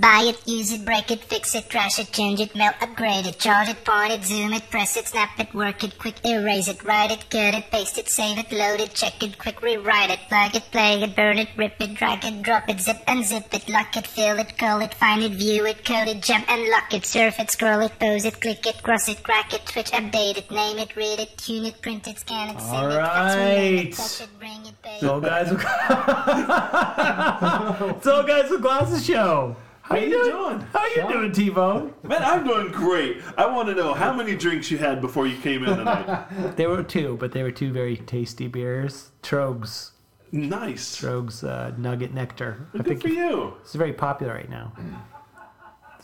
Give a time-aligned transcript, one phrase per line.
[0.00, 3.38] Buy it, use it, break it, fix it, trash it, change it, melt, upgrade it,
[3.38, 6.82] charge it, point it, zoom it, press it, snap it, work it, quick erase it,
[6.82, 10.18] write it, cut it, paste it, save it, load it, check it, quick rewrite it,
[10.30, 13.52] plug it, play it, burn it, rip it, drag it, drop it, zip and zip
[13.52, 16.70] it, lock it, fill it, call it, find it, view it, code it, jump and
[16.70, 19.90] lock it, surf it, scroll it, pose it, click it, cross it, crack it, switch,
[19.90, 23.34] update it, name it, read it, tune it, print it, scan it, All it, fax,
[23.34, 23.92] rename it, right.
[23.92, 25.60] touch it, bring it, pay So guys, with...
[28.02, 29.54] so guys with glasses show.
[29.82, 30.60] How, you doing?
[30.72, 31.92] How you doing, T-Bone?
[32.04, 33.20] Man, I'm doing great.
[33.36, 36.54] I want to know how many drinks you had before you came in tonight.
[36.56, 39.10] There were two, but they were two very tasty beers.
[39.22, 39.90] Tröegs,
[40.30, 40.96] nice.
[41.00, 42.66] Tröegs uh, Nugget Nectar.
[42.74, 43.54] I Good think for you.
[43.60, 44.72] it's very popular right now.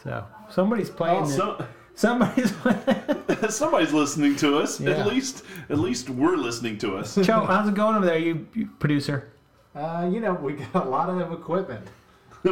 [0.03, 1.25] So somebody's playing.
[1.25, 1.29] it.
[1.29, 1.65] So,
[1.95, 2.79] Somebody's playing.
[3.49, 4.79] somebody's listening to us.
[4.81, 4.91] Yeah.
[4.91, 7.17] At least, at least we're listening to us.
[7.17, 9.33] Joe, how's it going over there, you, you producer?
[9.75, 11.85] Uh, you know, we got a lot of equipment.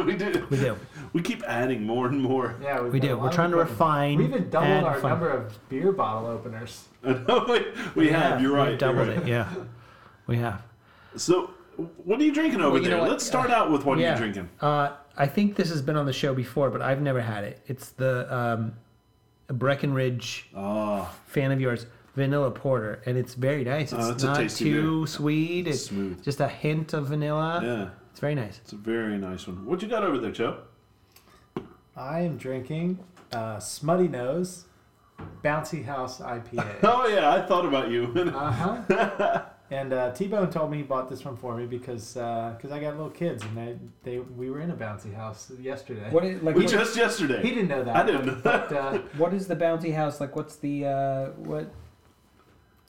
[0.05, 0.45] we do.
[0.49, 0.77] We do.
[1.13, 2.55] We keep adding more and more.
[2.61, 3.17] Yeah, we've We got do.
[3.17, 5.11] We're trying to refine We even doubled our fun.
[5.11, 6.87] number of beer bottle openers.
[7.03, 7.65] I know we,
[8.03, 8.41] we have.
[8.41, 8.63] You're right.
[8.63, 8.79] we've right.
[8.79, 9.17] Doubled right.
[9.19, 9.27] it.
[9.27, 9.53] Yeah,
[10.27, 10.61] we have.
[11.15, 11.51] So,
[12.03, 13.01] what are you drinking over Well, you there?
[13.01, 14.09] Let's start out with what yeah.
[14.09, 14.49] you're drinking.
[14.61, 17.59] Uh, I think this has been on the show before, but I've never had it.
[17.67, 18.73] It's the um,
[19.47, 21.85] Breckenridge Oh, fan of yours
[22.15, 23.93] vanilla porter, and it's very nice.
[23.93, 25.67] It's Oh, it's a not tasty too sweet.
[25.67, 26.23] It's Smooth.
[26.23, 27.61] just a hint of vanilla.
[27.63, 27.89] yeah.
[28.17, 28.57] It's very nice.
[28.63, 29.63] It's a very nice one.
[29.63, 30.61] What you got over there, Joe?
[31.95, 32.97] I am drinking
[33.31, 34.63] uh, Smuttynose
[35.43, 36.77] Bouncy House IPA.
[36.83, 38.11] Oh yeah, I thought about you.
[38.35, 39.41] uh huh.
[39.69, 42.79] And uh, T Bone told me he bought this one for me because because I
[42.79, 46.09] got little kids and they, they we were in a bouncy house yesterday.
[46.09, 46.55] What is like?
[46.55, 47.43] we what, just yesterday.
[47.43, 47.95] He didn't know that.
[47.95, 48.41] I didn't.
[48.43, 50.35] But, uh, what is the bounty house like?
[50.35, 51.71] What's the uh, what?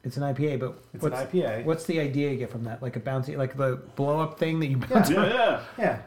[0.05, 1.65] It's an IPA, but it's what's an IPA.
[1.65, 2.83] what's the idea you get from that?
[2.83, 5.11] Like a bounty, like the blow up thing that you bounce.
[5.11, 5.61] yeah, yeah.
[5.79, 5.99] Yeah.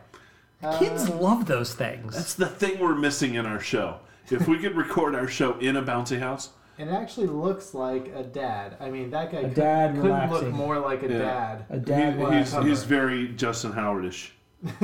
[0.63, 2.15] Uh, Kids love those things.
[2.15, 3.97] That's the thing we're missing in our show.
[4.29, 8.07] If we could record our show in a bouncy house, And it actually looks like
[8.15, 8.77] a dad.
[8.79, 10.47] I mean, that guy could, dad couldn't relaxing.
[10.49, 11.17] look more like a Yeah.
[11.17, 11.65] dad.
[11.69, 12.13] a dad.
[12.13, 12.67] he- will he's, cover.
[12.67, 14.29] he's very Justin Howardish.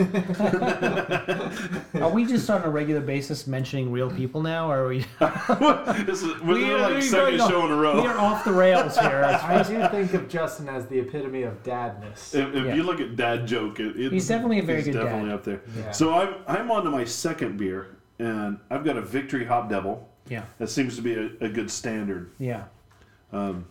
[2.02, 5.00] Are we just on a regular basis mentioning real people now, or are we?
[6.06, 8.02] this is we're We are- like second going off- show in a row.
[8.02, 9.24] We are off the rails here.
[9.44, 12.34] I do think of Justin as the epitome of dadness.
[12.34, 12.74] If, if Yeah.
[12.74, 15.36] you look at dad joke, it, it's, He's definitely a very he's good definitely dad.
[15.36, 15.62] up there.
[15.78, 15.92] Yeah.
[15.92, 20.00] So I'm I'm on to my second beer, and I've got a Victory HopDevil.
[20.30, 22.32] Yeah, That seems to be a, a good standard.
[22.40, 22.64] yeah.
[23.32, 23.66] Um,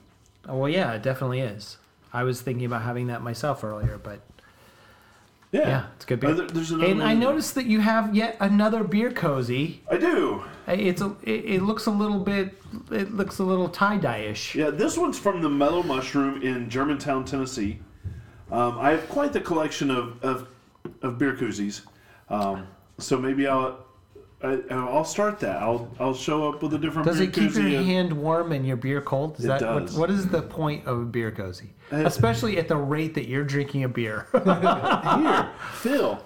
[0.49, 1.77] Oh, well, yeah, it definitely is.
[2.13, 4.21] I was thinking about having that myself earlier, but
[5.61, 6.35] yeah, yeah, it's good Uh, beer.
[6.35, 9.83] there- there's another and I noticed that you have yet another beer cozy.
[9.91, 10.43] I do.
[10.69, 14.55] It's a, it, it looks a little bit, it looks a little tie dye ish.
[14.55, 17.79] Yeah, this one's from the Mellow Mushroom in Germantown, Tennessee.
[18.51, 20.49] Um, I have quite the collection of, of,
[21.03, 21.83] of beer koozies.
[22.29, 22.67] Um,
[22.99, 23.86] so maybe I'll
[24.43, 25.63] I, I'll start that.
[25.63, 28.53] I'll I'll show up with a different Does beer it keep your and- hand warm
[28.53, 29.39] and your beer cold?
[29.39, 29.93] Is It that does.
[29.95, 31.73] What, what is the point of a beer cozy?
[31.91, 34.27] Uh, Especially at the rate that you're drinking a beer.
[34.45, 36.23] Here, Phil.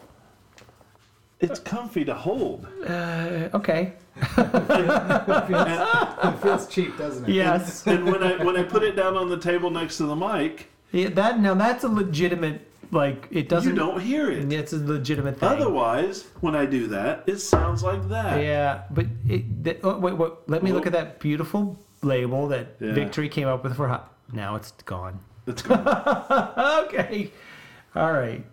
[1.38, 2.66] It's comfy to hold.
[2.86, 3.94] Uh, okay.
[4.36, 7.32] It feels cheap, doesn't it?
[7.32, 7.86] Yes.
[7.86, 10.68] And when I when I put it down on the table next to the mic,
[10.92, 13.70] Yeah, that now that's a legitimate like it doesn't.
[13.72, 14.52] You don't hear it.
[14.52, 15.48] It's a legitimate thing.
[15.48, 18.42] Otherwise, when I do that, it sounds like that.
[18.42, 22.76] Yeah, but it, that, oh, wait, wait, let me look at that beautiful label that
[22.80, 22.92] Yeah.
[22.92, 24.14] Victory came up with for hot.
[24.32, 25.20] Now it's gone.
[25.46, 25.86] It's gone.
[26.86, 27.30] okay.
[27.94, 28.44] All right.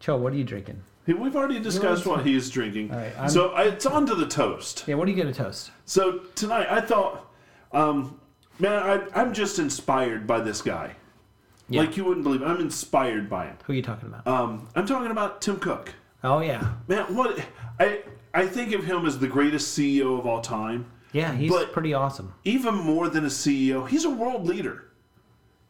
[0.00, 0.82] Cho, what are you drinking?
[1.06, 2.90] Hey, We've already discussed what he is drinking.
[2.90, 4.84] All right, I'm- so I, it's on to the toast.
[4.86, 5.70] Yeah, what are you going to toast?
[5.84, 7.32] So tonight, I thought,
[7.72, 8.20] um,
[8.58, 10.96] man, I, I'm just inspired by this guy.
[11.68, 11.80] Yeah.
[11.82, 12.42] Like you wouldn't believe.
[12.42, 12.46] it.
[12.46, 13.56] I'm inspired by him.
[13.64, 14.26] Who are you talking about?
[14.26, 15.94] Um, I'm talking about Tim Cook.
[16.22, 16.72] oh, yeah.
[16.88, 17.38] Man, what
[17.80, 18.02] I
[18.34, 20.86] I think of him as the greatest CEO of all time.
[21.12, 22.34] Yeah, he's But- pretty awesome.
[22.44, 24.84] Even more than a CEO, he's a world leader.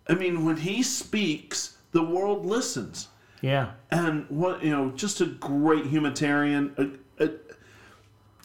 [0.09, 3.09] I mean, when he speaks, the world listens.
[3.43, 3.73] Yeah.
[3.91, 6.75] and what you know, just a great humanitarian.
[7.19, 7.31] A, a,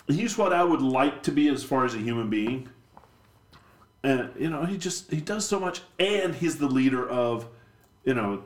[0.08, 2.70] he's what I would like to be as far as a human being.
[4.04, 7.48] And you know, he just he does so much, and he's the leader of,
[8.04, 8.44] you know,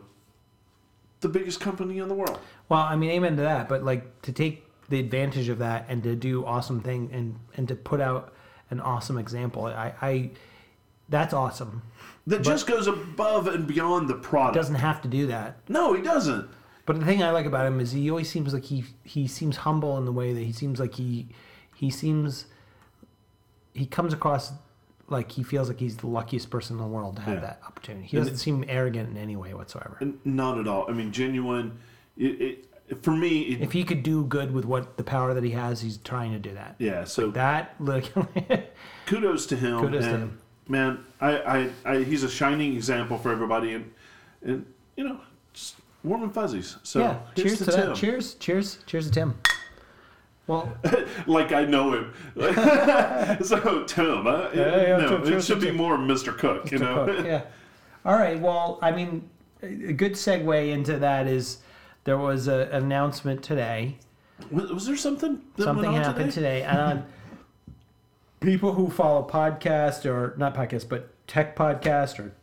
[1.22, 2.40] the biggest company in the world.
[2.68, 3.70] Well, I mean, amen to that.
[3.70, 7.68] But like to take the advantage of that and to do awesome thing and and
[7.70, 8.34] to put out
[8.70, 10.32] an awesome example, I, I
[11.08, 11.84] that's awesome.
[12.28, 14.56] That just goes above and beyond the product.
[14.56, 15.58] Doesn't have to do that.
[15.70, 16.50] no, he doesn't.
[16.86, 19.58] But the thing I like about him is he always seems like he he seems
[19.58, 21.30] humble in the way that he seems like he
[21.76, 22.46] he seems
[23.74, 24.54] he comes across
[25.08, 27.40] like he feels like he's the luckiest person in the world to have Yeah.
[27.42, 28.08] that opportunity.
[28.08, 30.00] He doesn't seem arrogant in any way whatsoever.
[30.24, 30.86] Not at all.
[30.90, 31.78] I mean, genuine.
[32.18, 35.44] It, it, for me, it, If he could do good with what the power that
[35.44, 36.76] he has, he's trying to do that.
[36.80, 37.04] yeah.
[37.04, 38.06] So That look,
[39.06, 39.80] kudos to him.
[39.80, 40.42] Kudos to him.
[40.68, 41.38] Man, I,
[41.86, 43.92] I, I, he's a shining example for everybody, and
[44.44, 44.66] and
[44.98, 45.20] you know,
[45.54, 46.78] just warm and fuzzies.
[46.84, 47.20] So yeah.
[47.36, 47.88] Cheers to Tim.
[47.90, 47.96] that.
[47.96, 49.36] Cheers, cheers, cheers to Tim.
[50.48, 50.78] Well,
[51.28, 52.14] Like I know him.
[53.44, 54.50] so Tim, huh?
[54.54, 56.38] Yeah, yeah, no, Tim, it should be more Mr.
[56.38, 56.72] Cook.
[56.72, 57.06] You know.
[57.06, 57.42] cook, yeah.
[58.06, 58.40] All right.
[58.40, 59.30] Well, I mean,
[59.64, 61.60] a good segue into that is
[62.04, 63.98] there was a, an announcement today.
[64.52, 65.42] Was, was there something?
[65.56, 66.60] That Something went on happened today?
[66.62, 67.04] today, and
[68.42, 72.34] people who follow podcast or not podcast, but tech podcast or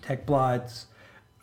[0.00, 0.86] tech blogs,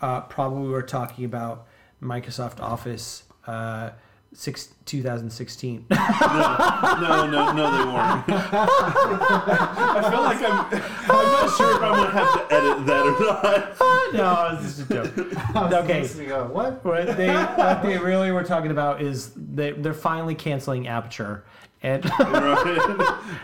[0.01, 1.67] uh, probably were talking about
[2.01, 3.23] Microsoft Office.
[3.45, 3.91] Uh,
[4.33, 5.87] Six, 2016.
[5.89, 8.23] No, no, no, no, they weren't.
[8.29, 10.65] I feel like I'm.
[11.11, 14.13] I'm not sure if I'm gonna have to edit that or not.
[14.13, 15.73] no, it's just a joke.
[15.83, 16.01] Okay.
[16.01, 16.83] listening, what?
[16.85, 21.43] What they what they really were talking about is they they're finally canceling Aperture.
[21.83, 22.03] And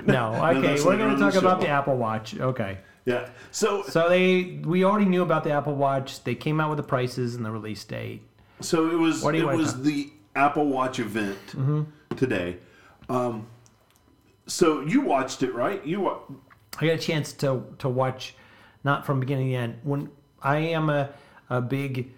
[0.06, 2.40] no, okay, that's we're going on to the talk about the Apple Watch.
[2.40, 3.30] Okay, Yeah.
[3.52, 6.24] So, so they we already knew about the Apple Watch.
[6.24, 8.22] They came out with the prices and the release date.
[8.62, 9.22] so it was.
[9.24, 11.38] What do you it wanna was talk- the Apple Watch event
[12.16, 12.58] today.
[13.10, 13.48] Um,
[14.46, 15.86] so you watched it, right?
[15.86, 16.20] You wa-
[16.80, 18.36] I got a chance to to watch,
[18.84, 19.80] not from beginning to end.
[19.84, 20.10] When
[20.42, 21.10] I am a
[21.50, 22.12] a big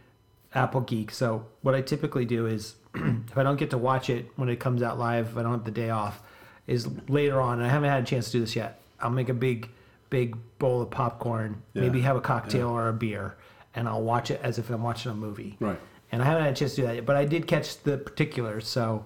[0.53, 4.29] Apple geek, so what I typically do is if I don't get to watch it
[4.35, 6.21] when it comes out live, if I don't have the day off,
[6.67, 7.59] is later on.
[7.59, 8.81] And I haven't had a chance to do this yet.
[8.99, 9.69] I'll make a big
[10.09, 11.83] big bowl of popcorn, Yeah.
[11.83, 13.35] maybe have a cocktail or a beer,
[13.75, 15.55] and I'll watch it as if I'm watching a movie.
[15.59, 15.79] Right.
[16.11, 17.97] And I haven't had a chance to do that yet, but I did catch the
[17.97, 18.67] particulars.
[18.67, 19.05] So,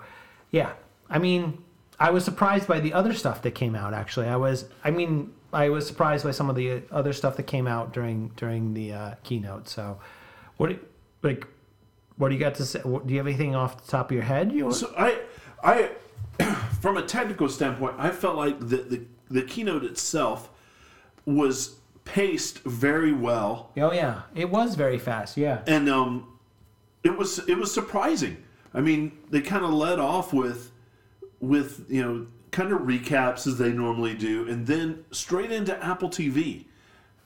[0.52, 0.74] yeah.
[1.10, 1.64] I mean,
[2.00, 3.94] I was surprised by the other stuff that came out.
[3.94, 4.66] Actually, I was.
[4.84, 8.30] I mean, I was surprised by some of the other stuff that came out during
[8.36, 9.68] during the uh, keynote.
[9.68, 10.00] So,
[10.58, 10.80] what do-
[11.22, 11.46] like,
[12.18, 12.80] what do you got to say?
[12.84, 14.52] What, do you have anything off the top of your head?
[14.52, 15.20] You So I,
[15.64, 15.92] I,
[16.82, 20.50] from a technical standpoint, I felt like the the, the keynote itself
[21.26, 21.76] was
[22.06, 25.38] paced very well, oh yeah, it was very fast.
[25.38, 25.62] Yeah.
[25.68, 26.28] and um,
[27.04, 28.38] it was it was surprising.
[28.74, 30.72] I mean, they kind of led off with
[31.40, 36.10] with you know kind of recaps as they normally do, and then straight into Apple
[36.10, 36.66] TV,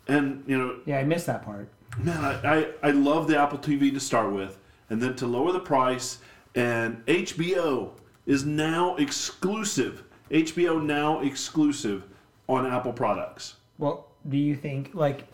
[0.07, 1.69] and you know Yeah, I missed that part.
[1.99, 4.57] Man, I, I, I love the Apple TV to start with,
[4.89, 6.19] and then to lower the price,
[6.55, 7.91] and HBO
[8.25, 10.03] is now exclusive.
[10.29, 12.03] HBO now exclusive
[12.47, 13.55] on Apple products.
[13.77, 15.27] Well, do you think like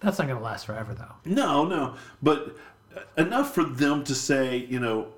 [0.00, 1.14] that's not going to last forever though?
[1.24, 2.56] No, no, but
[3.16, 5.08] enough for them to say, you know,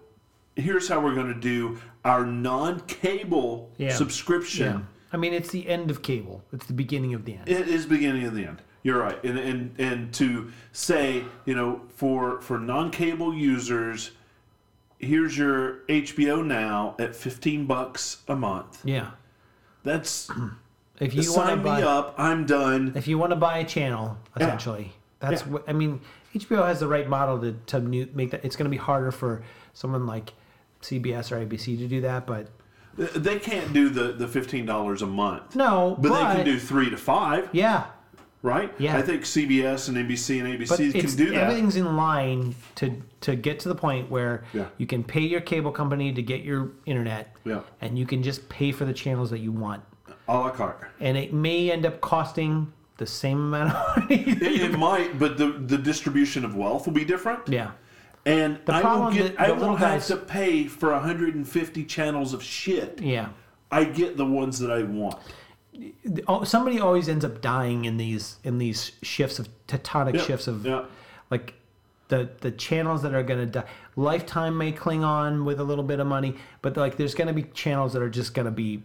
[0.57, 3.95] here's how we're going to do our non-cable Yeah.
[3.95, 4.67] subscription.
[4.67, 4.81] Yeah.
[5.13, 6.43] I mean, it's the end of cable.
[6.53, 7.49] It's the beginning of the end.
[7.49, 8.63] It is beginning of the end.
[8.85, 14.11] You're right, and and and to say, you know, for for non-cable users,
[14.99, 18.81] here's your HBO now at 15 bucks a month.
[18.85, 19.11] yeah.
[19.85, 20.29] That's
[21.01, 22.15] If you want to sign me up.
[22.19, 22.93] I'm done.
[22.97, 25.49] if you want to buy a channel, essentially, that's Yeah.
[25.53, 26.01] what I mean.
[26.35, 28.45] HBO has the right model to to new, make that.
[28.45, 29.43] It's going to be harder for
[29.75, 30.33] someone like
[30.83, 32.49] CBS or ABC to do that, but
[32.97, 36.91] They can't do the the 15 dollars a month, no, but, they can do three
[36.91, 37.85] to five, yeah.
[38.43, 38.73] right?
[38.79, 38.97] Yeah.
[38.99, 41.43] I think CBS and NBC and But ABC can do that.
[41.45, 44.67] everything's in line to to get to the point where Yeah.
[44.79, 47.61] you can pay your cable company to get your internet, Yeah.
[47.81, 49.83] and you can just pay for the channels that you want,
[50.29, 50.89] a la carte.
[51.01, 52.73] and it may end up costing
[53.05, 54.23] the same amount of money.
[54.29, 57.49] It, it might, but the the distribution of wealth will be different.
[57.49, 57.71] yeah.
[58.25, 59.37] And The I will get.
[59.37, 63.01] that I little won't have guys- to pay for 150 channels of shit.
[63.01, 63.29] Yeah.
[63.73, 65.17] I get the ones that I want.
[66.29, 70.47] Oh, somebody always ends up dying in these in these shifts of tectonic Yeah, shifts
[70.47, 70.85] of yeah.
[71.31, 71.55] like
[72.09, 73.65] the the channels that are going to die.
[73.97, 77.35] Lifetime may cling on with a little bit of money, but like there's going to
[77.35, 78.83] be channels that are just going to be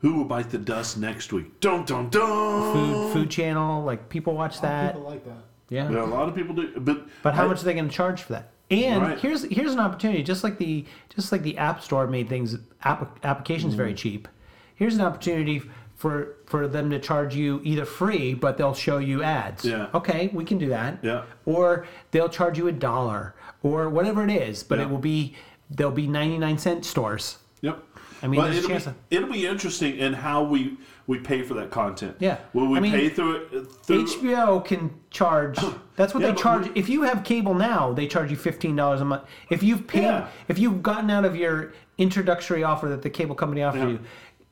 [0.00, 1.60] Who will bite the dust next week?
[1.60, 2.72] Dun dun dun.
[2.72, 3.82] food food channel.
[3.82, 4.94] Like people watch that.
[4.94, 5.38] People like that.
[5.68, 5.90] Yeah.
[5.90, 7.94] Yeah, a lot of people do, but But how I- much are they going to
[7.94, 8.50] charge for that?
[8.70, 9.18] And Right.
[9.18, 10.22] here's here's an opportunity.
[10.22, 10.84] Just like the
[11.14, 13.96] just like the App Store made things app, applications very Mm-hmm.
[13.96, 14.28] cheap.
[14.74, 15.62] Here's an opportunity
[15.94, 19.64] for for them to charge you either free, but they'll show you ads.
[19.64, 19.86] Yeah.
[19.94, 20.98] Okay, we can do that.
[21.02, 21.22] Yeah.
[21.46, 24.84] Or they'll charge you a dollar or whatever it is, but Yeah.
[24.84, 25.34] it will be
[25.70, 27.38] there'll be 99 cent stores.
[27.62, 27.82] Yep.
[28.26, 31.42] I mean, But there's a it'll be, it'll be interesting in how we we pay
[31.42, 32.16] for that content.
[32.18, 32.38] Yeah.
[32.52, 33.48] Will we I mean, pay through it?
[33.54, 35.56] Uh, through, HBO can charge.
[35.96, 36.64] That's what Yeah, they charge.
[36.68, 39.22] we- if you have cable now, they charge you fifteen dollars a month.
[39.48, 40.28] If you've paid, Yeah.
[40.48, 43.98] if you've gotten out of your introductory offer that the cable company offered Yeah.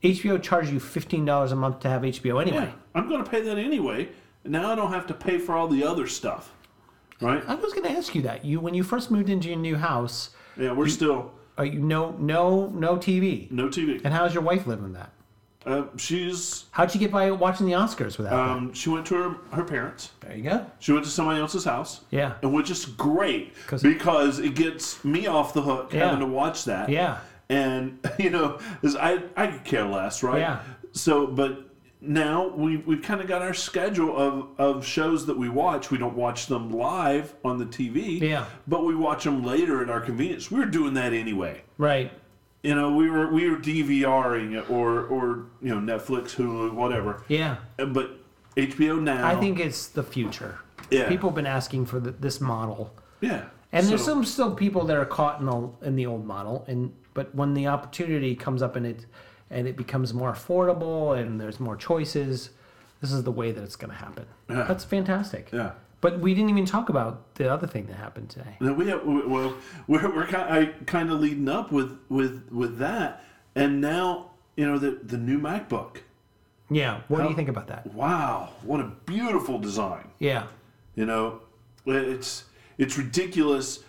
[0.03, 2.59] you, HBO charges you fifteen dollars a month to have HBO anyway.
[2.59, 4.09] yeah, I'm going to pay that anyway.
[4.45, 6.53] Now I don't have to pay for all the other stuff,
[7.21, 7.43] right?
[7.49, 8.45] I was going to ask you that.
[8.45, 12.13] You when you first moved into your new house, Yeah, we're still Are you no
[12.19, 13.51] no no TV?
[13.51, 14.01] no TV.
[14.05, 15.11] And how's your wife living with that?
[15.67, 19.37] Uh, she's How'd you get by watching the Oscars without um, she went to her,
[19.57, 20.11] her parents.
[20.21, 20.67] There you go.
[20.79, 22.03] She went to somebody else's house.
[22.11, 22.35] Yeah.
[22.43, 26.05] And which is great 'Cause- because it gets me off the hook Yeah.
[26.07, 26.91] having to watch that.
[26.91, 27.19] Yeah.
[27.49, 28.59] And you know,
[29.01, 30.41] I I could care less, right?
[30.41, 30.61] Yeah.
[30.93, 31.71] So, but
[32.07, 35.91] now we we've kind of got our schedule of of shows that we watch.
[35.91, 38.21] We don't watch them live on the TV.
[38.21, 38.47] Yeah.
[38.67, 40.51] But we watch them later at our convenience.
[40.51, 41.63] We were doing that anyway.
[41.79, 42.13] Right.
[42.63, 47.23] You know, we were we were DVRing it or or you know Netflix, Hulu, whatever.
[47.29, 47.57] Yeah.
[47.79, 48.19] Uh, But
[48.57, 49.27] HBO now.
[49.27, 50.61] I think it's the future.
[50.91, 51.09] Yeah.
[51.09, 52.95] People have been asking for the, this model.
[53.21, 53.47] Yeah.
[53.73, 56.95] And there's some still people that are caught in the in the old model, and
[57.13, 59.07] but when the opportunity comes up and it
[59.55, 62.51] and it becomes more affordable and there's more choices,
[63.01, 64.27] this is the way that it's going to happen.
[64.51, 64.65] Yeah.
[64.65, 65.51] That's fantastic.
[65.53, 65.73] Yeah.
[66.01, 68.57] But we didn't even talk about the other thing that happened today.
[68.61, 69.55] No, we have, well,
[69.87, 75.01] we're, we're kind of leading up with with with that, and now you know the
[75.03, 75.99] the new MacBook.
[76.71, 77.01] Yeah.
[77.09, 77.87] What do you think about that?
[77.95, 80.09] Wow, what a beautiful design!
[80.19, 80.49] Yeah.
[80.95, 81.41] You know,
[81.87, 82.45] it's
[82.77, 83.83] it's ridiculous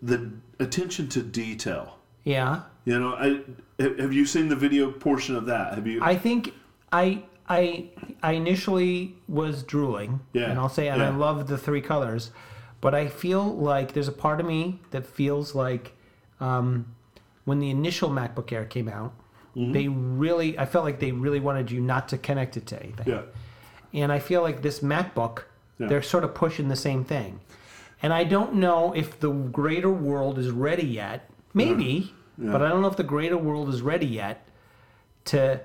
[0.00, 1.98] the attention to detail.
[2.24, 2.62] Yeah.
[2.86, 3.40] You know, I
[3.78, 5.74] have you seen the video portion of that?
[5.74, 6.00] Have you?
[6.02, 6.52] I think
[6.92, 7.86] I I
[8.22, 12.30] I initially was drooling, Yeah, and I'll say, and I love the three colors,
[12.80, 15.92] but I feel like there's a part of me that feels like
[16.40, 16.94] um,
[17.44, 19.14] when the initial MacBook Air came out,
[19.56, 19.72] Mm-hmm.
[19.72, 23.06] they really I felt like they really wanted you not to connect it to anything,
[23.08, 23.22] yeah,
[23.94, 25.44] and I feel like this MacBook,
[25.78, 25.88] Yeah.
[25.88, 27.40] they're sort of pushing the same thing,
[28.02, 31.30] and I don't know if the greater world is ready yet.
[31.54, 34.46] Maybe, but I don't know if the greater world is ready yet
[35.26, 35.60] to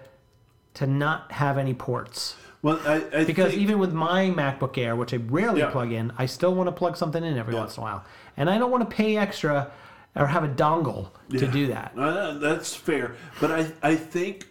[0.76, 2.36] to not have any ports.
[2.64, 5.70] well, I, I Because think, even with my MacBook Air, which I rarely Yeah.
[5.70, 7.60] plug in, I still want to plug something in every Yeah.
[7.60, 8.04] once in a while,
[8.38, 9.70] and I don't want to pay extra
[10.16, 11.94] or have a dongle to do that.
[11.98, 14.48] Uh, that's fair, but I I think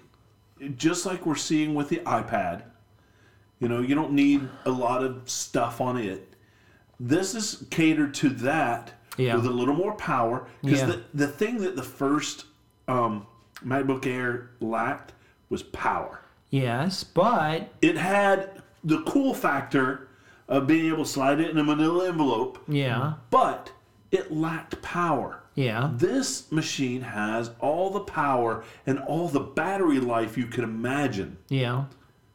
[0.76, 2.62] just like we're seeing with the iPad,
[3.59, 6.35] you know, you don't need a lot of stuff on it.
[7.00, 9.37] This is catered to that Yeah.
[9.37, 10.87] with a little more power because Yeah.
[10.87, 12.47] the the thing that the first
[12.88, 13.26] um,
[13.64, 15.12] MacBook Air lacked
[15.50, 16.21] was power.
[16.50, 20.09] Yes, but It had the cool factor
[20.49, 23.71] of being able to slide it in a manila envelope, yeah, but
[24.11, 25.40] it lacked power.
[25.54, 31.37] yeah, This machine has all the power and all the battery life you could imagine.
[31.49, 31.85] yeah,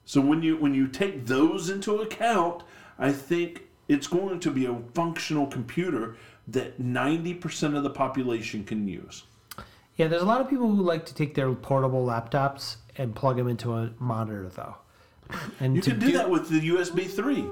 [0.06, 2.64] So when you when you take those into account,
[2.98, 6.16] I think it's going to be a functional computer
[6.48, 9.24] that 90% of the population can use.
[9.98, 10.08] yeah.
[10.08, 13.48] There's a lot of people who like to take their portable laptops and plug them
[13.48, 14.76] into a monitor, though.
[15.60, 17.46] And You can do that with the USB 3.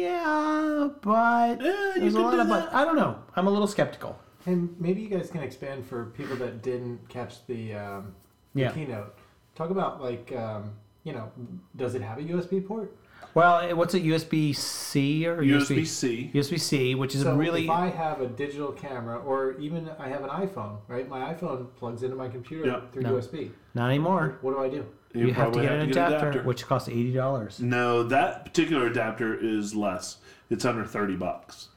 [0.00, 2.66] Yeah, but Yeah, you there's a lot do of but.
[2.70, 2.74] that.
[2.74, 3.18] I don't know.
[3.36, 4.18] I'm a little skeptical.
[4.46, 8.14] And maybe you guys can expand for people that didn't catch the, um,
[8.54, 8.72] the Yeah.
[8.72, 9.14] keynote.
[9.54, 10.72] Talk about like, um,
[11.04, 11.30] you know,
[11.76, 12.94] does it have a USB port?
[13.34, 14.02] Well, eh, what's it?
[14.04, 16.30] USB C or USB C.
[16.34, 20.08] USB C, which is So really if I have a digital camera, or even I
[20.08, 21.08] have an iPhone, right?
[21.08, 22.80] My iPhone plugs into my computer Yeah.
[22.92, 23.14] through No.
[23.16, 23.50] USB.
[23.74, 24.38] not anymore.
[24.40, 24.84] What do I do?
[25.12, 27.60] You, have to probably get an adapter, which costs eighty dollars.
[27.60, 30.18] No, that particular adapter is less.
[30.50, 31.68] It's under 30 bucks.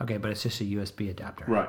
[0.00, 1.44] Okay, but it's just a USB adapter.
[1.48, 1.68] Right.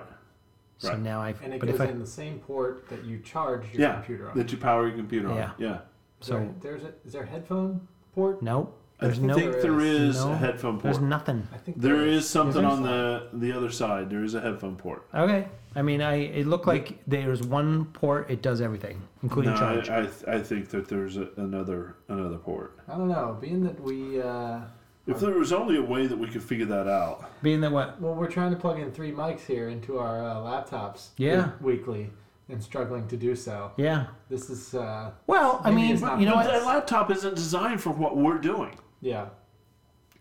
[0.79, 0.99] So right.
[0.99, 1.33] now I.
[1.43, 1.85] And it But goes if I.
[1.85, 3.93] in the same port that you charge your Yeah.
[3.95, 4.37] computer on.
[4.37, 5.35] That you power your computer on.
[5.37, 5.51] Yeah.
[5.57, 5.77] Yeah.
[6.21, 8.41] Is there- So there's a is there a headphone port?
[8.41, 8.79] nope.
[9.00, 9.35] I There's think no.
[9.62, 10.83] there is no, a headphone port.
[10.83, 11.47] There's nothing.
[11.53, 14.09] I think There is something on the the other side.
[14.09, 15.05] There is a headphone port.
[15.13, 15.47] Okay.
[15.75, 16.15] I mean, I.
[16.15, 18.29] It looked like there's one port.
[18.29, 19.89] It does everything, including No, charge.
[19.89, 22.77] I, I, I think that there's a, another another port.
[22.88, 23.38] I don't know.
[23.41, 24.59] Being that we, uh,
[25.07, 27.29] If there was only a way that we could figure that out.
[27.41, 28.00] Being that what?
[28.00, 31.07] well, we're trying to plug in three mics here into our uh, laptops.
[31.17, 31.51] Yeah.
[31.59, 32.12] Weekly,
[32.50, 33.71] and struggling to do so.
[33.77, 34.07] Yeah.
[34.29, 36.45] This is, uh, Well, I mean, you know but what?
[36.47, 39.27] that laptop isn't designed for what we're doing, yeah.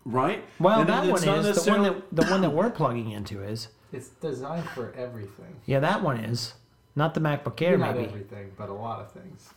[0.05, 0.45] right?
[0.59, 3.43] Well, And that one not is the one that the one that we're plugging into
[3.43, 3.69] is.
[3.93, 5.57] It's designed for everything.
[5.67, 6.55] Yeah, that one is.
[6.95, 8.09] Not the MacBook Air, Not maybe.
[8.09, 9.49] everything, but a lot of things.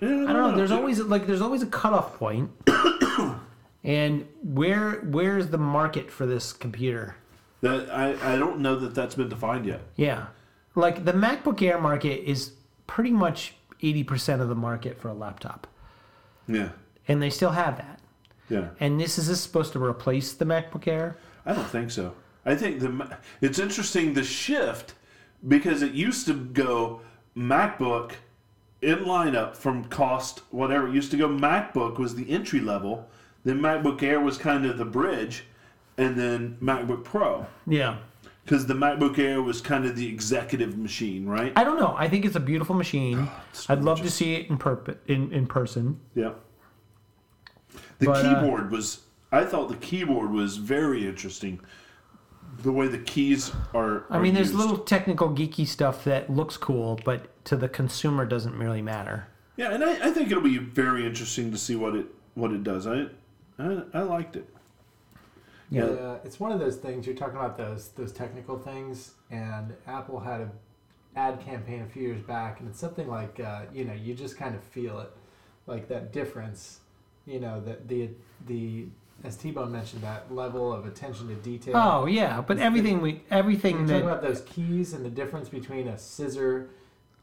[0.00, 0.56] Yeah, I don't know.
[0.56, 2.50] There's always like there's always a cutoff point.
[2.66, 3.38] point,
[3.84, 7.16] and where where's the market for this computer?
[7.60, 7.90] that.
[7.90, 9.80] I, I don't know that that's been defined yet.
[9.96, 10.26] Yeah,
[10.74, 12.52] like the MacBook Air market is
[12.86, 15.66] pretty much eighty percent of the market for a laptop,
[16.48, 16.70] Yeah,
[17.08, 18.00] and they still have that.
[18.48, 18.68] yeah.
[18.80, 21.16] And this is this supposed to replace the MacBook Air?
[21.46, 22.14] I don't think so.
[22.46, 24.94] I think the it's interesting the shift
[25.48, 27.00] because it used to go
[27.36, 28.12] MacBook
[28.82, 30.88] in lineup from cost whatever.
[30.88, 33.08] It used to go MacBook was the entry level,
[33.44, 35.44] then MacBook Air was kind of the bridge,
[35.98, 37.46] and then MacBook Pro.
[37.66, 37.96] Yeah,
[38.44, 41.52] because the MacBook Air was kind of the executive machine, right?
[41.56, 41.94] I don't know.
[41.96, 43.28] I think it's a beautiful machine.
[43.50, 46.00] it's I'd love to see it in perp- in in person.
[46.14, 46.32] Yeah.
[47.98, 49.00] The But, uh, keyboard was.
[49.32, 51.60] I thought the keyboard was very interesting.
[52.62, 54.04] The way the keys are.
[54.10, 54.60] I are mean, there's used.
[54.60, 59.26] little technical geeky stuff that looks cool, but to the consumer doesn't really matter.
[59.56, 62.62] Yeah, and I, I think it'll be very interesting to see what it what it
[62.62, 62.86] does.
[62.86, 63.06] I
[63.58, 64.48] I, I liked it.
[65.70, 65.90] Yeah.
[65.90, 70.20] Yeah, it's one of those things you're talking about those those technical things, and Apple
[70.20, 70.50] had a
[71.16, 74.36] ad campaign a few years back, and it's something like uh, you know you just
[74.36, 75.10] kind of feel it,
[75.66, 76.80] like that difference,
[77.26, 78.10] you know that the
[78.46, 78.86] the
[79.22, 81.76] as T Bone mentioned that level of attention to detail.
[81.76, 85.88] Oh yeah, but everything we everything You're talking about those keys and the difference between
[85.88, 86.70] a scissor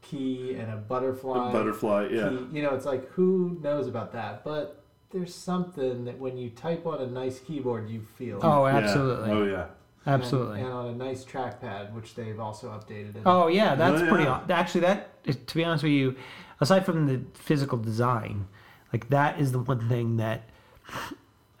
[0.00, 1.52] key and a butterfly.
[1.52, 2.30] Butterfly, yeah.
[2.30, 2.46] key.
[2.52, 4.81] You know, it's like who knows about that, but
[5.12, 8.40] there's something that when you type on a nice keyboard, you feel.
[8.42, 8.76] oh Yeah.
[8.76, 9.66] absolutely Oh yeah.
[10.04, 13.14] Absolutely And, on a nice trackpad, which they've also updated.
[13.16, 14.40] And oh yeah that's Oh, pretty yeah.
[14.48, 16.16] aw- actually that to be honest with you
[16.60, 18.46] aside from the physical design
[18.92, 20.42] like that is the one thing that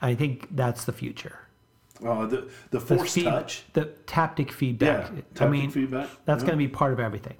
[0.00, 1.38] I think that's the future
[2.04, 3.64] Oh, the the The force feed- touch.
[3.74, 4.52] the taptic Yeah.
[4.54, 6.08] feedback I Taptic mean feedback.
[6.24, 6.46] that's yeah.
[6.48, 7.36] going to be part of everything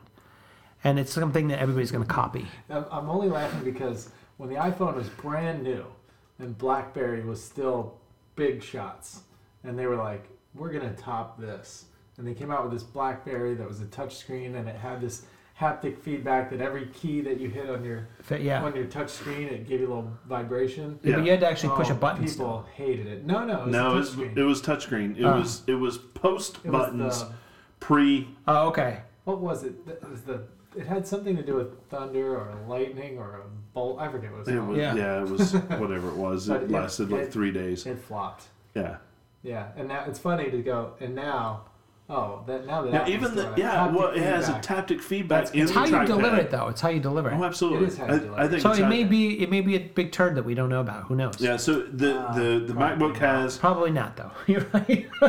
[0.85, 4.57] and it's something that everybody's going to copy I'm, I'm only laughing because when the
[4.57, 5.85] iPhone was brand new
[6.39, 7.95] and BlackBerry was still
[8.37, 9.23] big shots,
[9.65, 11.87] and they were like, "We're gonna top this,"
[12.19, 15.25] and they came out with this BlackBerry that was a touchscreen and it had this
[15.61, 18.09] haptic feedback that every key that you hit on your
[18.41, 20.99] yeah on your touch screen it gave you a little vibration.
[21.03, 22.67] Yeah, but you had to actually push Oh, a button People still.
[22.75, 23.25] hated it.
[23.27, 24.37] No, no, it was No, a it was, touchscreen.
[24.37, 25.19] it was touchscreen.
[25.19, 25.39] It Oh.
[25.39, 27.33] was it was post It was buttons the-
[27.81, 28.29] pre.
[28.49, 29.75] oh okay What was it?
[29.87, 30.43] It was the.
[30.75, 33.43] It had something to do with thunder or lightning or a
[33.75, 34.01] bolt.
[34.01, 34.49] I forget what it was.
[34.49, 34.69] It called.
[34.69, 34.95] was, Yeah.
[34.95, 35.23] yeah.
[35.23, 36.49] it was whatever it was.
[36.49, 37.87] But It it- lasted like it- three days.
[37.87, 38.49] It flopped.
[38.75, 38.97] Yeah.
[39.43, 40.93] Yeah, and now it's funny to go.
[41.01, 41.63] And now,
[42.09, 44.49] oh, that now that Now Apple's even the doing it, yeah, haptic well, it has
[44.49, 44.87] a feedback.
[44.87, 46.07] taptic feedback That's- in it's the how you trackpad.
[46.07, 47.87] deliver it though it's how you deliver it Oh, absolutely.
[47.87, 48.49] It is how you I, deliver I it.
[48.51, 50.55] think so it's it how- may be it may be a big turd that we
[50.55, 53.17] don't know about who knows Yeah, so the Uh, the, the MacBook not.
[53.19, 55.09] has probably not though you're right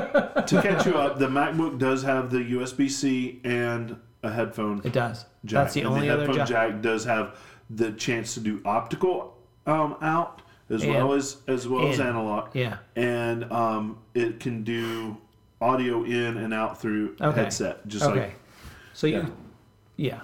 [0.47, 1.17] to catch you up.
[1.17, 5.63] The MacBook does have the USB C and a headphone it does jack.
[5.63, 7.35] that's the and only the other headphone jack jack does have
[7.75, 12.53] the chance to do optical um, out as And well as as well as analog,
[12.55, 15.17] yeah and um, it can do
[15.61, 17.41] audio in and out through a Okay.
[17.43, 18.35] headset, just okay like.
[18.93, 19.25] so you Yeah.
[19.97, 20.19] yeah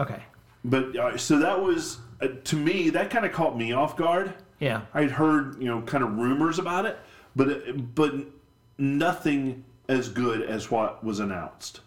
[0.00, 0.22] okay
[0.64, 4.32] But uh, so that was uh, to me that kind of caught me off guard.
[4.60, 6.98] yeah I'd heard you know kind of rumors about it,
[7.36, 8.14] but it, but
[8.78, 11.80] nothing as good as what was announced.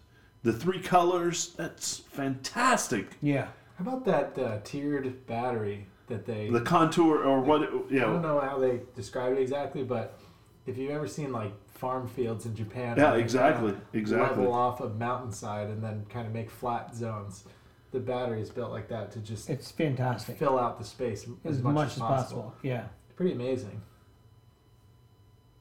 [0.43, 3.07] The three colors, that's fantastic.
[3.21, 3.47] yeah
[3.77, 6.49] How about that uh, tiered battery that they?
[6.49, 7.61] The contour or what?
[7.91, 10.17] Yeah, I don't know, know how they describe it exactly, but
[10.65, 14.37] if you've ever seen like farm fields in Japan, Yeah, they exactly, kinda exactly.
[14.43, 17.43] level off a mountainside and then kind of make flat zones.
[17.91, 21.61] The battery is built like that to just it's fantastic fill out the space as,
[21.61, 22.53] much, as possible.
[22.61, 22.85] yeah
[23.15, 23.81] Pretty amazing.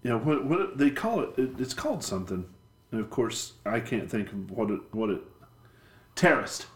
[0.02, 0.44] Yeah, what?
[0.44, 1.30] What they call it?
[1.38, 1.50] it?
[1.60, 2.44] It's called something,
[2.90, 5.20] and of course I can't think of what it what it.
[6.16, 6.66] Terraced.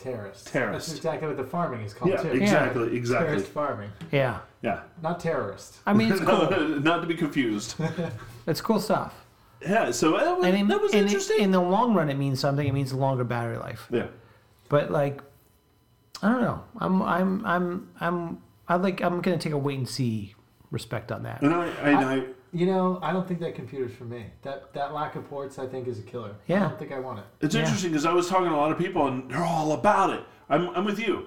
[0.00, 0.46] Terraced.
[0.46, 0.86] Terraced.
[0.88, 2.28] That's exactly what the farming is called Yeah, too.
[2.30, 3.28] exactly, exactly.
[3.28, 4.80] Terraced farming, yeah Yeah.
[5.02, 5.78] not terrorist.
[5.86, 6.48] I mean it's cool
[6.80, 7.74] Not to be confused.
[8.46, 9.14] it's cool stuff
[9.60, 9.90] Yeah.
[9.90, 11.40] So uh, that was, and in, that was in, interesting.
[11.40, 14.06] in the long run it means something it means longer battery life yeah.
[14.68, 15.22] But like,
[16.22, 16.62] I don't know.
[16.78, 20.34] I'm I'm I'm I'm I like I'm gonna take a wait and see
[20.70, 21.40] respect on that.
[21.42, 24.26] And I, and I, You know, I don't think that computer's for me.
[24.42, 26.34] That that lack of ports, I think, is a killer.
[26.46, 26.64] Yeah.
[26.64, 27.24] I don't think I want it.
[27.40, 27.62] It's Yeah.
[27.62, 30.22] interesting because I was talking to a lot of people and they're all about it.
[30.48, 31.26] I'm, I'm with you.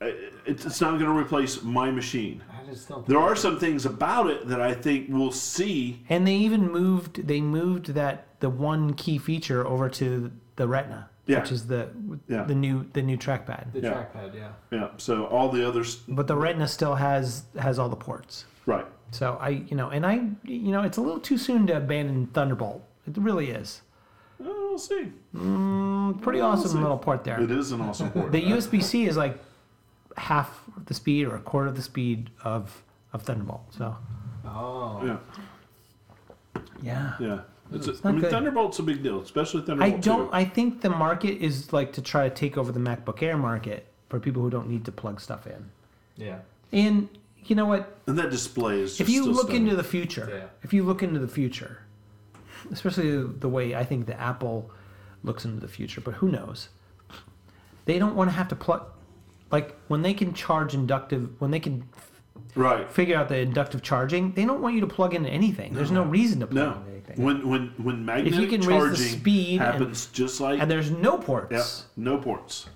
[0.00, 2.42] It's, it's not going to replace my machine.
[2.60, 2.98] I just don't.
[2.98, 6.02] Think There are some things about it that I think we'll see.
[6.08, 11.08] And they even moved they moved that the one key feature over to the Retina,
[11.26, 11.40] Yeah.
[11.40, 11.90] which is the
[12.28, 12.42] Yeah.
[12.44, 13.72] the new the new trackpad.
[13.72, 13.92] the Yeah.
[13.92, 14.34] trackpad.
[14.34, 14.48] Yeah.
[14.72, 14.88] Yeah.
[14.96, 18.46] So all the others, But the Retina still has has all the ports.
[18.66, 18.86] right?
[19.12, 22.26] So I you know and I you know it's a little too soon to abandon
[22.28, 22.82] Thunderbolt.
[23.06, 23.82] It really is.
[24.44, 25.12] Oh, we'll see.
[25.36, 26.78] Mm, pretty We'll awesome see.
[26.78, 27.40] little port there.
[27.40, 28.32] It is an awesome port.
[28.32, 29.38] The USB C is like
[30.16, 33.62] half the speed or a quarter of the speed of of Thunderbolt.
[33.70, 33.96] So
[34.44, 35.00] Oh.
[35.04, 36.60] Yeah.
[36.82, 37.12] yeah.
[37.20, 37.40] Yeah.
[37.72, 38.30] It's a, not I mean, good.
[38.30, 39.94] Thunderbolt's a big deal, especially Thunderbolt.
[39.94, 40.26] I don't.
[40.28, 40.34] 2.
[40.34, 43.86] I think the market is like to try to take over the MacBook Air market
[44.10, 45.70] for people who don't need to plug stuff in.
[46.16, 46.40] Yeah.
[46.72, 47.08] And
[47.44, 47.98] you know what?
[48.06, 48.90] and that display is.
[48.90, 49.64] Just If you still look stunning.
[49.64, 50.44] into the future, Yeah.
[50.62, 51.78] if you look into the future,
[52.70, 54.70] especially the way I think the Apple
[55.22, 56.68] looks into the future, but who knows?
[57.84, 58.84] They don't want to have to plug.
[59.50, 61.84] Like when they can charge inductive, when they can
[62.54, 62.90] Right.
[62.90, 65.72] figure out the inductive charging, they don't want you to plug into anything.
[65.74, 66.72] There's no reason to plug No.
[66.80, 67.24] into anything.
[67.24, 70.90] When when when magnetic can raise the charging speed and- happens just like and there's
[70.90, 71.52] no ports.
[71.96, 72.68] yeah, no ports.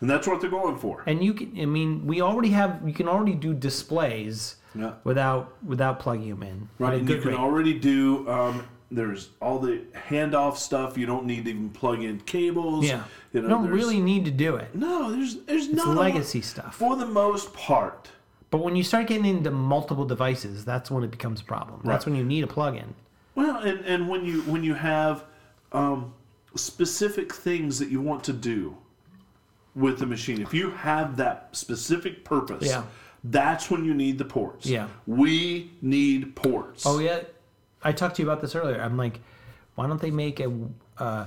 [0.00, 1.02] And that's what they're going for.
[1.06, 4.92] And you can, I mean, we already have, you can already do displays Yeah.
[5.04, 6.68] without without plugging them in.
[6.78, 7.38] Right, and you can rate.
[7.38, 8.28] already do.
[8.28, 10.96] Um, there's all the handoff stuff.
[10.98, 12.84] You don't need to even plug in cables.
[12.86, 13.04] Yeah.
[13.32, 14.74] you You don't really need to do it.
[14.74, 16.74] No, there's there's It's not a legacy stuff.
[16.76, 18.08] for the most part.
[18.50, 21.82] But when you start getting into multiple devices, that's when it becomes a problem.
[21.84, 22.94] That's when you need a plug-in.
[23.36, 25.24] Well, and, and when you when you have
[25.72, 26.12] um,
[26.56, 28.76] specific things that you want to do
[29.74, 32.84] with the machine, if you have that specific purpose, Yeah.
[33.24, 34.66] that's when you need the ports.
[34.66, 34.88] Yeah.
[35.06, 36.84] we need ports.
[36.86, 37.20] Oh yeah,
[37.82, 38.80] I talked to you about this earlier.
[38.80, 39.20] I'm like,
[39.76, 40.52] why don't they make a
[40.98, 41.26] uh,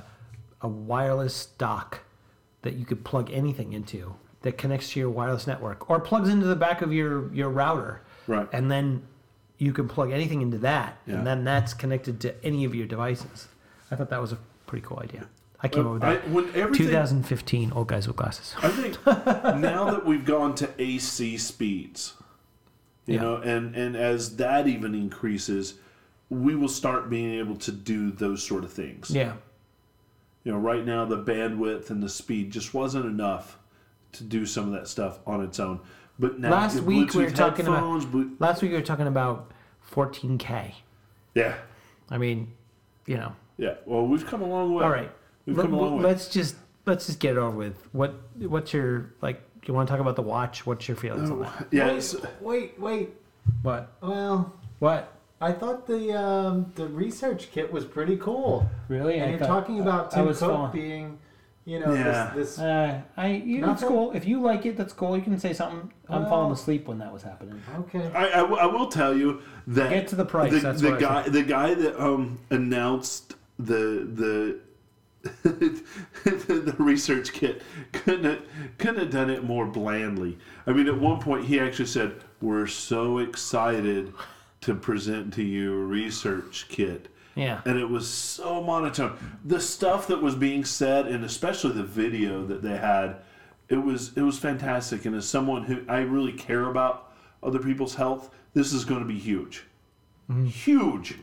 [0.62, 2.00] a wireless dock
[2.62, 6.46] that you could plug anything into that connects to your wireless network or plugs into
[6.46, 8.48] the back of your your router, Right.
[8.54, 9.04] And then
[9.58, 11.16] you can plug anything into that, Yeah.
[11.16, 13.48] and then that's connected to any of your devices.
[13.92, 15.28] I thought that was a pretty cool idea.
[15.64, 16.30] I came uh, up with I, that.
[16.30, 18.54] when everything, 2015, old guys with glasses.
[18.62, 22.14] I think now that we've gone to AC speeds,
[23.06, 23.22] you Yeah.
[23.22, 25.76] know, and and as that even increases,
[26.30, 29.10] we will start being able to do those sort of things.
[29.12, 29.34] Yeah,
[30.44, 33.58] You know, right now the bandwidth and the speed just wasn't enough
[34.14, 35.80] to do some of that stuff on its own.
[36.20, 38.06] But now Last week we were talking about-
[38.40, 39.52] last week we were talking about
[39.92, 40.74] 14k.
[41.36, 41.56] yeah,
[42.10, 42.54] I mean,
[43.06, 43.34] you know.
[43.58, 43.76] yeah.
[43.86, 44.84] Well, we've come a long way.
[44.84, 45.12] All right.
[45.46, 46.12] We've Let, come a long way.
[46.12, 47.88] us just let's just get it over with.
[47.92, 49.42] What what's your like?
[49.66, 50.66] You want to talk about the watch?
[50.66, 51.68] What's your feelings on that?
[51.72, 53.10] Yeah, Wait, it's- wait, wait.
[53.62, 53.92] What?
[54.02, 55.10] Well, What?
[55.42, 58.70] I thought the um, the ResearchKit was pretty cool.
[58.88, 59.20] Really?
[59.20, 61.18] And you're talking about I Tim was Cook falling- being,
[61.66, 62.32] you know, Yeah.
[62.36, 63.88] this, this Uh, I you, it's Nothing?
[63.90, 64.12] cool.
[64.14, 65.16] If you like it, that's cool.
[65.18, 65.92] You can say something.
[66.10, 67.62] I'm Well- falling asleep when that was happening.
[67.80, 68.10] okay.
[68.14, 70.92] I, I, w- I will tell you that Get to the price, The, that's the
[70.92, 74.60] what I guy, the guy that um, announced the the
[75.24, 77.62] the ResearchKit
[77.94, 78.42] couldn't have,
[78.78, 80.38] couldn't have done it more blandly.
[80.68, 84.14] I mean, at one point he actually said, "We're so excited
[84.62, 87.06] to present to you a ResearchKit."
[87.36, 87.62] Yeah.
[87.66, 89.18] and it was so monotone.
[89.44, 93.16] The stuff that was being said, and especially the video that they had,
[93.70, 95.06] it was it was fantastic.
[95.06, 99.08] And as someone who I really care about other people's health, this is going to
[99.08, 99.64] be huge,
[100.30, 100.46] mm-hmm.
[100.46, 101.16] huge.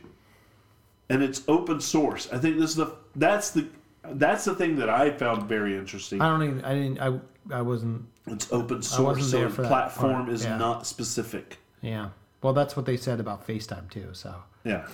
[1.07, 2.31] And it's open source.
[2.31, 3.67] I think this is the that's the
[4.03, 6.21] that's the thing that I found very interesting.
[6.21, 6.65] I don't even.
[6.65, 6.99] I didn't.
[6.99, 8.05] I I wasn't.
[8.27, 10.57] It's open source, so the platform is yeah.
[10.57, 11.57] not specific.
[11.81, 12.09] Yeah.
[12.41, 14.09] Well, that's what they said about FaceTime too.
[14.13, 14.87] So Yeah,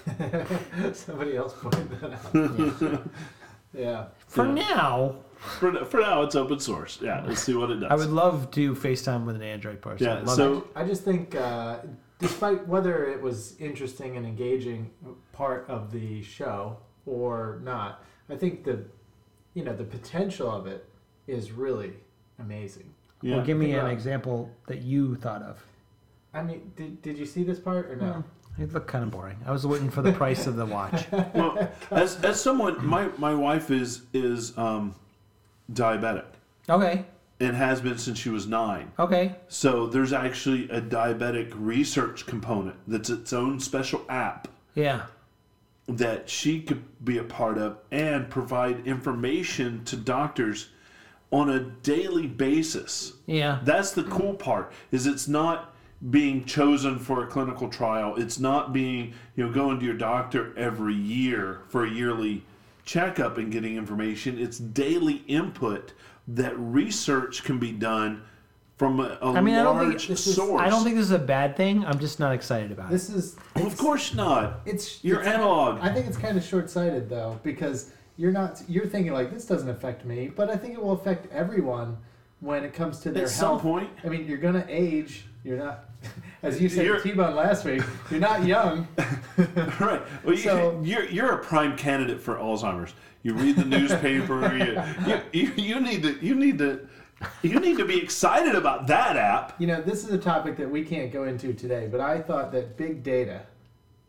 [0.93, 3.01] Somebody else pointed that out.
[3.73, 4.05] yeah.
[4.27, 4.53] for Yeah.
[4.53, 6.99] now, for, for now it's open source.
[7.01, 7.91] Yeah, let's see what it does.
[7.91, 10.07] I would love to FaceTime with an Android person.
[10.07, 10.63] Yeah, I'd so- it.
[10.75, 11.79] I just think, uh,
[12.19, 14.91] despite whether it was interesting and engaging
[15.31, 18.83] part of the show or not, I think the,
[19.53, 20.85] you know, the potential of it
[21.27, 21.93] is really
[22.39, 22.93] amazing.
[23.21, 23.37] yeah.
[23.37, 25.63] Well, give me an example that you thought of.
[26.33, 28.23] I mean, did, did you see this part or no?
[28.59, 29.37] It looked kind of boring.
[29.45, 31.05] I was waiting for the price of the watch.
[31.33, 34.95] well, as, as someone, my, my wife is is um,
[35.71, 36.25] diabetic
[36.69, 37.05] Okay.
[37.39, 38.91] and has been since she was nine.
[38.97, 39.35] Okay.
[39.47, 45.03] So there's actually a diabetic research component that's its own special app Yeah.
[45.87, 50.69] That she could be a part of and provide information to doctors
[51.31, 53.13] on a daily basis.
[53.25, 53.59] Yeah.
[53.63, 55.73] That's the cool part is it's not
[56.09, 58.15] being chosen for a clinical trial.
[58.17, 62.43] It's not being, you know, going to your doctor every year for a yearly
[62.85, 64.37] checkup and getting information.
[64.37, 65.93] It's daily input
[66.27, 68.23] that research can be done
[68.77, 70.61] from a, a I mean, I don't think large this is- source.
[70.61, 71.83] I don't think this is a bad thing.
[71.85, 72.91] I'm just not excited about it.
[72.91, 73.35] This is.
[73.55, 74.61] Well, of course not.
[74.65, 75.79] It's You're it's- analog.
[75.81, 78.61] I think it's kind of short-sighted though, because you're not.
[78.67, 81.97] You're thinking like this doesn't affect me, but I think it will affect everyone
[82.39, 83.61] when it comes to their At some health.
[83.63, 83.89] point.
[84.03, 85.25] I mean, you're gonna age.
[85.43, 85.85] You're not,
[86.43, 87.81] as you said You're- T-Bone last week.
[88.11, 88.87] You're not young.
[89.79, 90.01] right.
[90.23, 92.93] Well, you, So- you're you're a prime candidate for Alzheimer's.
[93.23, 94.55] You read the newspaper.
[94.55, 96.87] you, you, you, you need to you need to
[97.41, 99.59] you need to be excited about that app.
[99.59, 102.51] You know, this is a topic that we can't go into today, but I thought
[102.51, 103.41] that big data,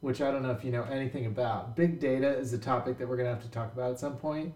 [0.01, 3.09] which I don't know if you know anything about, big data is a topic that
[3.09, 4.53] we're gonna have to talk about at some point.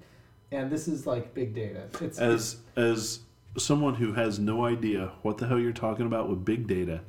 [0.50, 1.84] and this is like big data.
[2.00, 3.20] It's As as
[3.56, 7.00] someone who has no idea what the hell you're talking about with big data,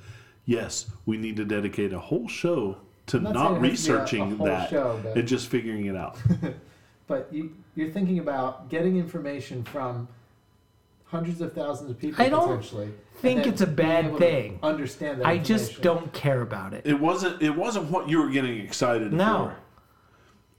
[0.45, 2.77] yes, we need to dedicate a whole show
[3.07, 5.47] to I'm not not, saying it has to a- a researching that show, and just
[5.47, 6.17] figuring it out.
[7.07, 10.07] but you, you're thinking about getting information from
[11.13, 12.91] hundreds of thousands of people I don't potentially.
[13.21, 14.59] think it's a bad thing.
[14.63, 15.27] Understand that.
[15.27, 16.85] I just don't care about it.
[16.85, 17.41] It wasn't.
[17.41, 19.53] It wasn't what you were getting excited No.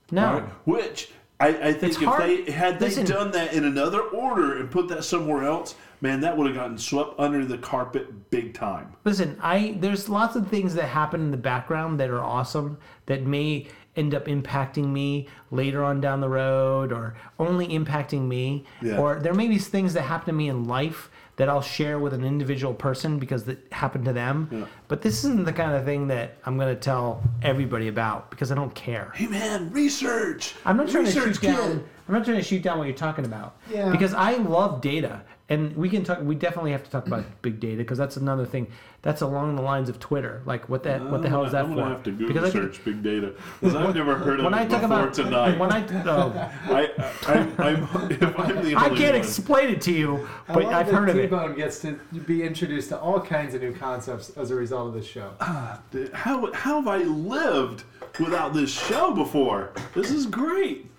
[0.08, 0.14] for.
[0.14, 0.32] No.
[0.34, 0.42] Right?
[0.64, 3.04] Which I, I think It's if hard- they had they listen.
[3.06, 6.78] done that in another order and put that somewhere else, man, that would have gotten
[6.78, 8.94] swept under the carpet big time.
[9.04, 13.24] Listen, I there's lots of things that happen in the background that are awesome that
[13.26, 18.98] may end up impacting me later on down the road or only impacting me Yeah.
[18.98, 22.12] or there may be things that happen to me in life that I'll share with
[22.14, 24.48] an individual person because that happened to them.
[24.52, 24.64] Yeah.
[24.87, 28.52] But this isn't the kind of thing that I'm going to tell everybody about because
[28.52, 29.11] I don't care.
[29.16, 30.54] Hey, man, research.
[30.64, 31.85] I'm not trying to research, shoot down.
[32.06, 33.56] I'm not trying to shoot down what you're talking about.
[33.70, 33.90] Yeah.
[33.90, 36.20] Because I love data, and we can talk.
[36.22, 38.66] We definitely have to talk about big data because that's another thing.
[39.02, 40.42] That's along the lines of Twitter.
[40.46, 41.00] Like what that?
[41.02, 41.76] Oh, what the hell is that I'm for?
[41.76, 44.44] gonna have to Google because I can- search big data because I've never heard of
[44.44, 45.58] when it I talk before about tonight.
[45.58, 46.32] when I oh,
[46.74, 46.90] I,
[47.26, 51.08] I, I'm, if I'm the I can't one- explain it to you, but I've heard
[51.10, 51.22] of it.
[51.22, 51.92] T-Bone gets to
[52.26, 55.32] be introduced to all kinds of new concepts as a result of this show.
[55.40, 55.80] Ah,
[56.12, 57.84] how how have I lived
[58.20, 59.72] without this show before?
[59.94, 60.90] This is great.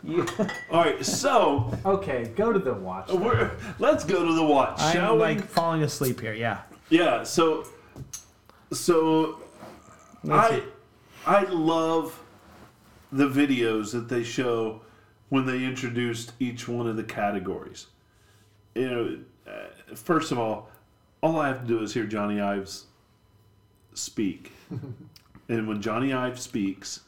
[0.71, 3.09] All right, so Okay, go to the watch.
[3.11, 5.19] we're, let's go to the watch, shall I'm we?
[5.19, 6.33] like falling asleep here.
[6.33, 6.61] Yeah.
[6.89, 7.23] Yeah.
[7.23, 7.65] So
[8.71, 9.39] so
[10.29, 10.63] I.
[11.27, 12.21] I love
[13.11, 14.81] the videos that they show
[15.29, 17.87] when they introduced each one of the categories.
[18.75, 20.69] You know, uh, first of all,
[21.21, 22.85] all I have to do is hear Jony Ives
[23.95, 24.51] speak,
[25.49, 27.01] and when Jony Ive speaks,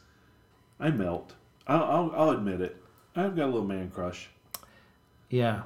[0.80, 1.34] I melt.
[1.66, 2.76] I'll, I'll, I'll admit it.
[3.16, 4.28] I've got a little man crush.
[5.28, 5.62] Yeah.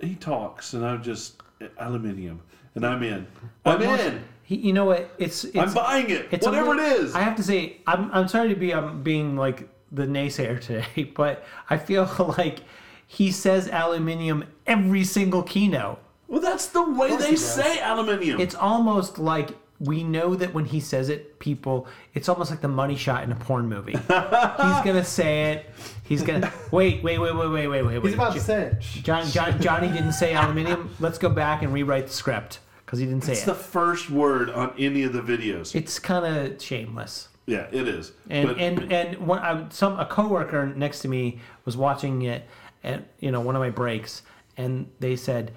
[0.00, 1.42] He talks, and I'm just
[1.78, 2.40] aluminium,
[2.74, 3.26] and I'm in.
[3.64, 4.24] I'm Almost- in.
[4.42, 5.14] He, you know what?
[5.18, 6.26] It's it's I'm buying it.
[6.32, 7.14] It's Whatever little- it is.
[7.14, 11.04] I have to say, I'm, I'm sorry to be um, being like the naysayer today,
[11.14, 12.60] but I feel like
[13.06, 15.98] he says aluminium every single keynote.
[16.28, 18.40] well, that's the way they say aluminium.
[18.40, 22.68] It's almost like we know that when he says it, people, it's almost like the
[22.68, 23.92] money shot in a porn movie.
[23.96, 25.70] He's gonna say it.
[26.04, 28.02] He's gonna wait, wait, wait, wait, wait, wait, wait.
[28.04, 28.80] He's about to say it.
[29.02, 30.94] John, John, Jony didn't say aluminium.
[31.00, 33.50] Let's go back and rewrite the script because he didn't say it's it.
[33.50, 35.74] It's the first word on any of the videos.
[35.74, 37.28] it's kind of shameless.
[37.46, 38.12] yeah, it is.
[38.28, 42.44] And But- and and one, um, some a coworker next to me was watching it
[42.84, 44.22] at you know one of my breaks,
[44.58, 45.52] and they said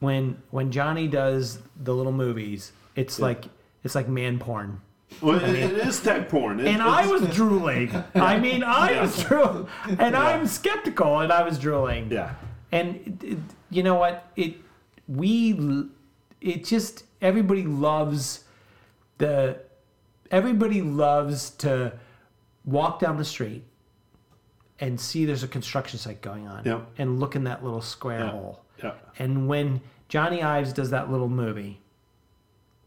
[0.00, 3.46] when when Jony does the little movies, it's like
[3.84, 4.80] it's like man porn.
[5.20, 6.60] well, it, it is tech porn.
[6.60, 7.90] It- And I was drooling.
[8.14, 9.02] I mean, I Yeah.
[9.02, 9.66] was drooling,
[9.98, 12.10] and I'm skeptical, and I was drooling.
[12.10, 12.34] Yeah.
[12.70, 13.38] And it,
[13.70, 14.30] you know what?
[14.36, 14.56] It
[15.06, 15.88] we
[16.40, 18.44] it just everybody loves
[19.18, 19.58] the
[20.30, 21.92] everybody loves to
[22.64, 23.64] walk down the street
[24.80, 26.86] and see there's a construction site going on Yep.
[26.98, 28.30] and look in that little square Yeah.
[28.30, 28.64] hole.
[28.82, 28.92] Yeah.
[29.18, 31.81] And when Jony Ives does that little movie,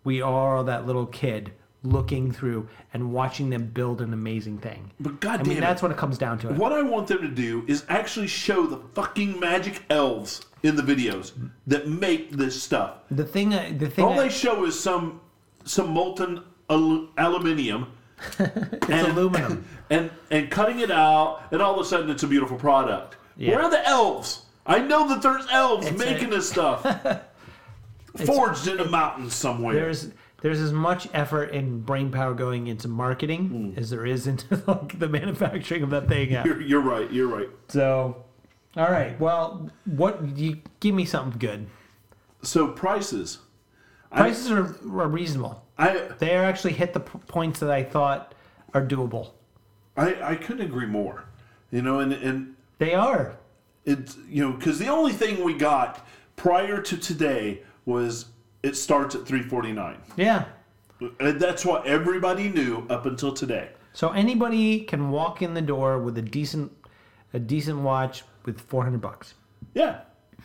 [0.06, 1.52] we are that little kid
[1.84, 4.92] looking through and watching them build an amazing thing.
[5.00, 6.50] But God I mean, that's what it comes down to.
[6.50, 6.56] It.
[6.56, 10.82] What I want them to do is actually show the fucking magic elves in the
[10.82, 11.34] videos
[11.68, 12.98] that make this stuff.
[13.12, 15.20] The thing, the thing, All I- they show is some
[15.64, 17.88] some molten alu- aluminium
[18.40, 19.66] it's aluminum.
[19.90, 23.18] and and cutting it out, and all of a sudden it's a beautiful product.
[23.38, 23.52] Yeah.
[23.56, 24.44] Where are the elves?
[24.66, 26.84] I know that there's elves It's making a- this stuff.
[28.24, 29.76] Forged in the mountains somewhere.
[29.76, 33.80] There's there's as much effort and brain power going into marketing hmm.
[33.80, 36.32] as there is into like, the manufacturing of that thing.
[36.32, 37.12] You're, you're right.
[37.12, 37.50] You're right.
[37.70, 38.24] So,
[38.78, 39.20] all right.
[39.20, 41.68] Well, what you give me something good?
[42.44, 43.40] So prices.
[44.12, 44.66] Prices are,
[45.00, 45.66] are reasonable.
[45.78, 48.36] I They are actually hit the p- points that I thought
[48.74, 49.32] are doable.
[49.98, 51.26] I, I couldn't agree more.
[51.72, 53.38] You know, and and They are.
[53.84, 58.26] it's you know because the only thing we got prior to today was
[58.64, 60.46] it starts at 349 Yeah.
[61.20, 66.00] and that's what everybody knew up until today So anybody can walk in the door
[66.00, 66.72] with a decent
[67.34, 69.34] a decent watch with 400 bucks.
[69.74, 70.02] yeah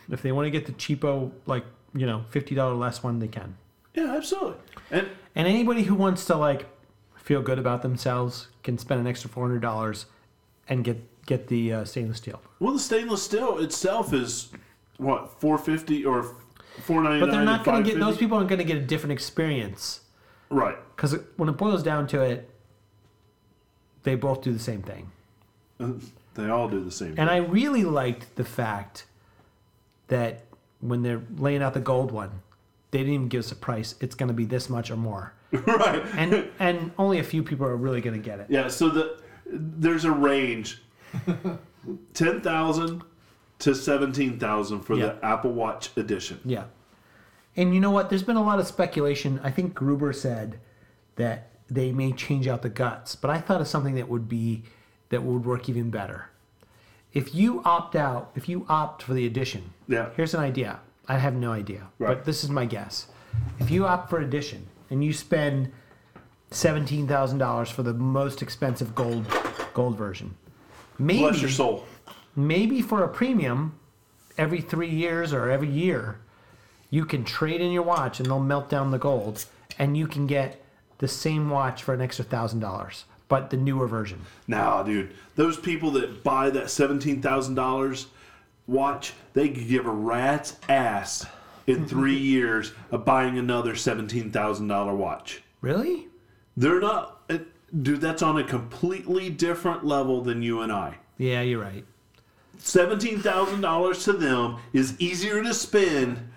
[0.09, 3.55] If they want to get the cheapo like, you know, $50 less one, they can.
[3.93, 4.55] yeah absolutely
[4.91, 6.65] and And anybody who wants to like
[7.15, 10.05] feel good about themselves can spend an extra four hundred dollars
[10.67, 12.41] and get get the uh, stainless steel.
[12.59, 14.49] well the stainless steel itself is
[14.97, 16.35] what 450 or
[16.83, 19.13] 499 But they're not going to get those people aren't going to get a different
[19.13, 20.01] experience
[20.49, 22.49] right because when it boils down to it,
[24.03, 25.11] they both do the same thing.
[26.35, 27.19] they all do the same thing.
[27.19, 29.05] And I really liked the fact
[30.07, 30.43] that
[30.79, 32.41] when they're laying out the gold one,
[32.91, 33.95] they didn't even give us a price.
[34.01, 37.65] It's going to be this much or more, right and and only a few people
[37.65, 38.47] are really going to get it.
[38.49, 40.81] yeah so the there's a range
[42.13, 43.03] 10000
[43.61, 45.07] to seventeen thousand for Yeah.
[45.07, 46.39] the Apple Watch edition.
[46.43, 46.65] Yeah.
[47.55, 48.09] And you know what?
[48.09, 49.39] There's been a lot of speculation.
[49.43, 50.59] I think Gruber said
[51.15, 54.63] that they may change out the guts, but I thought of something that would be
[55.09, 56.29] that would work even better.
[57.13, 60.09] If you opt out, if you opt for the edition, Yeah.
[60.15, 60.79] here's an idea.
[61.07, 62.15] I have no idea, Right.
[62.15, 63.07] but this is my guess.
[63.59, 65.71] If you opt for edition and you spend
[66.51, 69.25] seventeen thousand dollars for the most expensive gold
[69.73, 70.35] gold version,
[70.97, 71.85] maybe Bless your soul.
[72.35, 73.77] Maybe for a premium
[74.37, 76.19] every three years or every year
[76.89, 79.45] you can trade in your watch and they'll melt down the gold
[79.79, 80.61] and you can get
[80.99, 85.57] the same watch for an extra thousand dollars but the newer version Nah, dude, those
[85.57, 88.07] people that buy that seventeen thousand dollars
[88.67, 91.25] watch, they could give a rat's ass
[91.67, 95.41] in three years of buying another seventeen thousand dollar watch.
[95.61, 96.07] really
[96.57, 98.01] They're not, dude.
[98.01, 100.97] That's on a completely different level than you and I.
[101.17, 101.85] yeah you're right
[102.63, 106.29] Seventeen thousand dollars to them is easier to spend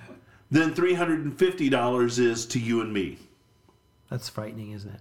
[0.50, 3.18] than three hundred and fifty dollars is to you and me.
[4.10, 5.00] that's frightening isn't it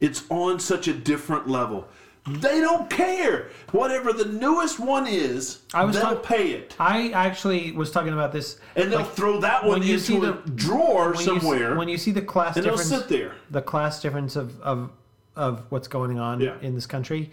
[0.00, 1.86] It's on such a different level.
[2.26, 3.50] They don't care.
[3.72, 6.74] Whatever the newest one is, I was they'll talk- pay it.
[6.80, 10.32] i actually was talking about this And they'll like, throw that one you into a
[10.32, 11.72] the- drawer when you, somewhere.
[11.72, 13.34] see, when you see the class and they'll difference sit there.
[13.50, 14.90] the class difference of of
[15.36, 16.56] of what's going on Yeah.
[16.62, 17.30] in this country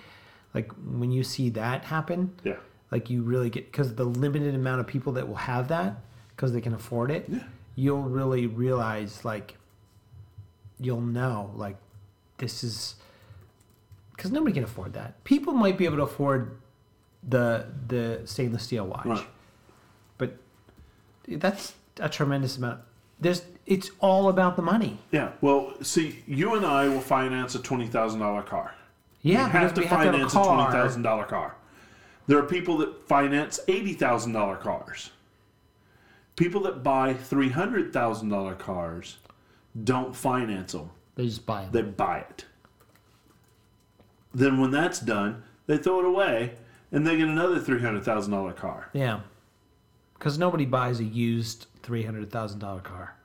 [0.53, 2.55] like when you see that happen Yeah.
[2.91, 5.95] like you really get because the limited amount of people that will have that
[6.35, 7.43] because they can afford it Yeah.
[7.75, 9.57] you'll really realize like
[10.79, 11.77] you'll know like
[12.37, 12.95] this is
[14.15, 16.57] because nobody can afford that people might be able to afford
[17.27, 19.27] the the stainless steel watch Right.
[20.17, 20.37] but
[21.27, 22.81] that's a tremendous amount
[23.19, 25.31] there's it's all about the money Yeah.
[25.39, 28.73] Well, see, you and I will finance a twenty thousand dollar car.
[29.21, 30.71] Yeah you have to we have to have a finance a twenty car.
[30.71, 31.55] thousand dollar car.
[32.27, 35.11] There are people that finance eighty thousand dollar cars.
[36.35, 39.17] People that buy three hundred thousand dollar cars
[39.83, 40.89] don't finance them.
[41.15, 42.45] they just buy them They buy it.
[44.33, 46.53] Then when that's done, they throw it away
[46.91, 48.89] and they get another three hundred thousand dollar car.
[48.93, 49.21] yeah
[50.13, 53.15] because nobody buys a used $300000 car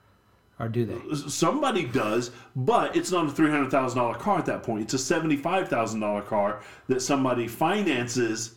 [0.59, 4.47] or do they Somebody does, but it's not a three hundred thousand dollar car at
[4.47, 4.83] that point.
[4.83, 8.55] It's a seventy five thousand dollar car that somebody finances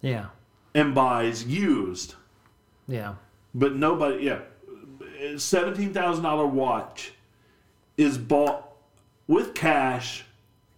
[0.00, 0.26] yeah
[0.74, 2.14] and buys used.
[2.88, 3.14] yeah
[3.54, 4.40] But nobody, yeah,
[5.36, 7.12] seventeen thousand dollar watch
[7.96, 8.72] is bought
[9.26, 10.24] with cash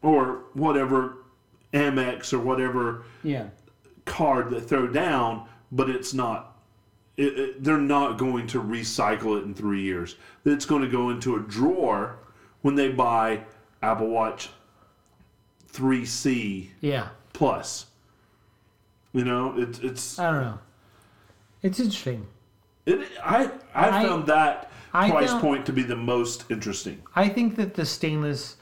[0.02, 1.18] or whatever
[1.72, 3.48] Amex or whatever yeah
[4.06, 6.57] card that throw down, but it's not.
[7.18, 10.14] It, it, they're not going to recycle it in three years.
[10.44, 12.16] It's going to go into a drawer
[12.62, 13.40] when they buy
[13.82, 14.50] Apple Watch
[15.72, 17.86] 3C yeah Plus.
[19.12, 20.58] You know, it's it's I don't know.
[21.62, 22.26] It's interesting.
[22.86, 27.02] it, I I I- found that I price found- point to be the most interesting.
[27.16, 28.56] I think that the stainless,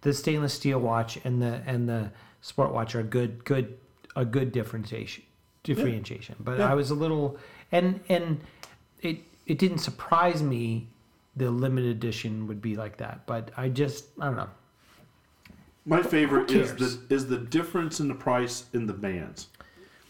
[0.00, 3.78] the stainless steel watch and the and the sport watch are good, good,
[4.16, 5.24] a good differentiation,
[5.62, 6.34] differentiation.
[6.40, 6.70] But Yeah.
[6.70, 7.36] I was a little,
[7.72, 8.40] and and
[9.02, 10.88] it it didn't surprise me.
[11.36, 14.50] The limited edition would be like that, but I just I don't know.
[15.86, 19.46] My favorite is the is the difference in the price in the bands.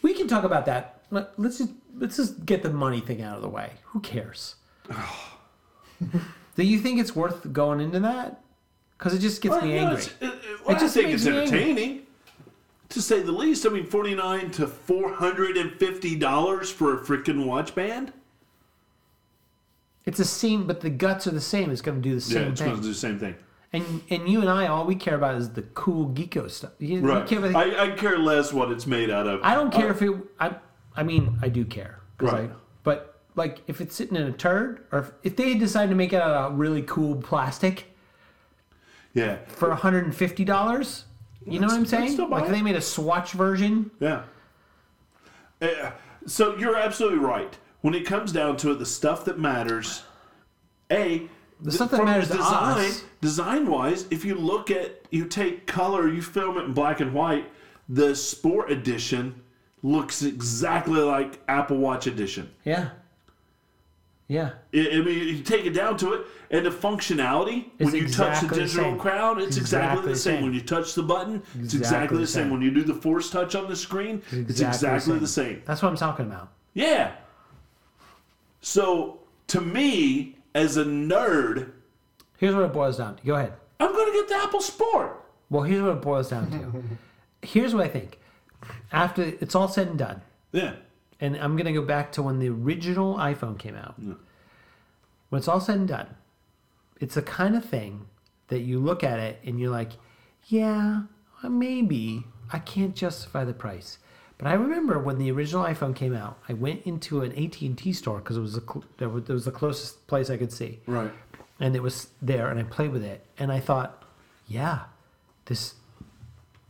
[0.03, 1.03] We can talk about that.
[1.11, 3.71] Let- Let's just let's just get the money thing out of the way.
[3.85, 4.57] Who cares?
[6.57, 8.41] Do you think it's worth going into that?
[8.99, 10.03] Because it just gets Well, me angry.
[10.03, 12.00] it- it- well, just I think makes it's me angry.
[12.91, 13.67] To say the least.
[13.67, 18.13] I mean, forty nine to four hundred and fifty dollars for a freaking watch band.
[20.05, 21.71] It's the same, but the guts are the same.
[21.71, 22.35] It's going to do the same.
[22.35, 22.45] Thing.
[22.45, 23.35] Yeah, it's going to do the same thing.
[23.73, 26.73] And and you and I, all we care about is the cool geeko stuff.
[26.79, 27.33] You, Right.
[27.55, 29.41] I, I care less what it's made out of.
[29.45, 30.13] I don't care uh, if it.
[30.41, 30.57] I
[30.97, 32.01] I mean, I do care.
[32.21, 32.51] Right.
[32.51, 35.95] I, but like, if it's sitting in a turd, or if, if they decide to
[35.95, 37.87] make it out of really cool plastic
[39.15, 39.39] Yeah.
[39.47, 41.05] for hundred and fifty dollars,
[41.47, 42.17] you know what I'm saying?
[42.29, 42.51] Like, it.
[42.51, 43.91] they made a Swatch version.
[44.01, 44.23] Yeah.
[45.61, 45.93] Uh,
[46.27, 47.57] so you're absolutely right.
[47.81, 50.03] When it comes down to it, the stuff that matters,
[50.91, 51.29] a
[51.61, 56.23] The stuff that matters design, design wise, if you look at you take color, you
[56.23, 57.51] film it in black and white,
[57.89, 59.43] the Sport Edition
[59.83, 62.51] looks exactly like Apple Watch Edition.
[62.65, 62.91] Yeah.
[64.31, 64.51] Yeah.
[64.73, 68.09] I I mean, you take it down to it, and the functionality It's when you
[68.09, 70.45] touch the exactly the digital crown, it's exactly, the same.
[70.45, 72.49] When you touch the button, it's exactly the same.
[72.49, 75.63] When you do the force touch on the screen, it's exactly the same.
[75.67, 76.53] That's what I'm talking about.
[76.75, 77.17] Yeah.
[78.61, 79.19] So
[79.49, 81.73] to me, as a nerd,
[82.37, 83.27] Here's what it boils down to.
[83.27, 83.55] Go ahead.
[83.81, 85.25] I'm going to get the Apple Sport.
[85.51, 86.83] Well, here's what it boils down to.
[87.47, 88.21] here's what I think.
[88.93, 90.23] After it's all said and done,
[90.53, 90.75] Yeah.
[91.21, 93.99] And I'm gonna go back to when the original iPhone came out.
[93.99, 96.17] When it's all said and done,
[97.01, 98.07] it's the kind of thing
[98.49, 99.93] that you look at it and you're like,
[100.47, 101.03] yeah,
[101.43, 103.99] maybe I can't justify the price.
[104.39, 107.77] But I remember when the original iPhone came out, I went into an AT and
[107.77, 111.13] T store because it was the that was the closest place I could see Right.
[111.61, 114.03] and it was there and I played with it and I thought,
[114.49, 114.81] yeah,
[115.45, 115.75] this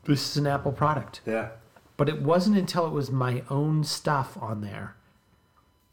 [0.04, 1.20] this is an Apple product.
[1.26, 1.50] Yeah.
[2.00, 4.96] But it wasn't until it was my own stuff on there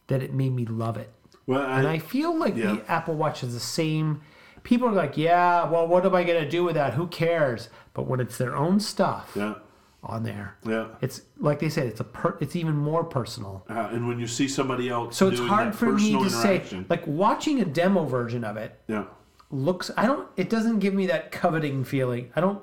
[0.08, 1.12] that it made me love it.
[1.46, 2.76] Well, And I, I feel like yeah.
[2.76, 4.22] the Apple Watch is the same.
[4.64, 6.94] People are like, yeah, well, what am I going to do with that?
[6.94, 7.68] Who cares?
[7.94, 9.56] But when it's their own stuff yeah.
[10.02, 10.88] on there, Yeah.
[11.02, 13.66] it's like they said, it's a per, it's even more personal.
[13.70, 17.06] Uh, and when you see somebody else, So it's hard for me to say, like
[17.06, 19.04] watching a demo version of it yeah,
[19.52, 22.62] looks i don't it doesn't give me that coveting feeling i don't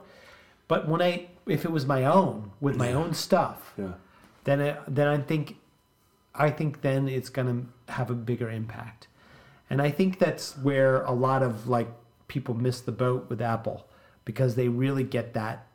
[0.68, 3.92] but when i if it was my own with my own stuff yeah,
[4.44, 5.56] then it, then i think
[6.34, 9.08] i think then it's going to have a bigger impact.
[9.70, 11.88] And i think that's where a lot of like
[12.28, 13.86] people miss the boat with apple
[14.24, 15.66] because they really get that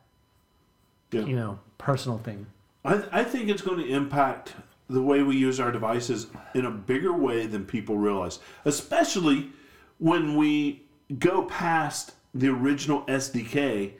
[1.12, 1.24] yeah.
[1.24, 2.46] you know personal thing.
[2.84, 4.54] I, I think it's going to impact
[4.88, 9.50] the way we use our devices in a bigger way than people realize, especially
[9.98, 10.82] when we
[11.18, 13.92] go past the original SDK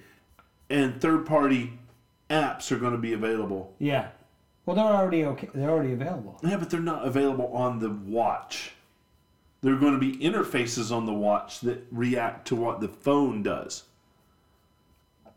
[0.70, 1.78] and third party
[2.30, 3.74] apps are going to be available.
[3.78, 4.08] yeah
[4.66, 8.72] well they're already okay they're already available Yeah, but they're not available on the watch.
[9.62, 13.42] There are going to be interfaces on the watch that react to what the phone
[13.42, 13.82] does.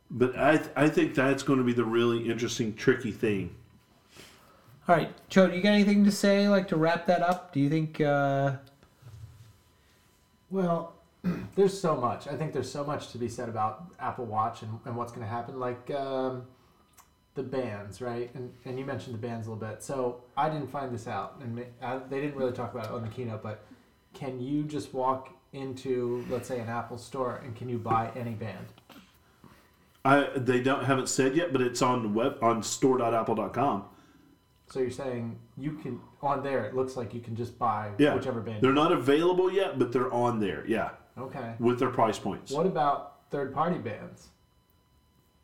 [0.10, 3.56] But I, I think that's going to be the really interesting, tricky thing.
[4.88, 7.60] all right joe do you got anything to say like to wrap that up do
[7.60, 8.56] you think uh
[10.52, 10.94] Well,
[11.56, 12.28] there's so much.
[12.28, 15.26] I think there's so much to be said about Apple Watch and, and what's going
[15.26, 15.60] to happen.
[15.60, 16.44] Like um,
[17.36, 18.30] the bands, right?
[18.36, 19.82] And, and you mentioned the bands a little bit.
[19.82, 23.02] So I didn't find this out, and I, they didn't really talk about it on
[23.02, 23.42] the keynote.
[23.42, 23.64] But
[24.14, 28.32] can you just walk into, let's say, an Apple store and can you buy any
[28.32, 28.66] band?
[30.06, 33.86] I they don't haven't said yet, but it's on the web on store.apple.com.
[34.68, 36.66] So you're saying you can on there?
[36.66, 38.62] It looks like you can just buy Yeah, whichever band.
[38.62, 40.66] They're not available yet, but they're on there.
[40.68, 41.53] Yeah, okay.
[41.59, 42.51] with their price points.
[42.51, 44.28] What about third-party bands?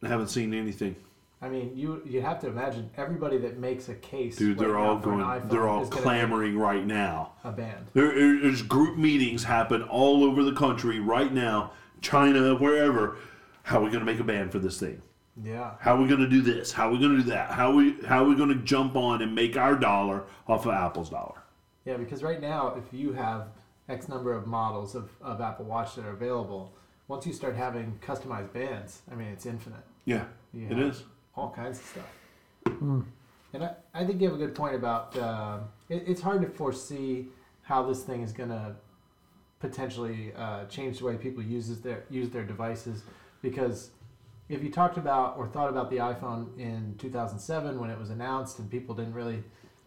[0.04, 0.96] I haven't seen anything,
[1.42, 4.36] I mean, you you have to imagine everybody that makes a case.
[4.36, 4.58] dude.
[4.58, 5.48] right They're all going.
[5.48, 7.34] They're all clamoring right now.
[7.46, 7.88] A band.
[7.94, 13.18] There, there's group meetings happen all over the country right now, China, wherever.
[13.64, 15.02] How are we going to make a band for this thing?
[15.42, 15.72] Yeah.
[15.80, 16.74] How are we going to do this?
[16.74, 17.52] How are we going to do that?
[17.52, 20.74] How we how are we going to jump on and make our dollar off of
[20.74, 21.42] Apple's dollar?
[21.86, 23.48] Yeah, because right now, if you have
[23.90, 26.74] X number of models of, of Apple Watch that are available,
[27.08, 29.84] once you start having customized bands, I mean, it's infinite.
[30.06, 31.04] Yeah, You it have is.
[31.36, 32.72] All kinds of stuff.
[33.54, 35.60] And I, I think you have a good point about uh,
[35.90, 37.28] it, it's hard to foresee
[37.64, 38.76] how this thing is going to
[39.60, 43.04] potentially uh, change the way people uses their use their devices
[43.42, 43.90] because
[44.48, 48.60] if you talked about or thought about the iPhone in 2007 when it was announced
[48.60, 49.44] and people didn't really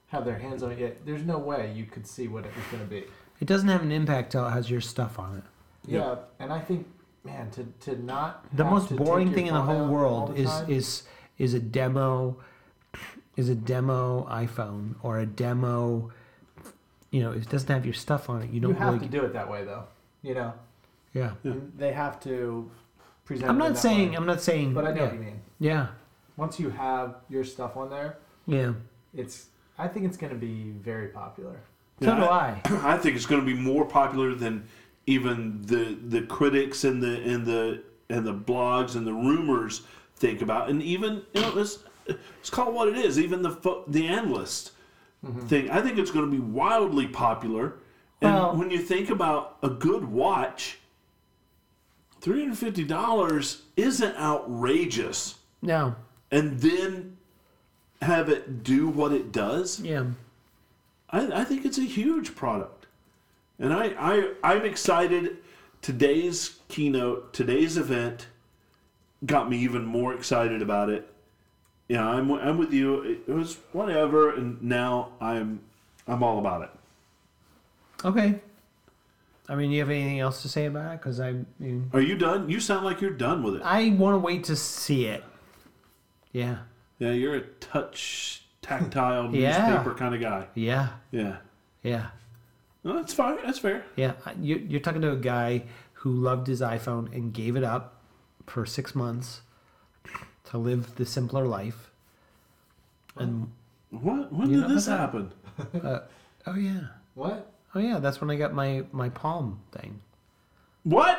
[0.09, 2.65] have their hands on it yet, there's no way you could see what it was
[2.67, 3.05] going to be.
[3.43, 5.45] It doesn't have an impact till it has your stuff on it.
[5.85, 6.15] Yeah, Yeah.
[6.39, 6.87] and I think,
[7.25, 10.71] man, to, to not The most boring thing in the whole world the is time-
[10.71, 11.03] is
[11.39, 12.37] is a demo
[13.37, 16.13] is a demo iPhone or a demo
[17.11, 19.07] you know, it doesn't have your stuff on it, you you don't You have really
[19.07, 19.85] to do it that way though.
[20.23, 20.53] You know,
[21.13, 21.33] Yeah.
[21.43, 21.55] Yeah.
[21.77, 22.71] They have to
[23.25, 23.51] present.
[23.51, 24.17] I'm it not that saying way.
[24.19, 25.05] I'm not saying but I know yeah.
[25.07, 25.41] what you mean.
[25.59, 25.87] yeah.
[26.37, 28.75] Once you have your stuff on there, Yeah.
[29.13, 29.49] it's.
[29.85, 31.57] I think it's going to be very popular.
[32.01, 32.61] So do I.
[32.83, 34.67] I think it's going to be more popular than
[35.07, 39.83] even the the critics and the and the and the blogs and the rumors
[40.17, 43.19] think about, and even you know it's it's called what it is.
[43.19, 44.73] Even the the analyst
[45.25, 45.47] mm-hmm.
[45.47, 47.75] thing, I think it's going to be wildly popular.
[48.21, 50.79] And Well- when you think about a good watch,
[52.21, 55.95] three hundred fifty dollars isn't outrageous, No.
[56.31, 57.17] and then
[58.01, 59.81] have it do what it does.
[59.81, 60.07] Yeah.
[61.13, 62.87] I, I think it's a huge product.
[63.59, 65.39] And I, I, I'm excited.
[65.83, 68.27] Today's keynote, today's event
[69.27, 71.09] got me even more excited about it.
[71.89, 73.03] Yeah, I'm, I'm with you.
[73.03, 75.61] It was whatever, and now I'm,
[76.09, 76.71] I'm all about it.
[78.05, 78.41] Okay.
[79.49, 81.01] I mean, you have anything else to say about it?
[81.01, 82.49] Because I mean, Are you done?
[82.49, 83.63] You sound like you're done with it.
[83.65, 85.23] I want to wait to see it.
[86.33, 86.59] Yeah.
[86.99, 89.69] Yeah, you're a touch, tactile Yeah.
[89.69, 90.47] newspaper kind of guy.
[90.55, 90.89] Yeah.
[91.11, 91.37] Yeah.
[91.83, 92.07] Yeah.
[92.85, 93.39] No, that's fine.
[93.45, 93.85] That's fair.
[93.97, 94.13] Yeah.
[94.41, 98.01] You, you're talking to a guy who loved his iPhone and gave it up
[98.47, 99.43] for six months
[100.47, 101.91] to live the simpler life.
[103.17, 103.53] And
[103.91, 104.33] What?
[104.33, 105.33] When did this happen?
[105.83, 106.01] Uh,
[106.47, 106.81] oh yeah.
[107.15, 107.53] What?
[107.75, 107.99] Oh yeah.
[107.99, 110.01] That's when I got my my palm thing.
[110.85, 111.19] What?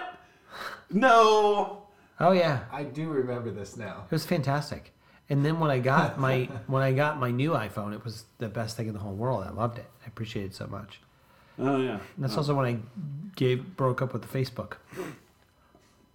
[0.92, 1.84] No.
[2.20, 2.66] Oh yeah.
[2.72, 4.04] I do remember this now.
[4.06, 4.92] It was fantastic.
[5.34, 8.48] And then when I got my when I got my new iPhone, it was the
[8.48, 9.44] best thing in the whole world.
[9.44, 9.86] I loved it.
[10.04, 11.00] I appreciated it so much.
[11.58, 11.94] Oh yeah.
[11.94, 12.78] And that's also when I
[13.36, 14.74] gave broke up with the Facebook.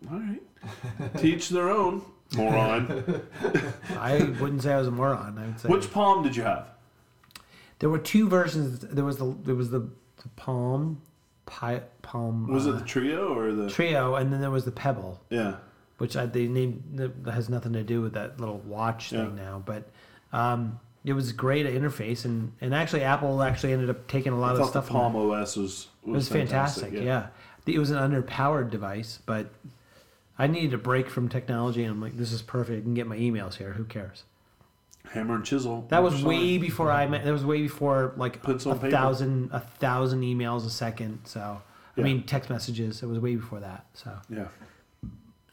[0.08, 1.16] All right.
[1.18, 2.04] Teach their own.
[2.36, 3.22] Moron.
[3.98, 5.36] I wouldn't say I was a moron.
[5.36, 6.68] I would say Which palm did you have?
[7.80, 8.78] there were two versions.
[8.80, 11.00] There was the there was the, the Palm,
[11.46, 13.66] Pi, Palm Was uh, it the Treo or the?
[13.66, 15.56] Treo, and then there was the Pebble, Yeah.
[15.98, 19.62] Which I, they named has nothing to do with that little watch thing now.
[19.64, 19.88] But
[20.32, 24.50] um, it was great interface, and and actually Apple actually ended up taking a lot
[24.50, 24.86] I of the stuff.
[24.86, 25.16] from Palm.
[25.16, 26.92] OS was It was fantastic.
[26.92, 27.28] yeah.
[27.66, 29.50] It was an underpowered device, but
[30.38, 32.78] I needed a break from technology, and I'm like, this is perfect.
[32.78, 33.72] I can get my emails here.
[33.74, 34.24] Who cares?
[35.12, 35.86] Hammer and chisel.
[35.88, 36.24] That was Sorry.
[36.36, 37.24] way before I met.
[37.24, 38.90] That was way before like Pencil a paper.
[38.90, 41.20] thousand a thousand emails a second.
[41.24, 41.60] So
[41.96, 43.02] I mean text messages.
[43.02, 43.86] It was way before that.
[43.94, 44.48] So Yeah.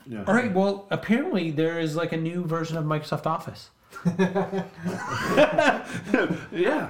[0.07, 0.23] Yeah.
[0.27, 0.53] all right.
[0.53, 3.69] Well, apparently there is like a new version of Microsoft Office.
[6.51, 6.89] Yeah.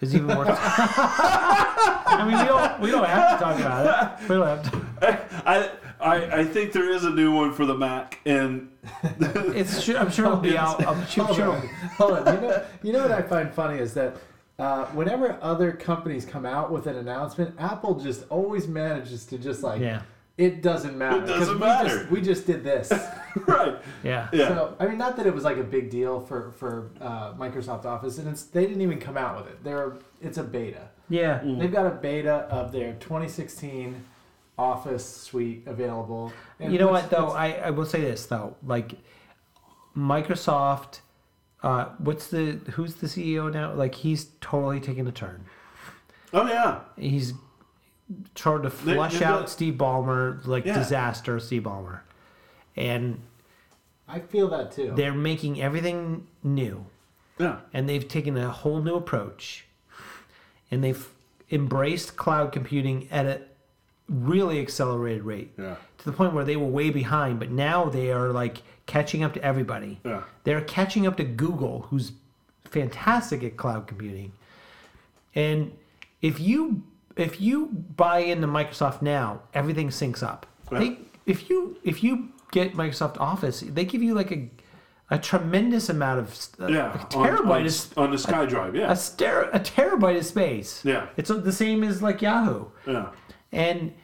[0.00, 0.44] Is even more.
[0.48, 4.28] I mean, we don't we don't have to talk about it.
[4.28, 5.48] We don't have to.
[5.48, 5.70] I,
[6.00, 8.68] I I think there is a new one for the Mac, and
[9.20, 10.86] It's sure, I'm sure it'll be out.
[10.86, 11.24] I'm sure.
[11.24, 11.68] Hold sure on.
[11.96, 12.34] Hold on.
[12.34, 14.16] You know, you know what I find funny is that
[14.60, 19.64] uh, whenever other companies come out with an announcement, Apple just always manages to just
[19.64, 20.02] like, Yeah.
[20.38, 21.16] It doesn't matter.
[21.24, 21.98] It doesn't 'cause we matter.
[21.98, 22.90] Just, we just did this.
[23.46, 23.76] right.
[24.02, 24.28] Yeah.
[24.32, 24.48] Yeah.
[24.48, 27.84] So I mean, not that it was like a big deal for for uh, Microsoft
[27.84, 29.62] Office, and it's they didn't even come out with it.
[29.64, 30.88] They're it's a beta.
[31.10, 31.40] Yeah.
[31.44, 34.04] They've got a beta of their 2016
[34.58, 36.32] Office suite available.
[36.60, 37.28] and You know what though?
[37.28, 38.56] I, I will say this though.
[38.64, 38.92] Like
[39.96, 41.00] Microsoft,
[41.62, 43.72] uh, what's the who's the CEO now?
[43.72, 45.44] Like he's totally taking a turn.
[46.32, 46.80] Oh yeah.
[46.96, 47.32] He's
[48.34, 50.78] trying to flush they've out got- Steve Ballmer, like Yeah.
[50.78, 52.00] disaster Steve Ballmer,
[52.76, 53.20] and
[54.08, 54.92] I feel that too.
[54.96, 56.86] they're making everything new,
[57.38, 57.58] Yeah.
[57.72, 59.66] and they've taken a whole new approach,
[60.70, 61.08] and they've
[61.50, 63.40] embraced cloud computing at a
[64.08, 65.52] really accelerated rate.
[65.58, 65.76] Yeah.
[65.98, 69.34] to the point where they were way behind, but now they are like catching up
[69.34, 69.98] to everybody.
[70.04, 70.22] Yeah.
[70.44, 72.12] They're catching up to Google, who's
[72.64, 74.30] fantastic at cloud computing.
[75.34, 75.72] And
[76.22, 76.84] if you
[77.18, 77.66] if you
[77.96, 80.46] buy into Microsoft now, everything syncs up.
[80.72, 80.78] Yeah.
[80.78, 84.48] They, if you if you get Microsoft Office, they give you like a
[85.10, 86.94] a tremendous amount of st- Yeah.
[86.94, 88.74] a terabyte on, on, on the SkyDrive.
[88.74, 88.94] a, Yeah.
[88.94, 90.84] ster- a terabyte of space.
[90.84, 91.06] Yeah.
[91.16, 93.08] It's the same as like Yahoo Yeah.
[93.52, 93.94] and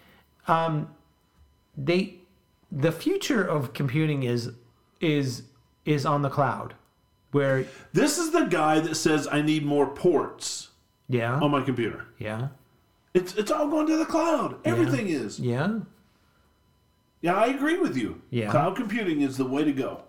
[0.48, 0.88] um,
[1.76, 2.16] they
[2.72, 4.50] the future of computing is
[5.00, 5.42] is
[5.84, 6.74] is on the cloud
[7.32, 10.70] where This is the guy that says I need more ports
[11.08, 12.06] yeah on my computer.
[12.18, 12.48] yeah
[13.14, 14.58] It's it's all going to the cloud.
[14.64, 15.38] Everything is.
[15.38, 15.78] yeah
[17.20, 18.20] Yeah, I agree with you.
[18.30, 18.50] Yeah.
[18.50, 20.02] Cloud computing is the way to go.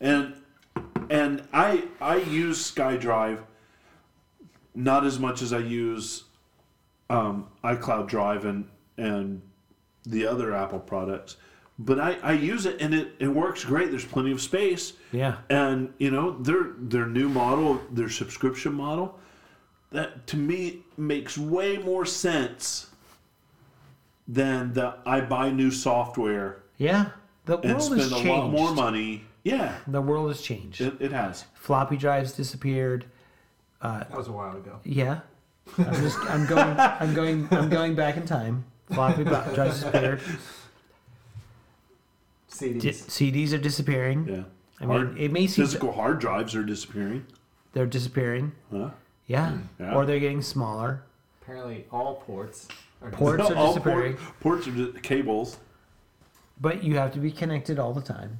[0.00, 0.34] And
[1.10, 3.40] and I I use SkyDrive
[4.74, 6.24] not as much as I use
[7.10, 9.42] um, iCloud Drive and and
[10.04, 11.36] the other Apple products.
[11.80, 13.90] But I, I use it and it, it works great.
[13.90, 14.94] There's plenty of space.
[15.12, 19.18] yeah And you know, their their new model, their subscription model,
[19.90, 22.86] that to me makes way more sense
[24.26, 27.10] than the I buy new software yeah
[27.46, 29.24] the and world has spend a changed lot more money.
[29.44, 31.44] Yeah, the world has changed it, it has.
[31.54, 33.06] floppy drives disappeared
[33.80, 34.80] uh, that was a while ago.
[34.84, 35.20] yeah
[35.78, 40.20] i'm just i'm going i'm going i'm going back in time floppy drives disappeared
[42.50, 42.80] CDs.
[42.80, 44.42] Di- cds are disappearing Yeah.
[44.80, 47.24] I mean, Hard- it may seem physical hard drives are disappearing.
[47.72, 48.90] they're disappearing Huh?
[49.28, 49.50] Yeah.
[49.52, 49.82] Hmm.
[49.84, 49.94] Yeah.
[49.94, 51.02] or they're getting smaller
[51.42, 52.66] Apparently, all ports
[53.00, 54.16] are Ports are All disappearing.
[54.16, 55.56] port- ports are di- cables.
[56.60, 58.38] but you have to be connected all the time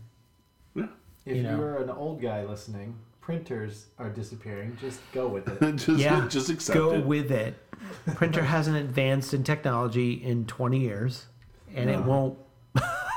[0.75, 0.87] Yeah.
[1.25, 1.61] If you you know.
[1.61, 4.77] are an old guy listening, printers are disappearing.
[4.81, 5.77] Just go with it.
[5.77, 7.01] just yeah, just accept go it.
[7.03, 7.55] Go with it.
[8.17, 11.27] Printer hasn't advanced in technology in 20 years,
[11.75, 12.37] and it won't.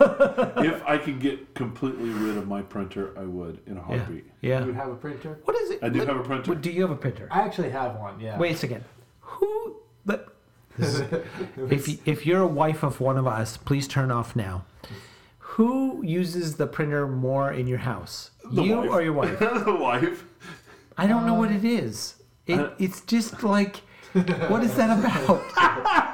[0.01, 4.25] If I could get completely rid of my printer, I would in a heartbeat.
[4.41, 4.65] yeah.
[4.65, 5.39] You have a printer?
[5.45, 5.79] What is it?
[5.83, 6.51] I do What- have a printer.
[6.51, 7.27] what- do you have a printer?
[7.31, 8.19] I actually have one.
[8.19, 8.37] Yeah.
[8.37, 8.83] Wait a second.
[9.21, 9.77] Who?
[10.05, 10.27] But
[10.79, 14.65] if you- if you're a wife of one of us, please turn off now.
[15.55, 18.31] Who uses the printer more in your house?
[18.51, 18.89] The you wife.
[18.89, 19.39] or your wife?
[19.39, 20.25] the wife.
[20.97, 22.15] I don't know what um, it is.
[22.47, 23.81] It, it's just like,
[24.49, 25.41] what is that about?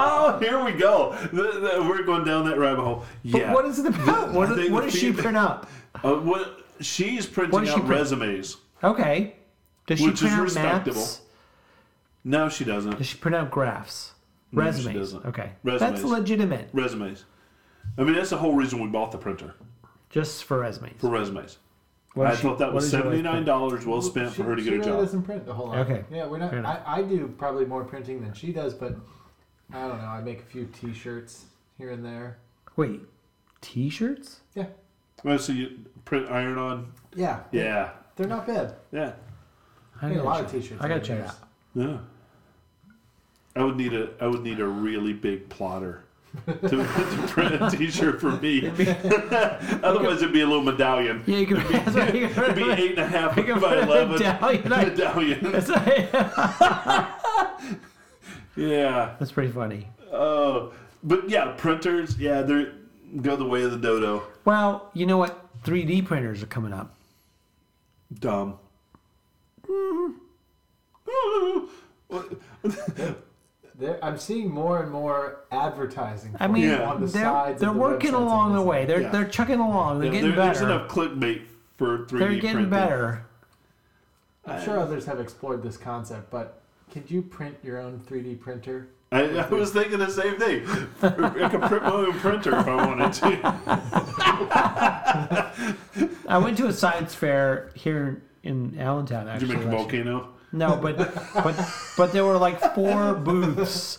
[0.00, 1.14] Oh, here we go.
[1.32, 1.42] The-
[1.76, 3.04] the- we're going down that rabbit hole.
[3.24, 3.54] But Yeah.
[3.54, 4.32] what is it about?
[4.32, 5.68] What, what does she print up?
[6.02, 7.88] Uh, what she's printing she out print?
[7.88, 8.56] resumes.
[8.82, 9.36] Okay.
[9.86, 11.00] Does she which is print out respectable.
[11.00, 11.20] maps?
[12.24, 12.98] No, she doesn't.
[12.98, 14.12] Does she print out graphs?
[14.52, 14.96] No, she Resumes.
[14.96, 15.26] doesn't.
[15.26, 15.52] Okay.
[15.62, 15.80] Resumes.
[16.00, 16.68] That's legitimate.
[16.72, 17.24] Resumes.
[17.96, 19.54] I mean, that's the whole reason we bought the printer
[20.10, 21.00] Just for resumes.
[21.00, 21.58] for resumes.
[22.14, 23.46] What I she- thought that was does your wife seventy nine print?
[23.46, 25.00] dollars well spent She- for her to she get a really job.
[25.00, 25.78] doesn't print a whole lot.
[25.78, 26.04] Okay.
[26.10, 26.52] Yeah, we're not.
[26.54, 28.96] I, I do probably more printing than she does, but
[29.72, 30.08] I don't know.
[30.08, 31.44] I make a few T-shirts
[31.76, 32.38] here and there.
[32.76, 33.00] Wait,
[33.60, 34.40] t-shirts?
[34.54, 34.66] Yeah.
[35.24, 36.92] Well, so you print iron on?
[37.14, 37.40] Yeah.
[37.52, 38.76] Yeah, They're not bad.
[38.92, 39.12] yeah,
[40.00, 40.80] I I get a gotta lot of T-shirts.
[40.80, 41.36] I gotta over check it out.
[41.74, 41.98] yeah.
[43.56, 46.04] I would need a I would need a really big plotter
[46.46, 48.66] to, to print a T-shirt for me.
[49.82, 51.22] Otherwise, it'd be a little medallion.
[51.26, 51.56] Yeah, you can.
[51.72, 52.14] That's right.
[52.14, 53.42] You It'd be eight and a half by
[53.82, 54.12] eleven.
[54.12, 55.52] medallion on- medallion.
[55.52, 56.08] That's, right.
[58.56, 59.14] Yeah.
[59.18, 59.88] That's pretty funny.
[60.12, 60.72] Oh,
[61.02, 62.18] but yeah, printers.
[62.18, 62.72] Yeah, they're
[63.22, 64.22] go the way of the dodo.
[64.44, 65.44] Well, you know what?
[65.64, 66.94] 3D printers are coming up.
[68.20, 68.58] Dumb.
[69.68, 70.12] Mm-hmm.
[73.78, 76.34] There, I'm seeing more and more advertising.
[76.40, 77.60] I mean, it on the they're, sides.
[77.60, 78.84] they're of the working along the way.
[78.84, 79.10] They're Yeah.
[79.10, 80.00] they're chugging along.
[80.00, 80.72] They're Yeah, getting there- there's better.
[80.72, 81.42] enough clickbait
[81.76, 82.70] for 3D They're getting printing.
[82.70, 83.24] better.
[84.46, 86.60] I'm sure others have explored this concept, but
[86.92, 88.88] could you print your own 3D printer?
[89.12, 90.66] I, I was thinking the same thing.
[91.02, 93.40] I could print my own printer if I wanted to.
[96.28, 99.26] I went to a science fair here in Allentown.
[99.26, 100.04] Did Actually, you make a last year.
[100.04, 100.28] volcano?
[100.52, 100.96] No, but
[101.34, 101.56] but
[101.96, 103.98] but there were like four booths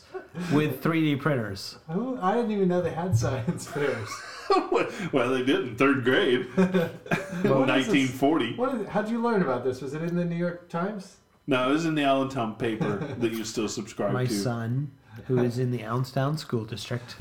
[0.52, 1.78] with 3D printers.
[1.90, 4.10] Oh, I didn't even know they had science fairs.
[5.12, 7.52] well, they did in third grade, What is this?
[7.52, 8.56] 1940.
[8.56, 9.82] What is, how'd you learn about this?
[9.82, 11.18] Was it in the New York Times?
[11.48, 14.32] No, it was in the Allentown paper that you still subscribe My to.
[14.32, 14.92] My son,
[15.26, 17.16] who is in the Allentown School District.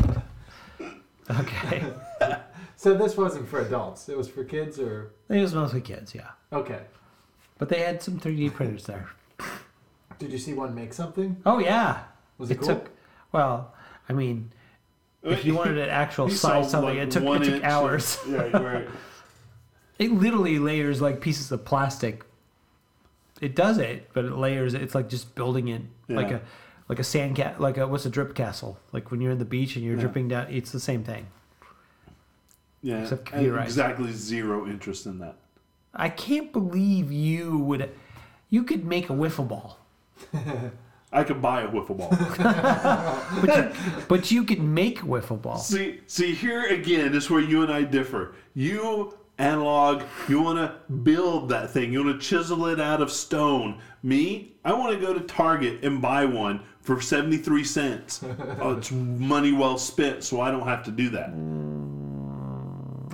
[1.31, 1.85] Okay,
[2.77, 4.09] So this wasn't for adults.
[4.09, 6.31] It was for kids, or it was mostly kids, yeah.
[6.53, 6.81] okay.
[7.59, 9.09] But they had some 3D printers there.
[10.19, 11.37] Did you see one make something?
[11.47, 12.05] Oh yeah,
[12.39, 12.69] Was it, it cool?
[12.69, 12.91] took.
[13.33, 13.75] Well,
[14.09, 14.51] I mean,
[15.23, 18.19] if you wanted an actual size something, like, it took one it took inch hours.
[18.25, 18.89] of- yeah, right.
[19.99, 22.25] It literally layers like pieces of plastic.
[23.41, 24.75] It does it, but it layers.
[24.75, 26.41] It's like just building it like a
[26.89, 28.79] like a sand cat, like a what's a drip castle?
[28.93, 30.01] Like when you're in the beach and you're Yeah.
[30.03, 30.47] dripping down.
[30.51, 31.27] It's the same thing.
[32.81, 33.65] Yeah, Except computerized.
[33.65, 35.35] exactly zero interest in that.
[35.95, 37.91] I can't believe you would.
[38.51, 39.79] You could make a wiffle ball,
[41.13, 42.11] I could buy a wiffle ball.
[43.41, 45.59] but you, but you could make a wiffle ball.
[45.59, 48.35] see, see, here again is where you and I differ.
[48.55, 51.93] You analog, you want to build that thing.
[51.93, 53.81] You want to chisel it out of stone.
[54.03, 58.23] Me, I want to go to Target and buy one for seventy-three cents.
[58.61, 61.31] oh, it's money well spent, so I don't have to do that.
[61.31, 61.98] Mm.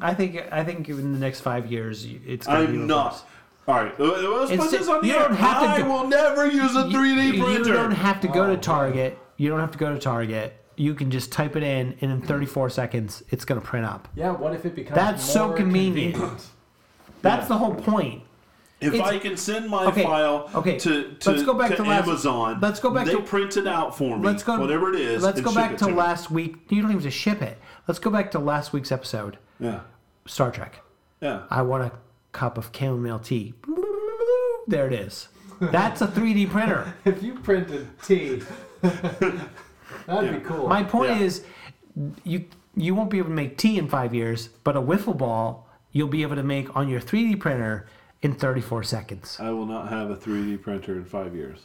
[0.04, 0.40] I think.
[0.52, 2.46] I think in the next five years, it's.
[2.46, 2.88] Gonna be I'm reversed.
[2.88, 3.26] not.
[3.66, 5.20] All right, uh, let's put It's- this on the you air.
[5.28, 7.68] don't have to I go- will never use a 3D You- printer.
[7.70, 8.56] You don't have to go Oh, to.
[8.58, 9.18] Target.
[9.38, 10.54] You don't have to go to Target.
[10.76, 14.08] You can just type it in, and in 34 seconds, it's going to print up.
[14.14, 14.32] Yeah.
[14.32, 16.16] What if it becomes That's so more convenient.
[17.22, 18.22] That's the whole point.
[18.80, 21.76] If It's- I can send my Okay, file okay, to, to, let's go back to,
[21.76, 24.58] to last- Amazon, let's go back they to- print it out for me, Let's go.
[24.60, 25.22] whatever it is.
[25.22, 25.92] Let's and go ship back it to, me.
[25.94, 26.56] last week.
[26.68, 27.56] You don't even have to ship it.
[27.88, 29.38] Let's go back to last week's episode.
[29.58, 29.80] Yeah,
[30.26, 30.80] Star Trek.
[31.20, 31.42] yeah.
[31.50, 31.92] I want a
[32.32, 33.54] cup of chamomile tea.
[34.66, 35.28] There it is.
[35.60, 36.94] That's a 3D printer.
[37.04, 38.42] If you printed tea,
[38.82, 39.40] that'd
[40.08, 40.32] Yeah.
[40.32, 40.68] be cool.
[40.68, 41.20] My point Yeah.
[41.26, 41.44] is,
[42.24, 42.46] you
[42.76, 46.08] you won't be able to make tea in five years, but a wiffle ball you'll
[46.08, 47.86] be able to make on your 3D printer
[48.22, 49.36] in 34 seconds.
[49.38, 51.60] I will not have a 3D printer in five years.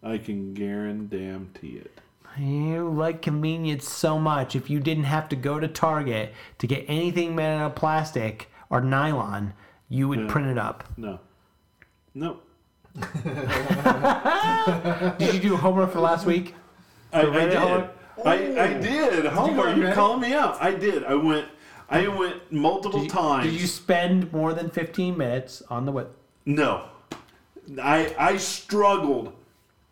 [0.00, 2.00] I can guarantee it.
[2.38, 4.56] You like convenience so much.
[4.56, 8.50] If you didn't have to go to Target to get anything made out of plastic
[8.70, 9.52] or nylon,
[9.88, 10.26] you would Yeah.
[10.28, 10.84] print it up.
[10.96, 11.20] No,
[12.14, 12.38] no.
[15.18, 16.54] Did you do homework for last week?
[17.12, 17.54] I, I did.
[17.54, 17.96] homework?
[18.24, 19.24] I, I did.
[19.26, 19.94] Homer, on you're Reddit?
[19.94, 20.60] calling me out.
[20.62, 21.04] I did.
[21.04, 21.48] I went.
[21.90, 23.44] I went multiple Did you, times.
[23.44, 26.08] did you spend more than 15 minutes on the web?
[26.46, 26.86] No.
[27.82, 29.32] I I struggled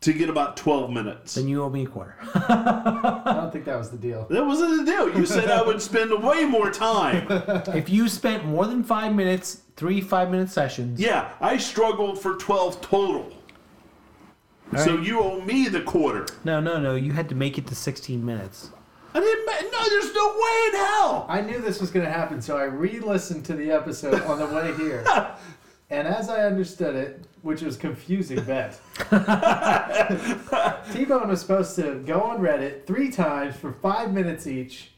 [0.03, 1.35] to get about 12 minutes.
[1.35, 2.17] Then you owe me a quarter.
[2.35, 4.27] I don't think that was the deal.
[4.31, 5.17] That wasn't the deal.
[5.17, 7.27] You said I would spend way more time.
[7.75, 12.35] if you spent more than five minutes, three five minute sessions, Yeah, I struggled for
[12.35, 13.33] 12 total.
[14.77, 16.27] So you owe me the quarter.
[16.45, 18.71] no, no, no, you had to make it to 16 minutes.
[19.15, 19.45] I didn't.
[19.45, 21.27] ma- No, there's no way in hell.
[21.29, 24.47] I knew this was going to happen, so I re-listened to the episode on the
[24.47, 25.05] way here.
[25.93, 28.81] And as I understood it, which was confusing bet,
[30.93, 34.93] T-Bone was supposed to go on Reddit three times for five minutes each,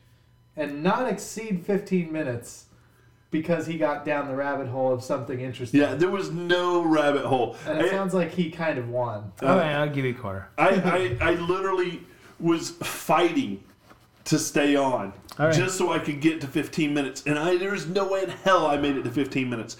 [0.56, 2.66] and not exceed 15 minutes
[3.32, 5.80] because he got down the rabbit hole of something interesting.
[5.80, 7.56] Yeah, there was no rabbit hole.
[7.66, 9.32] And it I- sounds like he kind of won.
[9.42, 10.48] Oh, All right, I'll give you a quarter.
[10.56, 12.02] I, I, I literally
[12.38, 13.64] was fighting
[14.26, 15.54] to stay on All right.
[15.54, 17.24] just so I could get to 15 minutes.
[17.26, 19.76] And I there's no way in hell I made it to 15 minutes.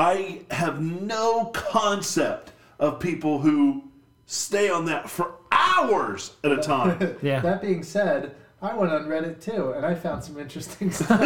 [0.00, 3.84] I have no concept of people who
[4.24, 7.16] stay on that for hours at a time.
[7.22, 7.40] Yeah.
[7.40, 11.18] That being said, I went on Reddit too, and I found some interesting stuff.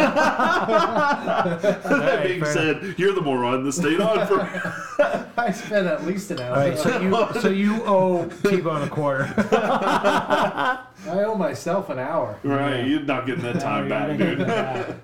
[1.83, 4.41] that being fair said, you're the moron that stayed on for.
[5.37, 6.49] I spent at least an hour.
[6.49, 9.33] All right, so you so you owe T-Bone a quarter.
[9.37, 12.37] I owe myself an hour.
[12.43, 14.97] right, you're not getting that time back, dude.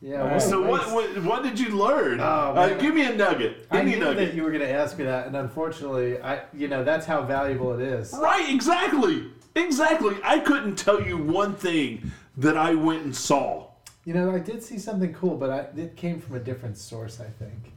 [0.00, 0.34] Yeah.
[0.34, 2.20] a So what, what what did you learn?
[2.20, 3.66] Oh, uh, give me a nugget.
[3.70, 4.28] I Any knew nugget.
[4.28, 7.22] that you were going to ask me that, and unfortunately, I you know that's how
[7.22, 8.14] valuable it is.
[8.18, 9.30] Right, exactly.
[9.56, 10.16] Exactly.
[10.22, 13.66] I couldn't tell you one thing that I went and saw.
[14.04, 17.20] You know, I did see something cool, but I, it came from a different source,
[17.20, 17.72] I think.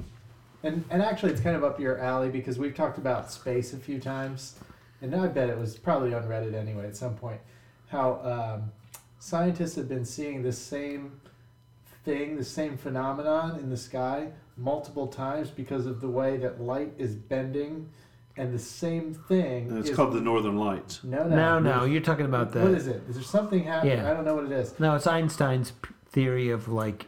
[0.63, 3.77] And and actually, it's kind of up your alley because we've talked about space a
[3.77, 4.59] few times,
[5.01, 7.41] and I bet it was probably on Reddit anyway at some point.
[7.87, 8.21] How
[8.61, 8.71] um,
[9.17, 11.19] scientists have been seeing the same
[12.03, 16.93] thing, the same phenomenon in the sky multiple times because of the way that light
[16.97, 17.89] is bending,
[18.37, 19.69] and the same thing.
[19.69, 21.03] And it's is- called the Northern Lights.
[21.03, 22.61] no, no, No, no, you're talking about the.
[22.61, 23.01] What is it?
[23.09, 23.97] Is there something happening?
[23.97, 24.09] Yeah.
[24.09, 24.79] I don't know what it is.
[24.79, 25.73] No, it's Einstein's
[26.09, 27.07] theory of like.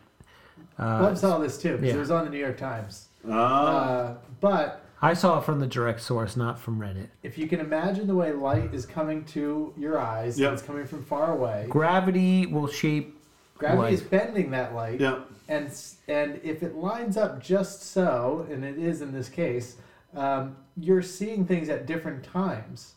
[0.77, 1.95] Uh, Web saw this too because yeah.
[1.95, 3.07] it was on the New York Times.
[3.29, 7.07] Ah, Uh, but I saw it from the direct source, not from Reddit.
[7.21, 10.53] if you can imagine the way light is coming to your eyes, Yep.
[10.53, 11.67] it's coming from far away.
[11.69, 13.19] Gravity will shape.
[13.63, 13.93] Gravity light.
[13.93, 15.19] is bending that light, yeah.
[15.47, 15.71] and
[16.07, 19.77] and if it lines up just so, and it is in this case,
[20.15, 22.95] um, you're seeing things at different times,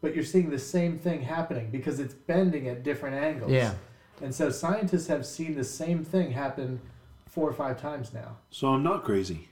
[0.00, 3.52] but you're seeing the same thing happening because it's bending at different angles.
[3.52, 3.74] Yeah.
[4.20, 6.80] And so scientists have seen the same thing happen
[7.28, 8.36] four or five times now.
[8.50, 9.48] So I'm not crazy.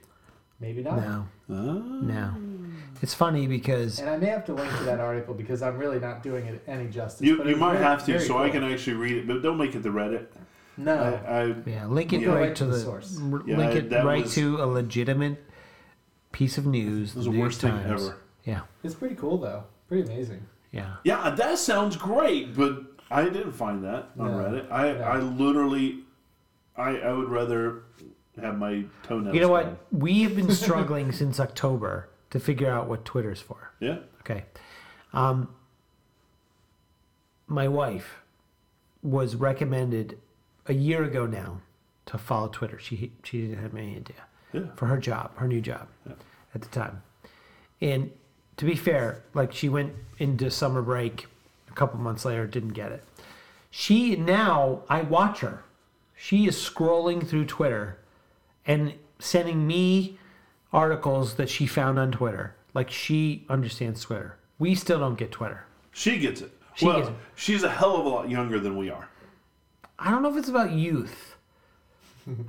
[0.59, 0.97] Maybe not.
[0.97, 1.53] No, Ah.
[1.53, 2.33] no.
[3.01, 5.99] It's funny because And I may have to link to that article because I'm really
[5.99, 7.25] not doing it any justice.
[7.25, 9.57] You, you might very- have to, very so I can actually read it, but don't
[9.57, 10.25] make it the Reddit.
[10.77, 10.95] No.
[11.27, 12.27] I, I, yeah, link it Yeah.
[12.29, 13.19] right, Right to to the the, source.
[13.31, 15.43] r- Yeah, link it that right was- to a legitimate
[16.31, 17.11] piece of news.
[17.11, 18.03] it was the New York worst thing Times.
[18.03, 18.17] ever.
[18.43, 19.63] Yeah, It's pretty cool though.
[19.87, 20.45] Pretty amazing.
[20.71, 20.95] yeah.
[21.03, 24.37] Yeah, that sounds great, but I didn't find that on No.
[24.37, 24.71] Reddit.
[24.71, 25.01] I, No.
[25.01, 26.03] I literally,
[26.75, 27.83] I, I would rather
[28.41, 29.33] have my toenails.
[29.33, 29.65] You know done.
[29.67, 29.85] what?
[29.91, 33.71] We have been struggling since October to figure out what Twitter's for.
[33.79, 33.99] Yeah.
[34.21, 34.45] Okay.
[35.13, 35.49] Um,
[37.47, 38.21] my wife
[39.01, 40.19] was recommended
[40.67, 41.61] a year ago now
[42.07, 42.79] to follow Twitter.
[42.79, 44.61] She she didn't have any idea Yeah.
[44.75, 46.13] for her job, her new job Yeah.
[46.55, 47.01] at the time.
[47.81, 48.11] And
[48.57, 51.27] to be fair, like she went into summer break
[51.69, 53.03] a couple months later, didn't get it.
[53.69, 55.63] She now I watch her.
[56.15, 57.99] She is scrolling through Twitter
[58.65, 60.17] and sending me
[60.73, 62.55] articles that she found on Twitter.
[62.73, 64.37] Like she understands Twitter.
[64.59, 65.65] We still don't get Twitter.
[65.91, 66.51] She gets it.
[66.75, 67.15] She well, gets it.
[67.35, 69.09] she's a hell of a lot younger than we are.
[69.99, 71.35] I don't know if it's about youth.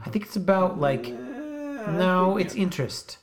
[0.04, 3.18] I think it's about like no, it's interest.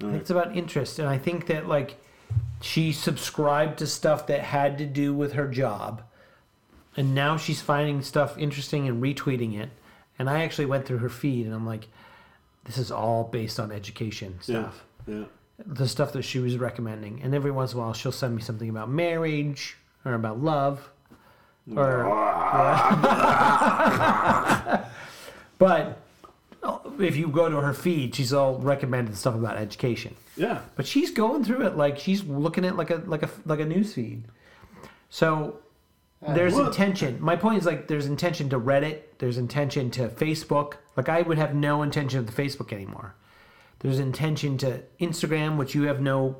[0.00, 1.96] I think it's about interest, and I think that like
[2.60, 6.02] she subscribed to stuff that had to do with her job,
[6.96, 9.70] and now she's finding stuff interesting and retweeting it.
[10.18, 11.88] And I actually went through her feed, and I'm like,
[12.64, 14.84] this is all based on education stuff.
[15.06, 15.14] Yeah.
[15.14, 15.24] Yeah.
[15.64, 17.22] the stuff that she was recommending.
[17.22, 20.90] And every once in a while, she'll send me something about marriage or about love.
[21.74, 22.04] Or,
[25.58, 25.98] but
[27.00, 30.14] if you go to her feed, she's all recommended stuff about education.
[30.36, 30.60] Yeah.
[30.76, 33.64] But she's going through it like she's looking at like a like a like a
[33.64, 34.24] news feed.
[35.10, 35.60] So
[36.26, 37.18] there's Well- intention.
[37.20, 39.00] My point is like there's intention to Reddit.
[39.18, 40.74] There's intention to Facebook.
[40.96, 43.14] Like I would have no intention of the Facebook anymore.
[43.80, 46.36] There's intention to Instagram, which you have no,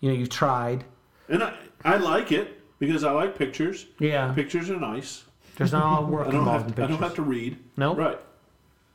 [0.00, 0.84] you know, you've tried.
[1.28, 1.54] And I,
[1.84, 3.86] I like it because I like pictures.
[4.00, 4.32] Yeah.
[4.32, 5.22] Pictures are nice.
[5.56, 6.98] There's not all work I don't involved have in to, I pictures.
[6.98, 7.58] don't have to read.
[7.76, 7.98] Nope.
[7.98, 8.18] Right.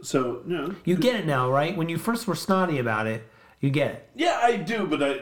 [0.01, 0.75] So, know.
[0.83, 1.75] You get it now, right?
[1.77, 3.23] When you first were snotty about it,
[3.61, 4.09] you get it.
[4.15, 5.19] Yeah, I do, but I.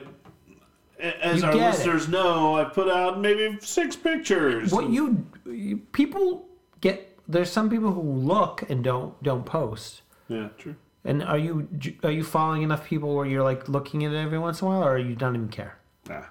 [0.99, 1.66] a- As You our get it.
[1.78, 4.72] listeners know, I put out maybe six pictures.
[4.72, 6.47] What you, you people
[6.82, 10.01] get there's some people who look and don't don't post.
[10.28, 10.76] Yeah, true.
[11.05, 11.68] And are you
[12.03, 14.72] are you following enough people where you're like looking at it every once in a
[14.72, 15.78] while, or you don't even care?
[16.09, 16.24] Nah.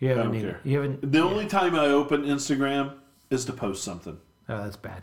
[0.00, 0.50] You haven't don't even.
[0.50, 0.60] care.
[0.64, 1.12] You haven't.
[1.12, 2.94] The only time I open Instagram
[3.30, 4.18] is to post something.
[4.48, 5.02] Oh, that's bad.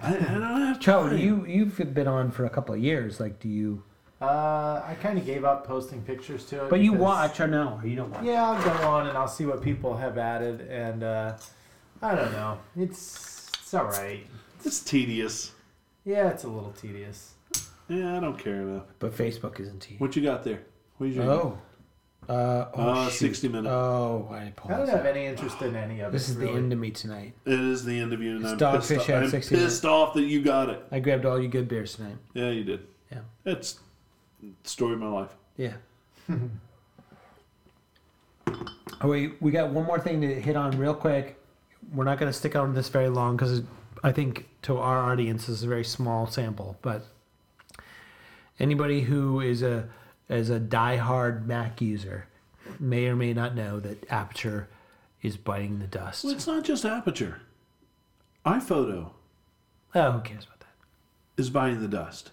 [0.00, 1.18] I, I don't have Joe, time.
[1.18, 3.20] you you've been on for a couple of years.
[3.20, 3.82] Like, do you?
[4.20, 6.70] Uh, I kind of gave up posting pictures to it.
[6.70, 7.78] But you because- watch or no?
[7.82, 8.24] Or you don't watch?
[8.24, 11.36] Yeah, I'll go on and I'll see what people have added, and uh,
[12.02, 12.58] I don't know.
[12.76, 14.26] It's it's all right.
[14.64, 15.52] It's tedious.
[16.04, 17.34] Yeah, it's a little tedious.
[17.88, 18.84] Yeah, I don't care enough.
[18.98, 19.96] But Facebook isn't T.
[19.98, 20.60] What you got there?
[20.98, 21.58] What you Oh.
[22.28, 23.18] Uh, oh, Uh, shoot.
[23.28, 23.68] 60 minutes.
[23.70, 24.88] Oh, I I don't apologize.
[24.94, 26.32] have any interest in any of This it.
[26.32, 26.58] is the really.
[26.58, 27.34] end of me tonight.
[27.44, 29.24] It is the end of you, and It's I'm Dogfish pissed, at off.
[29.24, 30.82] I'm 60 pissed off that you got it.
[30.90, 32.16] I grabbed all your good beers tonight.
[32.32, 32.86] Yeah, you did.
[33.12, 33.20] Yeah.
[33.44, 33.78] It's
[34.42, 35.30] the story of my life.
[35.56, 35.74] Yeah.
[36.30, 36.40] oh,
[39.08, 41.38] we we got one more thing to hit on real quick.
[41.92, 43.62] We're not going to stick on this very long because
[44.02, 46.76] I think to our audience this is a very small sample.
[46.82, 47.04] But
[48.58, 49.88] anybody who is a
[50.28, 52.26] is a diehard Mac user
[52.80, 54.68] may or may not know that Aperture
[55.22, 56.24] is biting the dust.
[56.24, 57.40] Well, it's not just aperture.
[58.44, 59.10] iPhoto
[59.94, 60.66] Oh, who cares about that?
[61.36, 62.30] is biting the dust.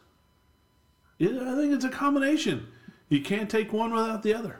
[1.20, 2.68] Yeah, I think it's a combination.
[3.10, 4.60] You can't take one without the other.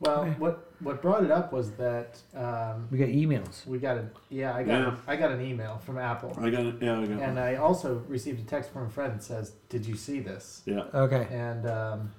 [0.00, 0.34] Well, Okay.
[0.38, 3.66] what what brought it up was that um, We got emails.
[3.66, 4.96] we got a yeah I got Yeah.
[5.06, 6.74] I got an email from Apple, I got it.
[6.80, 7.40] Yeah, I got and it.
[7.40, 10.84] I also received a text from a friend that says, "Did you see this?" Yeah.
[10.94, 11.26] Okay.
[11.30, 12.12] And um,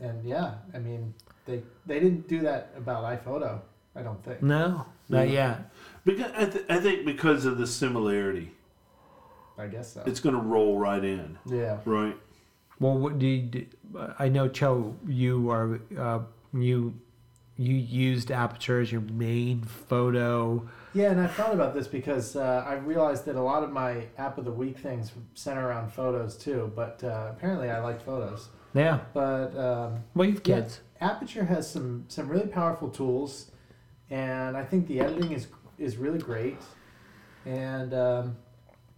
[0.00, 1.14] and yeah, I mean
[1.46, 3.60] they they didn't do that about iPhoto.
[3.96, 4.42] I don't think.
[4.42, 5.32] No, not Yeah.
[5.32, 5.70] yet.
[6.04, 8.50] Because I, th- I think because of the similarity,
[9.56, 10.02] I guess so.
[10.04, 11.78] it's going to roll right in, yeah.
[11.84, 12.16] right?
[12.80, 13.42] Well, what do you?
[13.42, 13.66] Do,
[14.18, 14.96] I know, Joe.
[15.06, 16.20] You are uh,
[16.52, 16.94] you
[17.56, 20.68] you used Aperture as your main photo.
[20.92, 24.06] Yeah, and I thought about this because uh, I realized that a lot of my
[24.18, 26.72] app of the week things center around photos too.
[26.74, 28.48] But uh, apparently, I like photos.
[28.74, 29.00] Yeah.
[29.12, 30.60] But um, Well, you have Yeah.
[30.60, 30.80] kids.
[31.00, 33.50] Aperture has some some really powerful tools,
[34.10, 35.48] and I think the editing is
[35.78, 36.56] is really great.
[37.44, 38.36] And um,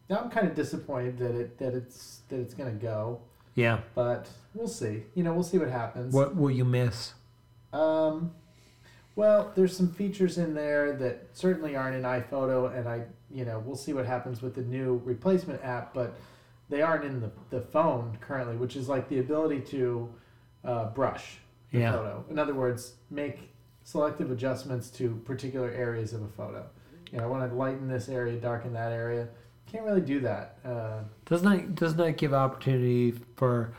[0.09, 3.21] now I'm kind of disappointed that it that it's that it's gonna go,
[3.55, 3.81] Yeah.
[3.95, 5.03] but we'll see.
[5.15, 6.15] You know, we'll see what happens.
[6.15, 7.15] What will you miss?
[7.73, 8.33] Um,
[9.17, 13.59] well, there's some features in there that certainly aren't in iPhoto, and I, you know,
[13.65, 16.15] we'll see what happens with the new replacement app, but
[16.69, 20.09] they aren't in the, the phone currently, which is like the ability to
[20.65, 21.39] uh, brush
[21.73, 21.93] the Yeah.
[21.93, 22.25] photo.
[22.31, 23.51] In other words, make
[23.85, 26.67] selective adjustments to particular areas of a photo.
[27.11, 29.29] You know, I want to lighten this area, darken that area.
[29.71, 30.59] Can't really do that.
[30.65, 33.73] Uh, Doesn't that doesn't that give opportunity for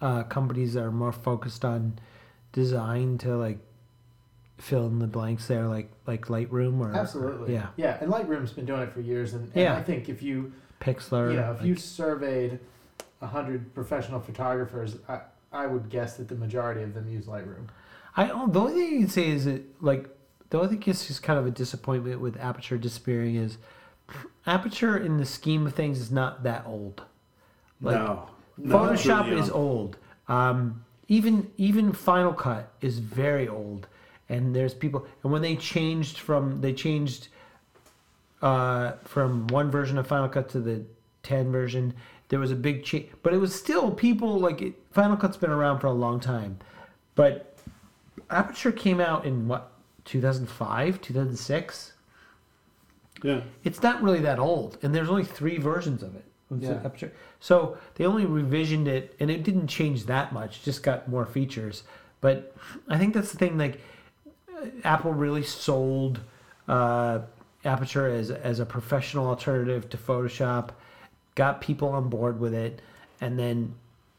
[0.00, 1.98] uh, companies that are more focused on
[2.52, 3.58] design to like
[4.62, 7.52] fill in the blanks there, like like Lightroom or absolutely.
[7.52, 9.74] yeah, Yeah, and Lightroom's been doing it for years, and, and Yeah.
[9.76, 11.30] I think if you Pixlr.
[11.32, 12.58] you know, if you like- surveyed
[13.20, 15.20] hundred professional photographers, I,
[15.52, 17.68] I would guess that the majority of them use Lightroom.
[18.16, 20.08] I the only thing you can say is that like
[20.50, 23.58] the only thing is just kind of a disappointment with Aperture disappearing is
[24.46, 27.02] Aperture in the scheme of things is not that old.
[27.80, 28.28] Like, no.
[28.58, 29.96] No, Photoshop really is old.
[30.28, 33.86] Um, even even Final Cut is very old,
[34.32, 35.06] and there's people.
[35.22, 37.28] And when they changed from they changed
[38.40, 40.82] uh, from one version of Final Cut to the
[41.22, 41.94] 10 version,
[42.28, 43.08] there was a big change.
[43.22, 46.58] But it was still people like it, Final Cut's been around for a long time,
[47.14, 47.56] but
[48.30, 49.72] Aperture came out in what
[50.06, 51.92] 2005, 2006.
[53.22, 53.42] Yeah.
[53.62, 56.24] It's not really that old, and there's only three versions of it.
[56.58, 56.80] Yeah.
[56.84, 57.12] Aperture.
[57.38, 60.62] So they only revisioned it, and it didn't change that much.
[60.62, 61.84] Just got more features.
[62.20, 62.54] But
[62.88, 63.58] I think that's the thing.
[63.58, 63.80] Like
[64.84, 66.20] Apple really sold
[66.68, 67.20] uh,
[67.64, 70.70] Aperture as as a professional alternative to Photoshop,
[71.34, 72.82] got people on board with it,
[73.20, 73.74] and then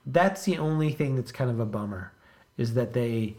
[0.05, 2.13] that's the only thing that's kind of a bummer,
[2.57, 3.35] is that they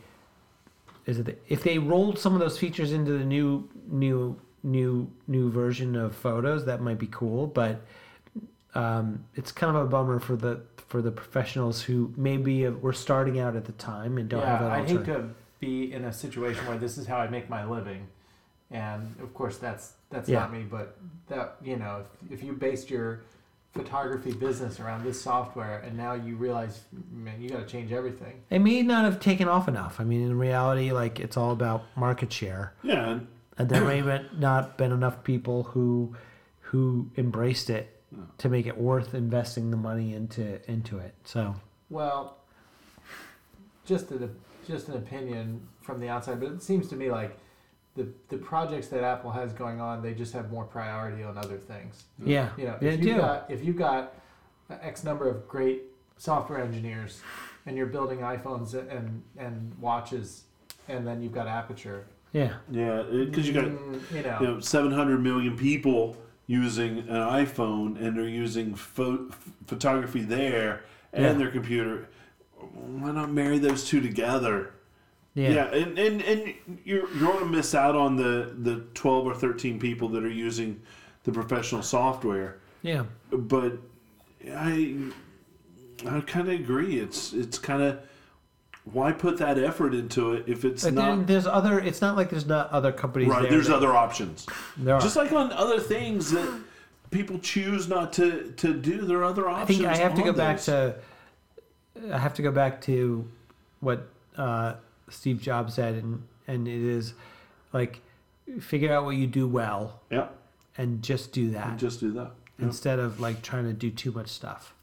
[1.07, 5.11] is that they, if they rolled some of those features into the new new new
[5.27, 7.83] new version of photos that might be cool but
[8.75, 13.39] um, it's kind of a bummer for the for the professionals who maybe were starting
[13.39, 15.35] out at the time and don't have yeah, an I hate to
[15.65, 18.07] be in a situation where this is how I make my living,
[18.71, 20.41] and of course that's that's Yeah.
[20.41, 20.63] not me.
[20.71, 20.97] But
[21.29, 23.21] that you know, if, if you based your
[23.73, 28.35] photography business around this software, and now you realize, man, you got to change everything.
[28.51, 29.99] It may not have taken off enough.
[30.01, 33.09] I mean, in reality, like it's all about market share, Yeah.
[33.11, 33.27] and
[33.59, 36.15] and there may have not been enough people who
[36.61, 37.91] who embraced it
[38.39, 41.15] to make it worth investing the money into into it.
[41.25, 41.55] So
[41.91, 42.37] Well,
[43.85, 44.35] just an
[44.67, 47.37] just an opinion from the outside, but it seems to me like
[47.95, 51.59] the the projects that Apple has going on, they just have more priority on other
[51.59, 52.05] things.
[52.25, 53.17] yeah, You know, if you've do.
[53.19, 54.15] got if you've got
[54.71, 55.83] X number of great
[56.17, 57.21] software engineers,
[57.67, 60.45] and you're building iPhones and and watches,
[60.89, 64.61] and then you've got Aperture, yeah, yeah, because you got mm, you know, you know
[64.61, 69.31] 700 million people using an iPhone and they're using pho-
[69.67, 70.83] photography there
[71.15, 71.33] and Yeah.
[71.33, 72.09] their computer.
[72.59, 74.73] Why not marry those two together?
[75.35, 79.27] yeah, Yeah, and, and, and you're you're going to miss out on the, the 12
[79.27, 80.81] or 13 people that are using
[81.25, 83.05] the professional software Yeah.
[83.33, 83.79] but
[84.53, 84.97] I
[86.07, 86.99] I kind of agree.
[87.01, 87.99] It's it's kind of
[88.85, 91.79] why put that effort into it if it's But then not there's other.
[91.81, 93.29] It's not like there's not other companies.
[93.29, 93.43] right.
[93.43, 94.47] there There's that- other options.
[94.77, 95.01] There are.
[95.01, 96.61] Just like on other things that
[97.11, 99.79] people choose not to to do, there are other I options.
[99.79, 100.97] think I have to go back to.
[102.13, 103.29] I have to go back to
[103.81, 104.75] what uh,
[105.09, 107.15] Steve Jobs said, and and it is
[107.73, 108.01] like
[108.61, 110.29] figure out what you do well yeah.
[110.77, 112.33] and just do that Just do that.
[112.59, 112.67] Yeah.
[112.67, 114.75] instead of like trying to do too much stuff.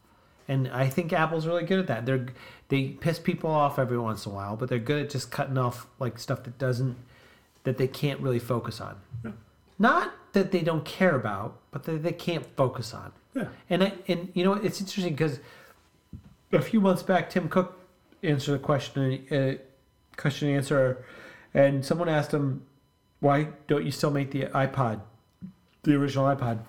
[0.48, 2.06] And I think Apple's really good at that.
[2.06, 2.28] They're
[2.70, 5.58] they piss people off every once in a while, but they're good at just cutting
[5.58, 6.98] off like stuff that doesn't
[7.64, 8.98] that they can't really focus on.
[9.24, 9.32] Yeah.
[9.78, 13.12] Not that they don't care about, but that they can't focus on.
[13.36, 13.48] Yeah.
[13.70, 15.40] And I and you know it's interesting because
[16.52, 17.80] a few months back Tim Cook
[18.24, 19.54] answered a question uh,
[20.18, 21.04] question and answer,
[21.54, 22.66] and someone asked him,
[23.20, 25.02] "Why don't you still make the iPod,
[25.84, 26.60] the original iPod?"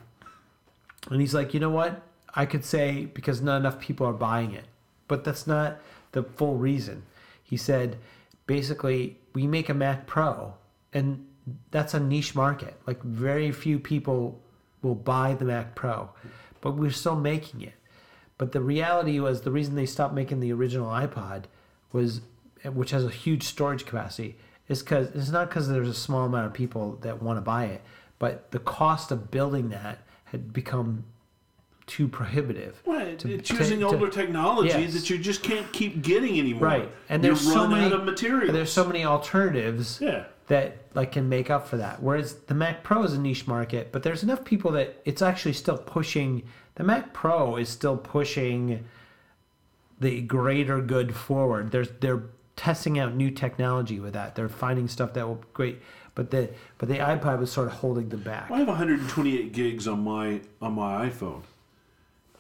[1.11, 2.03] And he's like, "You know what?
[2.35, 4.65] I could say because not enough people are buying it,
[5.09, 5.79] but that's not
[6.13, 7.05] the full reason."
[7.43, 7.99] He said,
[8.47, 10.55] basically, we make a Mac Pro,
[10.95, 11.27] and
[11.71, 12.81] that's a niche market.
[12.87, 14.41] Like very few people
[14.81, 16.11] will buy the Mac Pro,
[16.61, 17.75] but we're still making it.
[18.43, 21.45] But the reality was the reason they stopped making the original iPod
[21.93, 22.23] was,
[22.65, 24.35] which has a huge storage capacity,
[24.67, 27.67] is because it's not because there's a small amount of people that want to buy
[27.67, 27.83] it,
[28.19, 31.05] but the cost of building that had become
[31.87, 32.83] too prohibitive.
[32.85, 34.95] Right, to- it's using to- older technology Yes.
[34.95, 36.65] that you just can't keep getting anymore.
[36.67, 38.53] Right, and you there's so many material.
[38.53, 40.25] There's so many alternatives Yeah.
[40.53, 42.03] That like can make up for that.
[42.03, 45.55] Whereas the Mac Pro is a niche market, but there's enough people that it's actually
[45.55, 46.43] still pushing.
[46.75, 48.85] The Mac Pro is still pushing
[49.99, 51.71] the greater good forward.
[51.71, 52.25] There's they're
[52.55, 54.35] testing out new technology with that.
[54.35, 55.83] They're finding stuff that will be great,
[56.15, 58.51] but the but the iPod was sort of holding them back.
[58.51, 61.43] I have 128 gigs on my on my iPhone.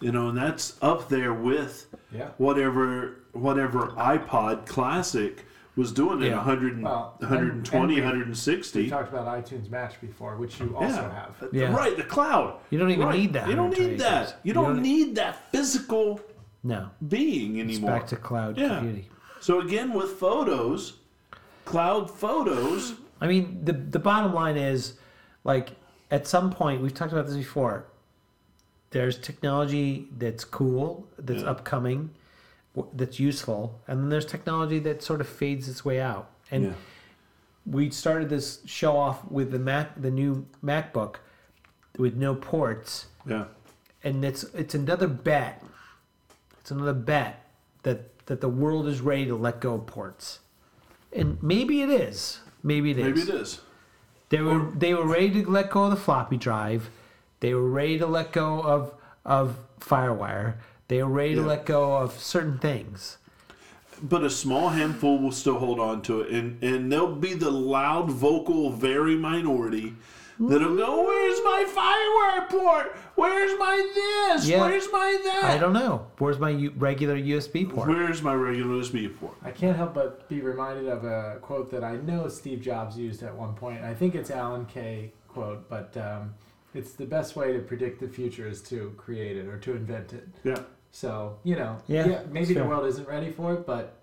[0.00, 2.28] You know, and that's up there with Yeah.
[2.36, 5.46] whatever whatever iPod Classic
[5.76, 6.36] was doing at Yeah.
[6.36, 8.90] 100, Well, 120, and we- We 160.
[8.90, 11.14] talked about iTunes Match before, which you also yeah.
[11.14, 11.42] have.
[11.42, 11.74] Uh, yeah.
[11.74, 12.58] Right, the cloud.
[12.70, 13.18] You don't even Right.
[13.18, 14.28] need that You don't need that.
[14.42, 16.20] You You don't don't- need that physical
[16.62, 17.90] No, being it's anymore.
[17.90, 18.76] back to cloud Yeah.
[18.78, 19.06] computing.
[19.40, 20.98] So again, with photos,
[21.64, 22.94] cloud photos.
[23.20, 24.98] I mean, the the bottom line is,
[25.44, 25.70] like,
[26.10, 27.86] at some point we've talked about this before.
[28.90, 31.48] There's technology that's cool, that's Yeah.
[31.50, 32.12] upcoming, w-
[32.94, 36.30] that's useful, and then there's technology that sort of fades its way out.
[36.50, 36.72] And Yeah.
[37.66, 41.16] we started this show off with the Mac, the new MacBook,
[41.98, 43.44] with no ports, Yeah.
[44.02, 45.62] and it's it's another bet.
[46.60, 47.44] It's another bet
[47.82, 50.40] that that the world is ready to let go of ports,
[51.12, 52.40] and maybe it is.
[52.62, 53.04] Maybe it is.
[53.04, 53.60] Maybe it is.
[54.30, 56.88] They were they were ready to let go of the floppy drive.
[57.40, 58.94] They were ready to let go of
[59.26, 60.54] of FireWire.
[60.92, 61.46] They were ready to Yeah.
[61.46, 63.16] let go of certain things.
[64.02, 67.50] But a small handful will still hold on to it, and and they'll be the
[67.50, 69.94] loud, vocal, very minority
[70.38, 72.94] that'll go, "Where's my FireWire port?
[73.14, 74.46] Where's my this?
[74.46, 74.60] Yeah.
[74.60, 75.44] Where's my that?
[75.44, 76.08] I don't know.
[76.18, 77.88] Where's my U- regular USB port?
[77.88, 81.82] Where's my regular USB port?" I can't help but be reminded of a quote that
[81.82, 83.82] I know Steve Jobs used at one point.
[83.82, 86.34] I think it's Alan Kay quote, but um,
[86.74, 90.12] it's the best way to predict the future is to create it or to invent
[90.12, 90.28] it.
[90.44, 90.58] Yeah,
[90.92, 93.96] So you know, Yeah, yeah, maybe the world isn't ready for it, but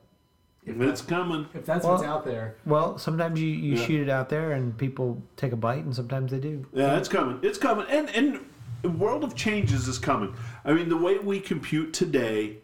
[0.65, 1.45] if if it's that's, coming.
[1.53, 3.85] if that's Well- what's out there, Well, sometimes you, you Yeah.
[3.85, 6.65] shoot it out there and people take a bite, and sometimes they do.
[6.73, 7.39] Yeah, it's coming.
[7.43, 7.85] It's coming.
[7.89, 8.39] And and
[8.81, 10.33] the world of changes is coming.
[10.65, 12.57] I mean, the way we compute today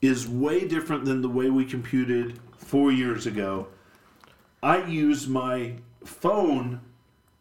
[0.00, 3.68] is way different than the way we computed four years ago.
[4.62, 5.74] I use my
[6.04, 6.80] phone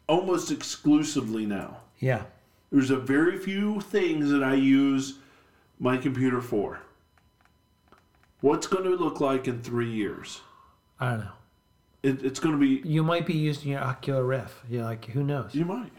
[0.07, 1.77] almost exclusively now.
[1.99, 2.23] Yeah.
[2.71, 5.19] There's a very few things that I use
[5.79, 6.79] my computer for.
[8.41, 10.41] What's going to look like in three years?
[10.99, 11.31] I don't know.
[12.03, 12.87] It, it's going to be.
[12.87, 14.53] You might be using your Oculus Rift.
[14.69, 15.55] You're like, who knows?
[15.55, 15.91] You might.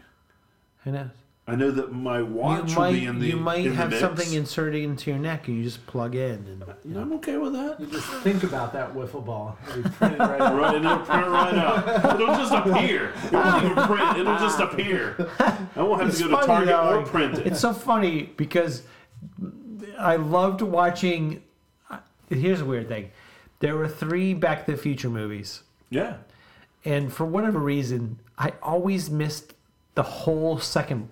[0.83, 1.09] Who knows?
[1.49, 3.27] I know that my watch you will might, be in the.
[3.27, 4.01] you might in the have mix.
[4.01, 6.45] something inserted into your neck, and you just plug in.
[6.45, 7.79] And You know, I'm okay with that.
[7.79, 10.55] you just think about that wiffle ball and you print it right out.
[10.57, 12.15] Right, and it'll print right out.
[12.19, 13.13] It'll just appear.
[13.23, 14.17] It won't even print.
[14.17, 15.29] It'll just appear.
[15.39, 17.47] I won't have It's to go to Target though, or print it.
[17.47, 18.83] It's so funny because
[19.99, 21.43] I loved watching.
[21.89, 21.97] Uh,
[22.29, 23.11] here's a weird thing:
[23.59, 26.17] there were three Back to the Future movies, Yeah.
[26.85, 29.53] and for whatever reason, I always missed
[29.95, 31.09] the whole second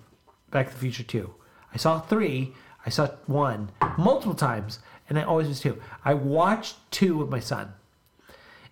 [0.50, 1.34] Back to the Future two.
[1.74, 2.54] I saw three.
[2.84, 4.78] I saw one multiple times,
[5.08, 5.82] and I always missed two.
[6.04, 7.72] I watched two with my son,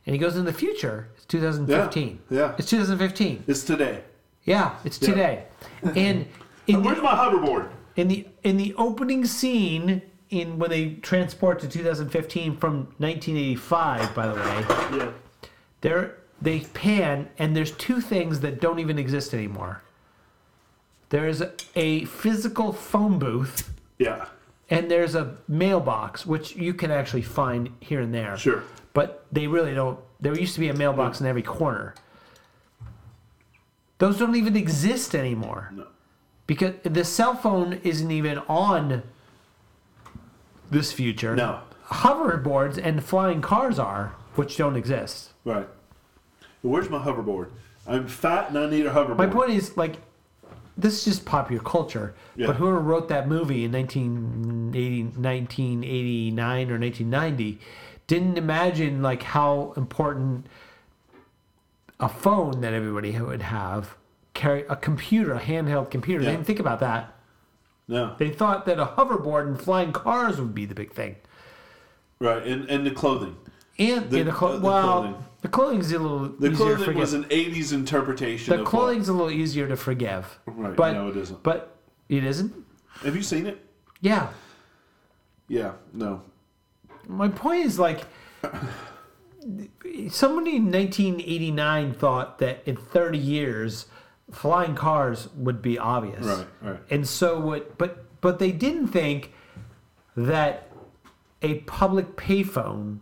[0.07, 1.09] and he goes in the future.
[1.17, 2.21] It's 2015.
[2.31, 2.55] Yeah, yeah.
[2.59, 3.45] It's 2015.
[3.49, 4.03] It's today.
[4.45, 5.45] Yeah, it's today,
[5.83, 6.27] and
[6.67, 7.71] in Where's my hoverboard?
[7.97, 14.27] In the in the opening scene in when they transport to 2015 from 1985 by
[14.27, 15.11] the way Yeah.
[15.83, 19.83] there they pan and there's two things that don't even exist anymore
[21.11, 21.43] there's
[21.77, 24.27] a physical phone booth Yeah.
[24.71, 28.63] and there's a mailbox which you can actually find here and there Sure.
[28.93, 31.95] but they really don't there used to be a mailbox in every corner
[33.99, 35.87] those don't even exist anymore No.
[36.47, 39.03] Because the cell phone isn't even on
[40.71, 41.35] this future.
[41.37, 41.61] No.
[41.87, 45.33] Hoverboards and flying cars are, which don't exist.
[45.45, 45.69] Right.
[46.63, 47.51] Where's my hoverboard?
[47.87, 49.19] I'm fat and I need a hoverboard.
[49.19, 49.97] My point is, like,
[50.77, 52.15] this is just popular culture.
[52.35, 52.47] Yeah.
[52.49, 57.61] But whoever wrote that movie in 1980, 1989 or 1990
[58.07, 60.47] didn't imagine, like, how important
[62.01, 63.97] a phone that everybody would have,
[64.35, 66.25] carry a computer, a handheld computer.
[66.25, 67.15] They didn't think about that.
[67.89, 68.15] No.
[68.19, 71.17] They thought that a hoverboard and flying cars would be the big thing.
[72.19, 72.43] Right.
[72.47, 73.37] And and the clothing.
[73.79, 75.25] And The- yeah, the, clo- uh, the well, clothing.
[75.43, 78.57] the clothing's a little The easier to clothing was an '80s interpretation.
[78.57, 80.39] the clothing's a little easier to forgive.
[80.47, 81.43] Right, But, no, it isn't.
[81.43, 81.77] But
[82.09, 82.55] it isn't.
[83.03, 83.59] Have you seen it?
[84.01, 84.29] Yeah.
[85.49, 85.73] Yeah.
[85.93, 86.23] No.
[87.09, 88.05] My point is like,
[90.11, 93.87] somebody in 1989 thought that in 30 years,
[94.31, 96.25] flying cars would be obvious.
[96.25, 96.47] Right.
[96.63, 96.81] Right.
[96.91, 97.77] And so what?
[97.79, 99.33] But but they didn't think
[100.17, 100.71] that
[101.43, 102.99] a public payphone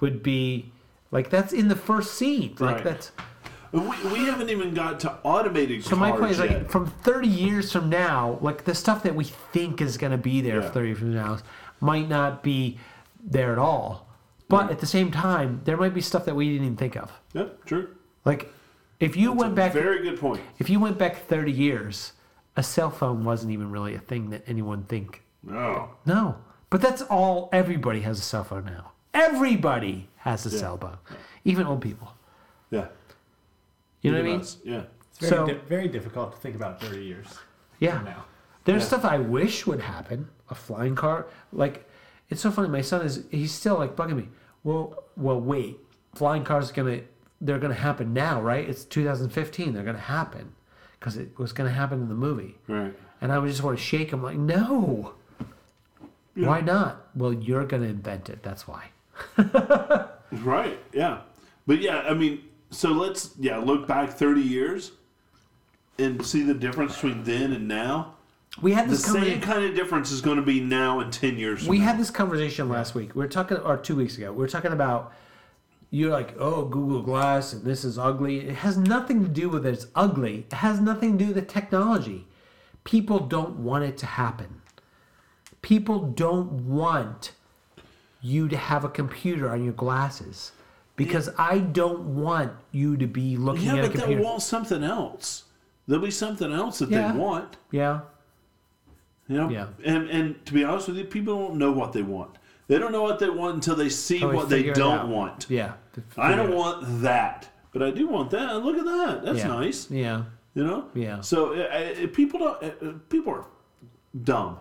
[0.00, 0.72] would be
[1.10, 2.56] like that's in the first scene.
[2.58, 2.84] Like Right.
[2.84, 3.12] that's.
[3.72, 6.48] We, we haven't even got to automated So my point is yet.
[6.50, 10.18] like from 30 years from now, like the stuff that we think is going to
[10.18, 10.68] be there Yeah.
[10.68, 11.38] for 30 years from now
[11.80, 12.78] might not be
[13.22, 14.06] there at all.
[14.48, 17.12] But at the same time, there might be stuff that we didn't even think of.
[17.34, 17.46] yeah.
[17.66, 17.88] True.
[18.24, 18.50] Like
[19.00, 20.40] if you That's went a back Very good point.
[20.58, 22.12] if you went back 30 years,
[22.56, 25.22] a cell phone wasn't even really a thing that anyone think.
[25.42, 25.90] No.
[26.06, 26.36] No.
[26.70, 28.92] But that's all everybody has a cell phone now.
[29.14, 30.58] Everybody has a Yeah.
[30.58, 30.98] cell phone.
[31.44, 32.14] Even old people.
[32.70, 32.88] Yeah.
[34.02, 34.40] You know what I mean?
[34.40, 34.58] us.
[34.64, 34.82] Yeah.
[35.10, 37.26] It's very, So- di- very difficult to think about 30 years
[37.78, 37.96] Yeah.
[37.96, 38.24] from now.
[38.64, 38.88] There's Yeah.
[38.88, 40.28] stuff I wish would happen.
[40.50, 41.88] A flying car, like
[42.30, 42.68] it's so funny.
[42.68, 44.28] My son is he's still like bugging me.
[44.64, 45.78] Well, well, wait.
[46.14, 47.00] Flying cars are gonna
[47.40, 48.68] they're gonna happen now, right?
[48.68, 49.72] It's 2015.
[49.74, 50.54] They're gonna happen
[50.98, 52.56] because it was gonna happen in the movie.
[52.68, 52.94] Right.
[53.20, 55.14] And I would just want to shake him like, no.
[56.34, 57.06] Why not?
[57.14, 58.42] Well, you're gonna invent it.
[58.42, 58.90] That's why.
[60.32, 60.78] Right.
[60.92, 61.20] Yeah.
[61.68, 64.90] But yeah, I mean, so let's yeah look back thirty years
[65.98, 68.14] and see the difference between then and now.
[68.60, 71.60] We had The same kind of difference is going to be now and ten years.
[71.60, 71.84] From We now.
[71.84, 73.14] had this conversation last week.
[73.14, 74.32] We were talking, or two weeks ago.
[74.32, 75.12] We were talking about
[75.90, 78.40] you're like, oh, Google Glass, and this is ugly.
[78.48, 79.74] It has nothing to do with it.
[79.74, 80.40] it's ugly.
[80.50, 82.26] It has nothing to do with the technology.
[82.84, 84.60] People don't want it to happen.
[85.62, 87.32] People don't want
[88.20, 90.52] you to have a computer on your glasses
[90.96, 94.82] because I don't want you to be looking Yeah, at a but they'll want something
[94.82, 95.44] else.
[95.86, 97.12] There'll be something else that Yeah.
[97.12, 97.56] they want.
[97.70, 98.00] yeah,
[99.28, 99.48] You know.
[99.50, 99.66] Yeah.
[99.84, 102.36] And and to be honest with you, people don't know what they want.
[102.68, 105.10] They don't know what they want until they see we what they figure it don't
[105.10, 105.46] want.
[105.48, 105.74] yeah.
[106.18, 108.56] I don't want that, but I do want that.
[108.64, 109.24] Look at that.
[109.24, 109.46] That's yeah.
[109.46, 109.90] nice.
[109.90, 110.88] Yeah, You know.
[110.94, 111.20] Yeah.
[111.20, 111.62] So uh,
[112.04, 112.62] uh, people don't.
[112.62, 113.44] Uh, uh, people are
[114.24, 114.58] dumb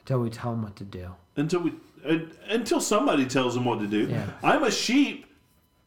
[0.00, 1.14] until we tell them what to do.
[1.36, 1.72] until we
[2.06, 2.18] uh,
[2.48, 4.06] until somebody tells them what to do.
[4.08, 4.26] Yeah.
[4.42, 5.26] I'm a sheep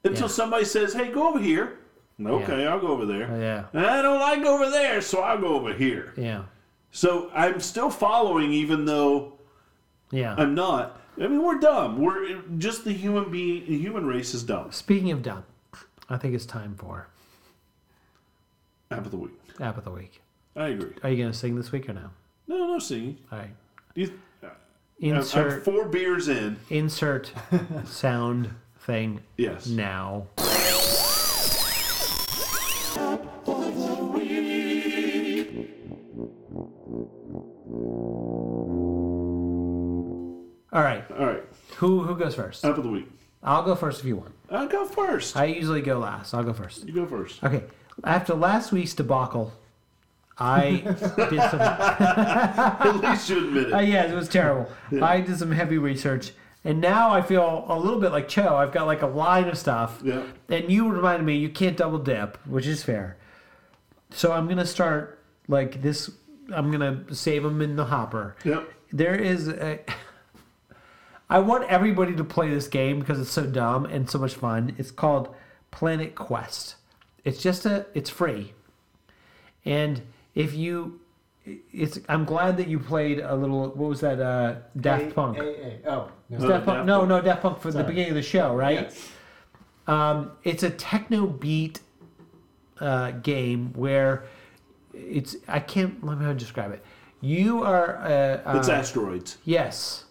[0.04, 0.34] until Yeah.
[0.40, 1.78] somebody says, "Hey, go over here."
[2.24, 3.28] Okay, I'll go over there.
[3.32, 6.14] Oh, yeah, I don't like over there, so I'll go over here.
[6.16, 6.44] yeah,
[6.92, 9.40] So I'm still following, even though
[10.12, 10.36] yeah.
[10.38, 11.01] I'm not.
[11.22, 12.02] I mean, we're dumb.
[12.02, 13.66] We're just the human being.
[13.68, 14.72] The human race is dumb.
[14.72, 15.44] Speaking of dumb,
[16.10, 17.08] I think it's time for
[18.90, 19.32] App of the week.
[19.60, 20.22] app of the week.
[20.56, 20.94] I agree.
[21.04, 22.10] Are you going to sing this week or no?
[22.48, 23.18] No, no singing.
[23.32, 23.50] All right.
[23.96, 24.08] You,
[24.44, 24.52] I'm-
[25.04, 26.58] I'm Insert four beers in.
[26.70, 27.32] insert
[27.86, 28.50] sound
[28.80, 29.66] thing Yes.
[29.68, 30.28] now.
[40.74, 41.04] All right.
[41.20, 41.44] All right.
[41.78, 42.64] Who who goes first?
[42.66, 43.08] App of the week.
[43.44, 44.34] I'll go first if you want.
[44.50, 45.36] I'll go first.
[45.36, 46.34] I usually go last.
[46.34, 46.86] I'll go first.
[46.88, 47.44] you go first.
[47.44, 47.64] Okay.
[48.04, 49.52] After last week's debacle,
[50.38, 50.82] I
[51.30, 53.90] did some At least you admit Uh, it.
[53.90, 54.70] yeah, it was terrible.
[55.02, 56.32] I did some heavy research,
[56.64, 58.56] and now I feel a little bit like Joe.
[58.56, 60.24] I've got like a line of stuff, Yeah.
[60.50, 63.18] and you reminded me you can't double dip, which is fair.
[64.12, 66.12] So I'm gonna start like this.
[66.54, 68.36] I'm gonna save them in the hopper.
[68.46, 68.70] Yep.
[68.92, 69.80] There is a.
[71.32, 74.76] I want everybody to play this game because it's so dumb and so much fun.
[74.78, 75.34] It's called
[75.72, 76.76] Planet Quest.
[77.24, 77.86] It's just a.
[77.94, 78.54] It's free,
[79.66, 80.02] and
[80.36, 81.00] if you
[81.46, 82.00] it's.
[82.10, 83.70] I'm glad that you played a little.
[83.70, 84.20] What was that?
[84.20, 85.38] Uh, Daft A- Punk.
[85.38, 86.36] A- A- Oh, no.
[86.36, 86.78] It's Uh, Daft Punk.
[86.80, 87.10] Daft No, Punk.
[87.10, 88.82] no, Daft Punk for the beginning of the show, right?
[88.82, 89.10] Yes.
[89.88, 91.80] Um, it's a techno beat
[92.80, 94.26] uh, game where
[94.94, 95.36] it's.
[95.48, 96.04] I can't.
[96.06, 96.84] Let me how to describe it.
[97.22, 97.98] You are.
[98.00, 99.38] Uh, It's uh, asteroids.
[99.46, 100.06] yes.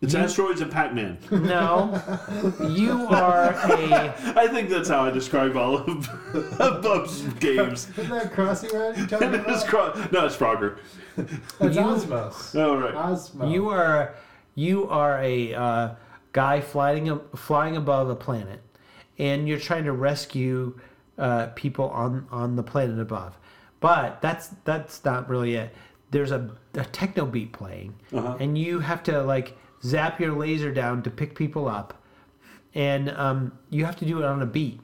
[0.00, 1.18] It's you- asteroids and Pac-Man.
[1.30, 2.00] No.
[2.70, 4.14] you are a.
[4.36, 6.08] I think that's how I describe all of,
[6.60, 7.88] of Bub's games.
[7.98, 9.66] Isn't that Crossy Road you're talking It's about?
[9.66, 10.78] Cro- no, it's Frogger.
[11.16, 12.54] That's You- Osmos.
[12.58, 12.94] Oh, right.
[12.94, 13.52] Osmo.
[13.52, 14.14] You are.
[14.54, 15.90] You are a uh,
[16.32, 18.60] guy flying a, flying above a planet,
[19.18, 20.78] and you're trying to rescue
[21.18, 23.38] uh, people on on the planet above.
[23.80, 25.74] But that's that's not really it.
[26.10, 28.36] There's a, a techno beat playing, Uh-huh.
[28.40, 32.02] and you have to like zap your laser down to pick people up,
[32.74, 34.80] and um, you have to do it on a beat.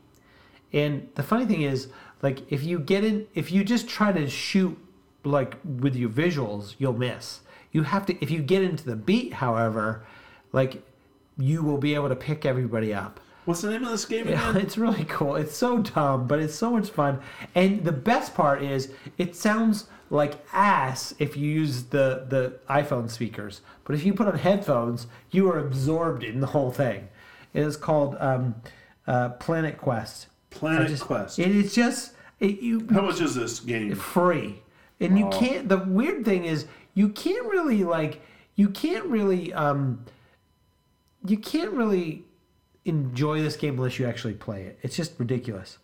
[0.72, 1.88] And the funny thing is,
[2.22, 4.78] like, if you get in, if you just try to shoot
[5.24, 7.40] like with your visuals, you'll miss.
[7.72, 10.04] You have to, if you get into the beat, however,
[10.52, 10.82] like,
[11.36, 13.20] you will be able to pick everybody up.
[13.44, 14.56] What's the name of this game again?
[14.56, 15.36] it's really cool.
[15.36, 17.20] It's so dumb, but it's so much fun.
[17.54, 23.10] And the best part is, it sounds like ass if you use the the iPhone
[23.10, 27.08] speakers, but if you put on headphones, you are absorbed in the whole thing.
[27.54, 28.56] It is called um,
[29.06, 30.26] uh, Planet Quest.
[30.50, 31.38] Planet just- Quest.
[31.38, 33.94] It is just it, you How much is this game?
[33.94, 34.62] free,
[35.00, 35.30] and you Oh.
[35.38, 35.68] can't.
[35.70, 38.20] The weird thing is, you can't really like
[38.56, 40.04] you can't really um
[41.26, 42.24] you can't really
[42.84, 44.78] enjoy this game unless you actually play it.
[44.82, 45.78] It's just ridiculous.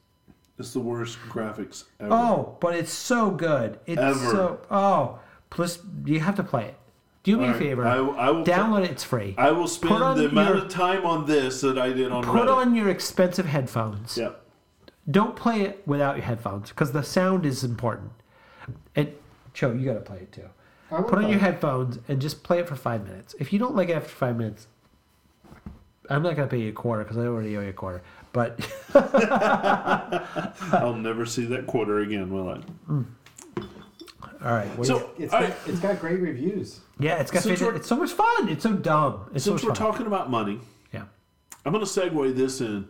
[0.59, 2.13] It's the worst graphics ever.
[2.13, 3.81] Oh, but it's so good.
[3.87, 4.31] It's Ever.
[4.31, 5.19] so oh.
[5.51, 6.77] Plus, you have to play it.
[7.23, 7.87] Do me All a right, favor.
[7.87, 8.45] I, I will.
[8.45, 8.91] Download it.
[8.91, 9.35] It's free.
[9.39, 12.11] I will spend Put on the amount your- of time on this that I did
[12.11, 12.57] on Put Reddit.
[12.57, 14.17] on your expensive headphones.
[14.19, 14.41] Yep.
[15.11, 18.11] Don't play it without your headphones because the sound is important.
[18.97, 19.13] And
[19.55, 20.49] Joe, you got to play it too.
[20.91, 21.43] I will Put on your it.
[21.43, 23.35] headphones and just play it for five minutes.
[23.39, 24.67] If you don't like it after five minutes,
[26.11, 28.03] I'm not gonna pay you a quarter because I already owe you a quarter.
[28.33, 28.61] But
[30.73, 32.59] I'll never see that quarter again, will I?
[32.91, 33.07] Mm.
[34.45, 36.81] All right, what do you- So, It's I- got, it's got great reviews.
[36.99, 38.49] yeah, it's got Since fit- we're- it's so much fun.
[38.49, 39.31] It's so dumb.
[39.35, 39.93] It's so since we're fun.
[39.93, 40.61] talking about money,
[40.93, 41.05] yeah.
[41.65, 42.89] I'm going to segue this in.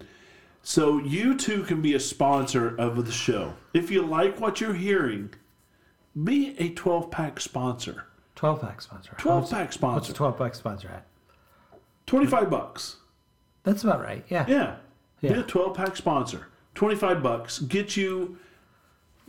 [0.63, 3.55] So you too can be a sponsor of the show.
[3.75, 5.35] If you like what you're hearing,
[6.23, 8.05] be a 12 pack sponsor.
[8.37, 9.15] 12 pack sponsor.
[9.19, 10.13] 12 What's- pack What's a sponsor.
[10.13, 11.07] 12 pack sponsor at?
[12.07, 12.97] 25 bucks.
[13.65, 14.25] That's about right.
[14.29, 14.45] Yeah.
[14.49, 14.77] Yeah.
[15.21, 16.47] Be a 12 pack sponsor.
[16.75, 17.59] 25 bucks.
[17.61, 18.39] Get you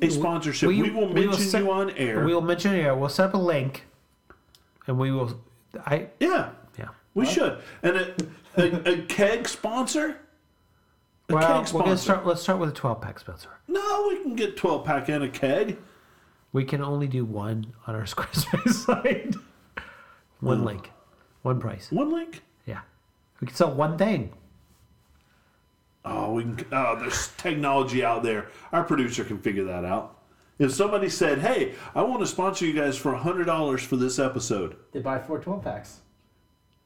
[0.01, 0.67] a sponsorship.
[0.69, 2.23] We, will we mention set- you on air.
[2.25, 2.95] We will mention here.
[2.95, 3.85] We'll set up a link,
[4.87, 5.39] and we will.
[5.85, 6.51] I yeah.
[6.77, 6.89] yeah.
[7.13, 7.59] We should.
[7.83, 8.15] And a,
[8.57, 10.17] a, a keg sponsor?
[11.29, 11.97] A Well, keg we're sponsor.
[11.97, 12.25] start.
[12.27, 13.49] Let's start with a 12 pack sponsor.
[13.67, 15.77] No, we can get 12 pack and a keg.
[16.51, 19.35] We can only do one on our Squarespace site.
[20.39, 20.91] One link,
[21.43, 21.89] one price.
[21.91, 22.41] One link?
[22.65, 22.81] Yeah,
[23.39, 24.33] we can sell one thing.
[26.05, 26.65] Oh, we can.
[26.71, 28.47] Oh, there's technology out there.
[28.71, 30.19] Our producer can figure that out.
[30.59, 34.19] If somebody said, "Hey, I want to sponsor you guys for hundred dollars for this
[34.19, 35.99] episode," They buy four 12 packs.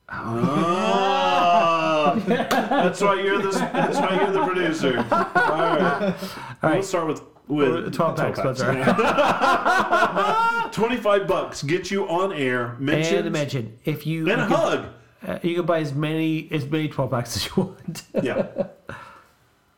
[0.10, 4.98] oh, that's why you're the that's why you're the producer.
[5.00, 6.16] All right, All
[6.64, 8.74] right, we'll start with with 12 pack sponsor.
[10.72, 12.76] Twenty-five bucks get you on air.
[12.80, 14.86] Mention and imagine if you and you a can, hug.
[15.28, 18.04] uh, you can buy as many as many 12 packs as you want.
[18.22, 18.48] Yeah.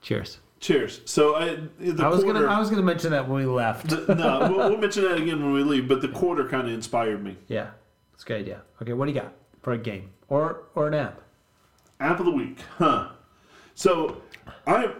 [0.02, 0.40] Cheers.
[0.60, 1.02] Cheers.
[1.06, 3.90] So I the I was quarter, gonna I was gonna mention that when we left.
[3.90, 5.88] the- no, we'll, we'll mention that again when we leave.
[5.88, 7.38] But the quarter kind of inspired me.
[7.48, 7.70] Yeah,
[8.14, 8.62] it's a good idea.
[8.82, 11.22] Okay, what do you got for a game or or an app?
[12.02, 13.10] App of the week, huh?
[13.76, 14.22] So,
[14.68, 14.94] I,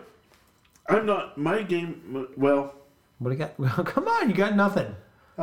[0.90, 2.28] I'm not my game.
[2.38, 2.74] Well,
[3.20, 3.54] What do you got?
[3.60, 4.96] Well, come on, you got nothing.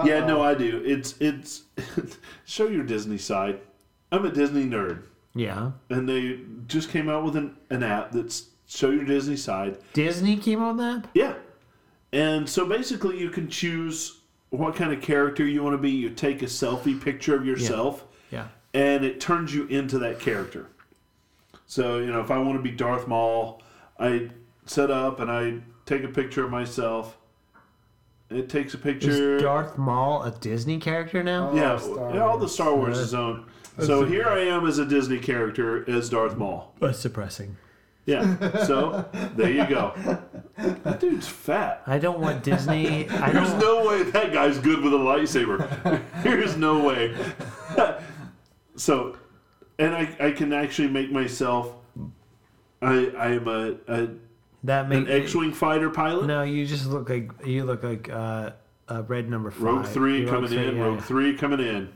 [0.05, 0.83] yeah, no, I do.
[0.85, 1.65] It's it's
[2.45, 3.61] show your Disney side.
[4.12, 5.03] I'm a Disney nerd,
[5.35, 9.79] Yeah, and they just came out with an, an app that's show your Disney side.
[9.93, 11.09] Disney came out with that.
[11.15, 11.35] Yeah,
[12.13, 14.21] and so basically you can choose
[14.51, 15.91] what kind of character you want to be.
[15.91, 18.05] You take a selfie picture of yourself.
[18.31, 18.49] Yeah.
[18.75, 20.67] and it turns you into that character.
[21.67, 23.63] So, you know, if I want to be Darth Maul,
[23.99, 24.31] I
[24.67, 27.17] set up and I take a picture of myself.
[28.31, 29.37] It takes a picture.
[29.37, 31.51] Is Darth Maul a Disney character now?
[31.51, 33.47] Oh, yeah, Oh, Star yeah, all the Star Wars is own.
[33.81, 36.75] So here I am as a Disney character as Darth Maul.
[36.81, 37.57] That's depressing.
[38.07, 38.65] Yeah.
[38.65, 39.05] So
[39.35, 39.93] there you go.
[40.57, 41.83] That dude's fat.
[41.87, 43.09] I don't want Disney.
[43.11, 43.61] I There's don't.
[43.61, 46.03] no way that guy's good with a lightsaber.
[46.23, 47.15] There's no way.
[48.77, 49.16] so,
[49.78, 51.73] and I, I can actually make myself.
[52.83, 54.09] I I am a, a
[54.65, 56.27] That an X-wing fighter pilot.
[56.27, 56.43] no.
[56.43, 58.51] You just look like you look like uh,
[58.89, 59.62] uh, Red Number Five.
[59.62, 60.77] Rogue Three Rogue coming Three, in.
[60.77, 61.05] yeah, Rogue yeah.
[61.05, 61.93] Three coming in.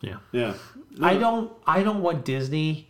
[0.00, 0.16] Yeah.
[0.32, 0.54] Yeah.
[1.00, 1.52] I don't.
[1.66, 2.88] I don't want Disney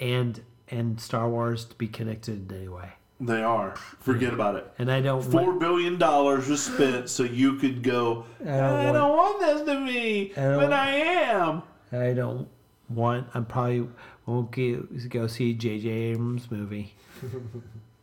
[0.00, 0.40] and
[0.70, 2.90] and Star Wars to be connected in any way.
[3.20, 3.76] They are.
[4.00, 4.70] Forget about it.
[4.78, 5.22] And I don't.
[5.22, 8.26] Four want, billion dollars was spent so you could go.
[8.40, 11.62] I don't don't, want- want, this to be, I but I am.
[11.92, 12.48] I don't
[12.88, 13.28] want.
[13.34, 13.88] I probably
[14.26, 15.88] won't go, go see J.J.
[15.88, 16.94] Abrams movie.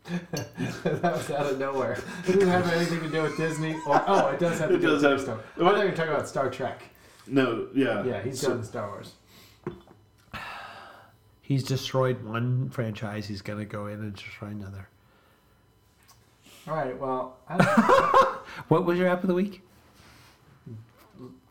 [0.06, 1.98] that was out of nowhere.
[2.28, 3.74] It didn't have anything to do with Disney.
[3.86, 4.80] Or oh, it does have to do.
[4.80, 5.40] It do does with have- Star.
[5.58, 6.84] I thought you were talking about Star Trek.
[7.28, 9.14] No, yeah, Yeah, he's So- done Star Wars.
[11.52, 13.28] He's destroyed one franchise.
[13.28, 14.88] He's gonna go in and destroy another.
[16.66, 16.98] All right.
[16.98, 17.36] Well,
[18.70, 19.62] What was your app of the week?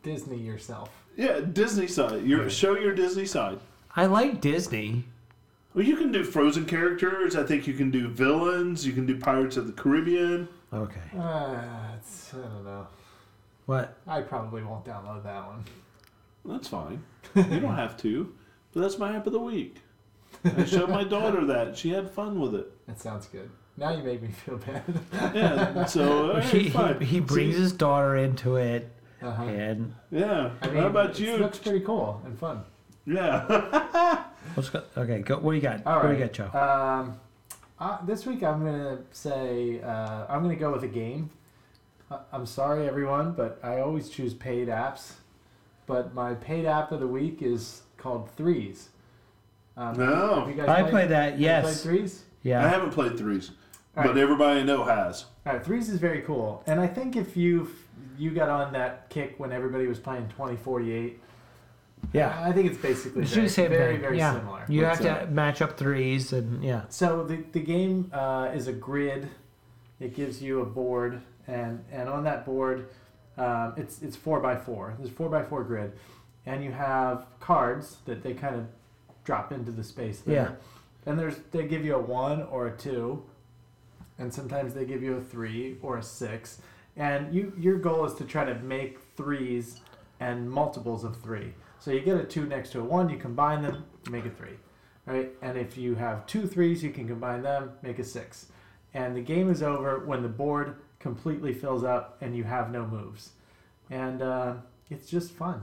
[0.01, 0.89] Disney yourself.
[1.15, 2.25] Yeah, Disney side.
[2.25, 3.59] Your show your Disney side.
[3.95, 5.03] I like Disney.
[5.75, 7.35] Well, you can do Frozen characters.
[7.35, 8.87] I think you can do villains.
[8.87, 10.47] You can do Pirates of the Caribbean.
[10.73, 10.99] Okay.
[11.15, 11.61] Uh,
[11.95, 12.87] it's, I don't know.
[13.67, 13.99] What?
[14.07, 15.63] I probably won't download that one.
[16.43, 17.03] That's fine.
[17.35, 18.33] You don't have to.
[18.73, 19.75] But that's my app of the week.
[20.45, 21.77] I showed my daughter that.
[21.77, 22.71] She had fun with it.
[22.87, 23.49] That sounds good.
[23.77, 24.83] Now you made me feel bad.
[25.35, 25.85] Yeah.
[25.85, 26.99] So all right, he, fine.
[26.99, 27.61] he, he brings See?
[27.61, 28.89] his daughter into it,
[29.21, 29.43] Uh-huh.
[29.43, 30.51] and Yeah.
[30.61, 31.35] I mean, How about you?
[31.35, 32.63] It looks pretty cool and fun.
[33.05, 34.23] Yeah.
[34.55, 34.83] let's go.
[34.97, 35.37] Okay, go.
[35.39, 35.85] What do you got?
[35.87, 36.49] All what do you got, Joe?
[36.59, 37.19] Um,
[37.79, 41.31] uh, this week I'm gonna say uh, I'm gonna go with a game.
[42.11, 45.13] Uh, I'm sorry, everyone, but I always choose paid apps.
[45.87, 48.89] But my paid app of the week is called Threes.
[49.81, 50.39] Um, No.
[50.41, 51.31] have you guys I played- played that.
[51.31, 51.63] have you Yes.
[51.63, 52.23] played Threes.
[52.43, 52.63] Yeah.
[52.65, 53.51] I haven't played threes,
[53.97, 55.25] All but everybody I know has.
[55.45, 57.67] All right, Threes is very cool, and I think if you
[58.17, 61.19] you got on that kick when everybody was playing 2048,
[62.13, 62.39] Yeah.
[62.43, 64.01] I think it's basically It's very, the same very, thing.
[64.01, 64.33] very yeah.
[64.35, 64.65] similar.
[64.67, 66.81] You have It's, to uh, match up threes, and yeah.
[66.89, 69.29] So the, the game uh, is a grid.
[69.99, 72.87] It gives you a board, and, and on that board,
[73.37, 74.93] um, it's it's four by four.
[74.99, 75.93] There's four by four grid,
[76.45, 78.65] and you have cards that they kind of
[79.23, 80.35] drop into the space there.
[80.35, 81.09] Yeah.
[81.09, 83.23] And there's they give you a one or a two,
[84.17, 86.61] and sometimes they give you a three or a six.
[86.95, 89.81] And you your goal is to try to make threes
[90.19, 91.53] and multiples of three.
[91.79, 94.29] So you get a two next to a one, you combine them, you make a
[94.29, 94.57] three.
[95.07, 95.31] Right?
[95.41, 98.47] And if you have two threes, you can combine them, make a six.
[98.93, 102.85] And the game is over when the board completely fills up and you have no
[102.85, 103.31] moves.
[103.89, 104.53] And uh,
[104.91, 105.61] it's just fun.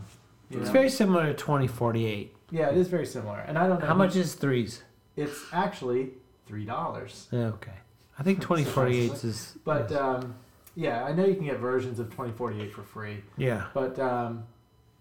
[0.50, 0.72] You It's know?
[0.72, 2.34] very similar to 2048.
[2.50, 3.38] yeah, it is very similar.
[3.40, 4.82] And I don't know How much is threes?
[5.16, 6.10] it's actually
[6.46, 7.28] three dollars.
[7.32, 7.72] Okay.
[8.18, 9.56] I think 2048 is.
[9.64, 10.34] But is- um,
[10.74, 13.22] yeah, I know you can get versions of 2048 for free.
[13.36, 13.66] yeah.
[13.74, 14.44] But um,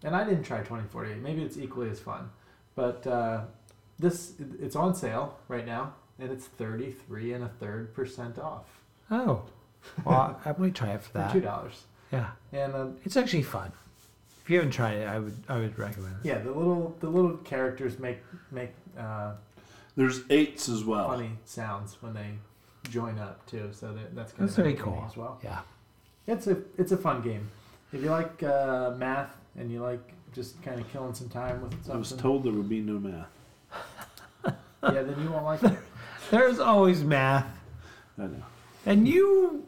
[0.03, 1.17] and I didn't try 2048.
[1.21, 2.29] Maybe it's equally as fun.
[2.75, 3.41] But uh,
[3.99, 8.65] this it's on sale right now, and it's 33 and a third percent off
[9.09, 9.43] Oh.
[10.05, 11.31] Well, I might try it for for that.
[11.31, 11.85] two dollars.
[12.11, 12.31] Yeah.
[12.51, 13.71] And um, It's actually fun.
[14.47, 16.25] If you haven't tried it, I would I would recommend it.
[16.29, 18.19] yeah, the little the little characters make
[18.49, 19.33] make uh,
[19.97, 21.09] There's eights as well.
[21.09, 22.29] funny sounds when they
[22.89, 23.71] join up too.
[23.73, 25.05] So that, that's kind That's of very entertaining cool.
[25.11, 25.37] as well.
[25.43, 25.59] Yeah.
[26.27, 27.45] It's a it's a fun game.
[27.91, 31.73] If you like uh, math and you like just kind of killing some time with
[31.73, 33.27] something, I was told there would be no math.
[34.45, 35.77] yeah, then you won't like it.
[36.31, 37.47] There's always math,
[38.17, 38.43] I know.
[38.85, 39.66] and you.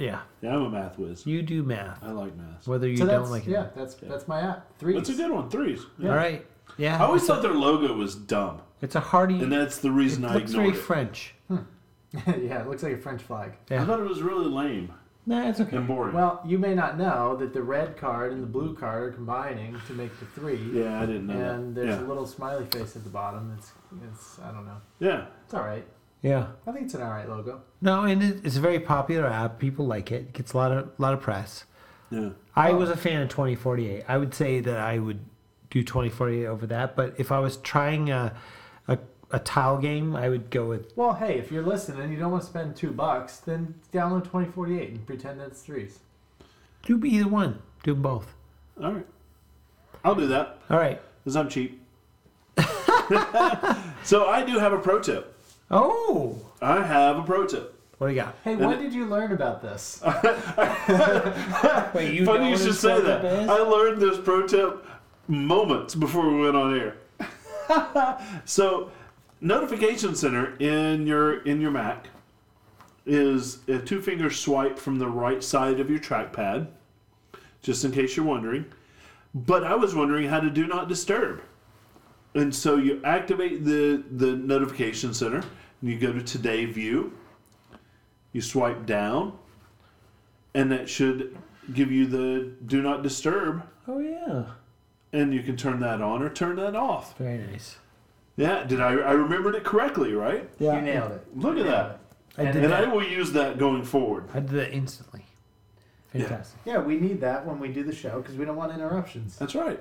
[0.00, 1.26] Yeah, Yeah, I'm a math whiz.
[1.26, 2.66] you do math, I like math.
[2.66, 3.50] whether you so don't that's like it.
[3.50, 4.78] yeah, that's that's my app.
[4.78, 4.94] Three.
[4.94, 5.50] That's a good one.
[5.50, 5.84] Threes.
[5.98, 6.10] Yeah.
[6.10, 6.46] All right.
[6.78, 6.96] Yeah.
[7.00, 9.40] I always it's a, thought their logo was dumb, it's a hearty.
[9.40, 10.86] and that's the it reason I looks very ignored it.
[10.86, 11.34] French.
[11.48, 11.56] Hmm.
[12.26, 13.52] yeah, it looks like a French flag.
[13.70, 14.92] I thought it was really lame
[15.26, 15.76] Nah, it's okay.
[15.76, 16.14] and boring.
[16.14, 19.76] Well, you may not know that the red card and the blue card are combining
[19.86, 20.56] to make the three.
[20.72, 21.80] yeah, I didn't know And that.
[21.82, 22.06] there's Yeah.
[22.06, 23.54] a little smiley face at the bottom.
[23.58, 23.70] It's
[24.10, 24.78] it's I don't know.
[24.98, 25.26] yeah.
[25.44, 25.84] It's all right.
[26.22, 26.48] Yeah.
[26.66, 27.62] I think it's an all right logo.
[27.80, 29.58] No, and it, it's a very popular app.
[29.58, 30.22] People like it.
[30.22, 31.64] It gets a lot of lot of press.
[32.10, 32.30] Yeah.
[32.54, 32.76] I Oh.
[32.76, 34.04] was a fan of 2048.
[34.08, 35.20] I would say that I would
[35.70, 36.94] do 2048 over that.
[36.96, 38.34] But if I was trying a
[38.88, 38.98] a,
[39.30, 42.32] a tile game, I would go with Well, hey, if you're listening and you don't
[42.32, 46.00] want to spend two bucks, then download 2048 and pretend that it's threes.
[46.82, 47.62] do either one.
[47.82, 48.34] Do 'em both.
[48.82, 49.06] All right.
[50.04, 51.00] I'll do that All right.
[51.22, 51.80] because I'm cheap.
[54.02, 55.29] so I do have a pro tip.
[55.70, 57.74] Oh, I have a pro tip.
[57.98, 58.34] what do you got?
[58.42, 60.00] Hey, when did you learn about this?
[61.94, 63.22] Wait, you Funny you what should his say that.
[63.22, 63.48] tip is?
[63.48, 64.84] I learned this pro tip
[65.28, 66.96] moments before we went on air.
[68.44, 68.90] so,
[69.40, 72.08] notification center in your in your Mac
[73.06, 76.66] is a two finger swipe from the right side of your trackpad,
[77.62, 78.64] just in case you're wondering.
[79.34, 81.42] But I was wondering how to do not disturb.
[82.34, 85.44] And so you activate the the notification center and
[85.82, 87.12] you go to today view.
[88.32, 89.36] You swipe down
[90.54, 91.36] and that should
[91.74, 94.44] give you the do not disturb, Oh yeah.
[95.12, 97.16] and you can turn that on or turn that off.
[97.18, 97.78] Very nice.
[98.36, 98.92] Yeah, did I?
[98.92, 100.48] I remembered it correctly, right?
[100.58, 100.76] Yeah.
[100.76, 101.26] You nailed it.
[101.36, 102.00] Look at that.
[102.38, 102.84] I And did And that.
[102.84, 104.24] I will use that going forward.
[104.32, 105.24] I did that instantly.
[106.12, 106.58] Fantastic.
[106.64, 109.36] Yeah, we need that when we do the show because we don't want interruptions.
[109.36, 109.78] That's right.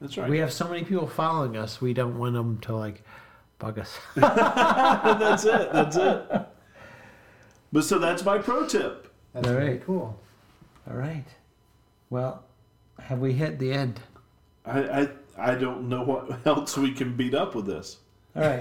[0.00, 0.28] That's right.
[0.30, 1.80] We have so many people following us.
[1.80, 3.02] We don't want them to like
[3.64, 3.98] bug us.
[4.14, 5.72] that's it.
[5.72, 6.46] That's it.
[7.72, 9.10] But so that's my pro tip.
[9.32, 9.84] That's All very right.
[9.86, 10.20] cool.
[10.88, 11.24] All right.
[12.10, 12.44] Well,
[13.00, 14.00] have we hit the end?
[14.66, 17.98] I, I I don't know what else we can beat up with this.
[18.36, 18.60] All right.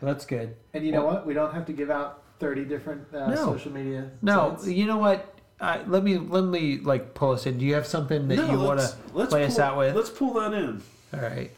[0.00, 0.54] well, that's good.
[0.72, 1.26] And you know what?
[1.26, 3.36] We don't have to give out 30 different uh, No.
[3.36, 4.10] social media.
[4.22, 4.68] No, sites.
[4.68, 5.30] you know what?
[5.60, 7.58] I, let me let me like pull us in.
[7.58, 9.94] Do you have something that No, you want to let's play us pull- out with?
[9.96, 10.82] Let's pull that in.
[11.12, 11.50] All right.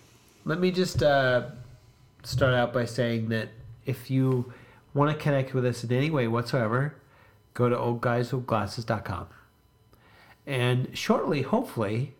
[0.44, 1.48] Let me just uh,
[2.26, 3.50] start out by saying that
[3.84, 4.52] if you
[4.92, 6.96] want to connect with us in any way whatsoever,
[7.54, 9.28] go to oldguyswithglasses.com.
[10.44, 12.14] And shortly, hopefully,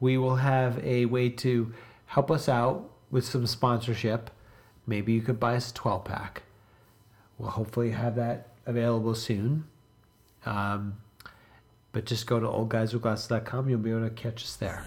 [0.00, 1.72] we will have a way to
[2.06, 4.30] help us out with some sponsorship.
[4.86, 6.42] Maybe you could buy us a 12 pack.
[7.38, 9.64] We'll hopefully have that available soon.
[10.46, 10.96] Um,
[11.92, 13.68] but just go to oldguyswithglasses.com.
[13.68, 14.84] You'll be able to catch us there.